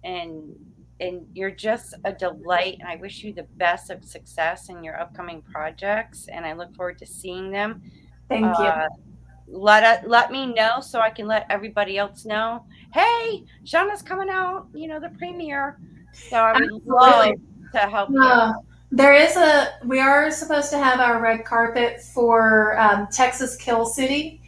and 0.04 0.56
and 1.00 1.26
you're 1.34 1.50
just 1.50 1.96
a 2.06 2.14
delight. 2.14 2.78
And 2.80 2.88
I 2.88 2.98
wish 2.98 3.24
you 3.24 3.34
the 3.34 3.48
best 3.58 3.90
of 3.90 4.06
success 4.06 4.70
in 4.70 4.84
your 4.84 5.00
upcoming 5.02 5.42
projects, 5.52 6.28
and 6.28 6.46
I 6.46 6.54
look 6.54 6.76
forward 6.76 7.00
to 7.00 7.08
seeing 7.08 7.50
them. 7.50 7.82
Thank 8.30 8.46
uh, 8.46 8.64
you. 8.64 9.07
Let 9.48 10.08
let 10.08 10.32
me 10.32 10.54
know 10.54 10.80
so 10.82 11.00
I 11.00 11.10
can 11.10 11.26
let 11.26 11.46
everybody 11.50 11.98
else 11.98 12.26
know. 12.26 12.66
Hey, 12.94 13.44
Shauna's 13.66 14.02
coming 14.02 14.30
out. 14.30 14.68
You 14.74 14.88
know 14.88 15.00
the 15.00 15.10
premiere. 15.10 15.80
So 16.12 16.38
I 16.38 16.54
would 16.54 16.64
Absolutely. 16.64 16.92
love 16.92 17.36
to 17.74 17.80
help 17.80 18.10
uh, 18.10 18.54
you. 18.54 18.68
There 18.92 19.14
is 19.14 19.38
a. 19.38 19.74
We 19.86 20.00
are 20.00 20.32
supposed 20.32 20.70
to 20.72 20.78
have 20.78 21.00
our 21.00 21.22
red 21.22 21.46
carpet 21.46 22.02
for 22.02 22.78
um, 22.80 23.08
Texas 23.12 23.56
Kill 23.56 23.86
City 23.86 24.42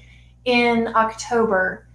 in 0.45 0.93
October, 0.95 1.87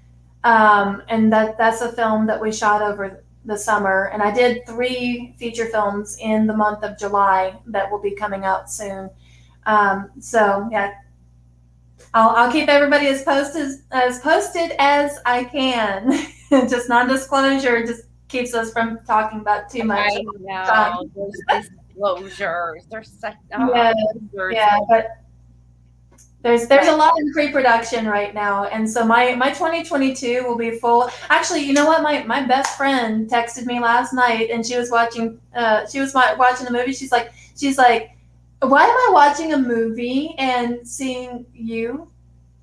um, 0.44 1.02
and 1.08 1.32
that 1.32 1.58
that's 1.58 1.80
a 1.80 1.92
film 1.92 2.26
that 2.26 2.40
we 2.40 2.52
shot 2.52 2.82
over 2.82 3.22
the 3.44 3.56
summer. 3.56 4.10
And 4.12 4.22
I 4.22 4.30
did 4.30 4.66
three 4.66 5.34
feature 5.38 5.66
films 5.66 6.16
in 6.20 6.46
the 6.46 6.56
month 6.56 6.82
of 6.84 6.98
July 6.98 7.58
that 7.66 7.90
will 7.90 8.00
be 8.00 8.14
coming 8.14 8.44
out 8.44 8.70
soon. 8.70 9.10
Um, 9.66 10.10
so 10.20 10.68
yeah, 10.70 10.94
I'll, 12.14 12.30
I'll 12.30 12.52
keep 12.52 12.68
everybody 12.68 13.08
as 13.08 13.22
posted 13.22 13.80
as 13.90 14.20
posted 14.20 14.72
as 14.78 15.18
I 15.26 15.44
can. 15.44 16.26
just 16.68 16.88
non-disclosure 16.88 17.84
just 17.84 18.04
keeps 18.28 18.54
us 18.54 18.72
from 18.72 19.00
talking 19.06 19.40
about 19.40 19.68
too 19.68 19.82
much. 19.82 20.12
I 20.12 20.22
know. 20.38 21.08
There's 21.14 21.68
disclosures. 21.88 22.84
There's 22.90 23.10
such, 23.10 23.34
oh, 23.54 23.74
yeah, 23.74 23.92
yeah, 24.50 24.78
but 24.88 25.24
there's 26.42 26.68
there's 26.68 26.88
a 26.88 26.96
lot 26.96 27.14
in 27.18 27.32
pre-production 27.32 28.06
right 28.06 28.34
now, 28.34 28.64
and 28.64 28.88
so 28.88 29.04
my 29.04 29.34
my 29.34 29.48
2022 29.48 30.44
will 30.44 30.56
be 30.56 30.72
full. 30.72 31.10
Actually, 31.30 31.62
you 31.62 31.72
know 31.72 31.86
what? 31.86 32.02
My 32.02 32.22
my 32.24 32.42
best 32.42 32.76
friend 32.76 33.28
texted 33.28 33.64
me 33.64 33.80
last 33.80 34.12
night, 34.12 34.50
and 34.50 34.64
she 34.64 34.76
was 34.76 34.90
watching 34.90 35.40
uh 35.56 35.86
she 35.86 36.00
was 36.00 36.12
watching 36.14 36.66
the 36.66 36.72
movie. 36.72 36.92
She's 36.92 37.10
like 37.10 37.32
she's 37.56 37.78
like, 37.78 38.10
why 38.68 38.84
am 38.84 38.90
I 38.90 39.10
watching 39.12 39.52
a 39.52 39.58
movie 39.58 40.34
and 40.38 40.86
seeing 40.86 41.46
you 41.52 42.10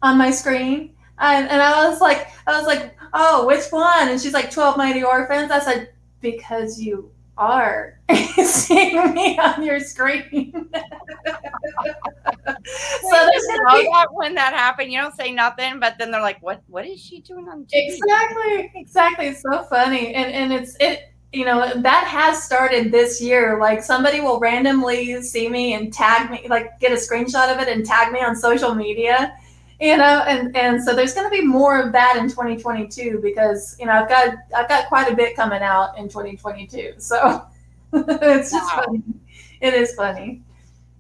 on 0.02 0.18
my 0.18 0.32
screen? 0.32 0.96
And, 1.20 1.50
and 1.50 1.62
I 1.62 1.88
was 1.88 2.02
like 2.02 2.30
I 2.48 2.58
was 2.58 2.68
like, 2.68 2.96
oh, 3.14 3.46
which 3.46 3.66
one? 3.72 4.10
And 4.10 4.20
she's 4.20 4.34
like, 4.34 4.52
12 4.52 4.78
Mighty 4.78 5.04
Orphans. 5.04 5.52
I 5.52 5.60
said 5.60 5.90
because 6.22 6.80
you 6.80 7.12
are 7.38 8.00
seeing 8.44 9.14
me 9.14 9.38
on 9.40 9.64
your 9.64 9.80
screen. 9.80 10.52
so 10.54 10.70
there's 13.12 13.48
know 13.48 13.84
that 13.92 14.08
when 14.12 14.36
that 14.36 14.54
happened, 14.54 14.92
you 14.92 15.00
don't 15.00 15.16
say 15.16 15.32
nothing, 15.32 15.80
but 15.80 15.98
then 15.98 16.12
they're 16.12 16.22
like, 16.22 16.42
"What? 16.42 16.62
What 16.68 16.86
is 16.86 17.00
she 17.02 17.22
doing 17.22 17.48
on 17.48 17.66
TV?" 17.66 17.70
Exactly, 17.74 18.72
exactly. 18.76 19.28
It's 19.28 19.42
so 19.42 19.64
funny, 19.64 20.14
and 20.14 20.32
and 20.32 20.54
it's 20.54 20.76
it. 20.80 21.11
You 21.34 21.46
know 21.46 21.74
that 21.76 22.08
has 22.08 22.44
started 22.44 22.92
this 22.92 23.22
year. 23.22 23.60
Like 23.60 23.84
somebody 23.84 24.20
will 24.20 24.40
randomly 24.40 25.22
see 25.22 25.48
me 25.48 25.74
and 25.74 25.94
tag 25.94 26.30
me, 26.30 26.48
like 26.50 26.80
get 26.80 26.92
a 26.92 26.96
screenshot 26.96 27.54
of 27.54 27.60
it 27.62 27.68
and 27.68 27.86
tag 27.86 28.12
me 28.12 28.20
on 28.22 28.36
social 28.36 28.76
media 28.76 29.36
you 29.80 29.98
know 29.98 30.24
and 30.28 30.56
and 30.56 30.84
so 30.84 30.94
there's 30.94 31.16
going 31.16 31.26
to 31.26 31.32
be 31.32 31.44
more 31.44 31.82
of 31.82 31.92
that 31.92 32.16
in 32.18 32.30
2022 32.30 33.20
because 33.24 33.76
you 33.80 33.88
know 33.88 33.94
i've 33.94 34.08
got 34.08 34.36
i've 34.56 34.70
got 34.70 34.88
quite 34.88 35.12
a 35.12 35.16
bit 35.16 35.36
coming 35.36 35.64
out 35.64 35.98
in 35.98 36.08
2022 36.08 36.94
so 37.00 37.44
it's 37.94 38.52
just 38.52 38.76
wow. 38.76 38.84
funny. 38.86 39.04
It 39.60 39.74
is 39.74 39.94
funny. 39.96 40.42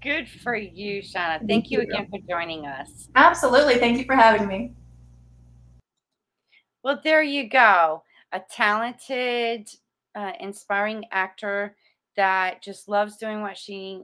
Good 0.01 0.27
for 0.27 0.55
you 0.55 1.01
shauna. 1.01 1.37
Thank, 1.37 1.49
thank 1.49 1.71
you, 1.71 1.79
you. 1.79 1.83
again 1.85 2.07
for 2.09 2.19
joining 2.27 2.65
us. 2.65 3.07
Absolutely. 3.15 3.75
Thank 3.75 3.97
you 3.97 4.05
for 4.05 4.15
having 4.15 4.47
me. 4.47 4.73
Well 6.83 6.99
there 7.03 7.23
you 7.23 7.47
go. 7.47 8.03
A 8.33 8.41
talented 8.49 9.69
uh, 10.15 10.31
inspiring 10.39 11.05
actor 11.11 11.75
that 12.15 12.61
just 12.61 12.89
loves 12.89 13.17
doing 13.17 13.41
what 13.41 13.57
she 13.57 14.03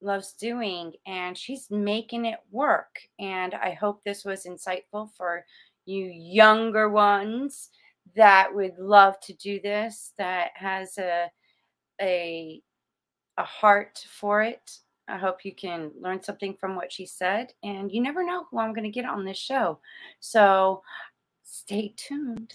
loves 0.00 0.32
doing 0.34 0.92
and 1.06 1.36
she's 1.36 1.70
making 1.70 2.24
it 2.24 2.38
work. 2.50 3.00
And 3.18 3.54
I 3.54 3.72
hope 3.72 4.02
this 4.02 4.24
was 4.24 4.44
insightful 4.44 5.10
for 5.16 5.44
you 5.86 6.04
younger 6.04 6.88
ones 6.88 7.70
that 8.14 8.54
would 8.54 8.78
love 8.78 9.18
to 9.20 9.32
do 9.34 9.60
this, 9.60 10.12
that 10.18 10.50
has 10.54 10.98
a 10.98 11.30
a 12.00 12.62
a 13.36 13.44
heart 13.44 14.04
for 14.08 14.42
it. 14.42 14.78
I 15.08 15.16
hope 15.16 15.44
you 15.44 15.54
can 15.54 15.90
learn 16.00 16.22
something 16.22 16.54
from 16.60 16.76
what 16.76 16.92
she 16.92 17.06
said. 17.06 17.52
And 17.62 17.90
you 17.90 18.02
never 18.02 18.24
know 18.24 18.46
who 18.50 18.58
I'm 18.58 18.74
going 18.74 18.84
to 18.84 18.90
get 18.90 19.06
on 19.06 19.24
this 19.24 19.38
show. 19.38 19.78
So 20.20 20.82
stay 21.44 21.94
tuned. 21.96 22.54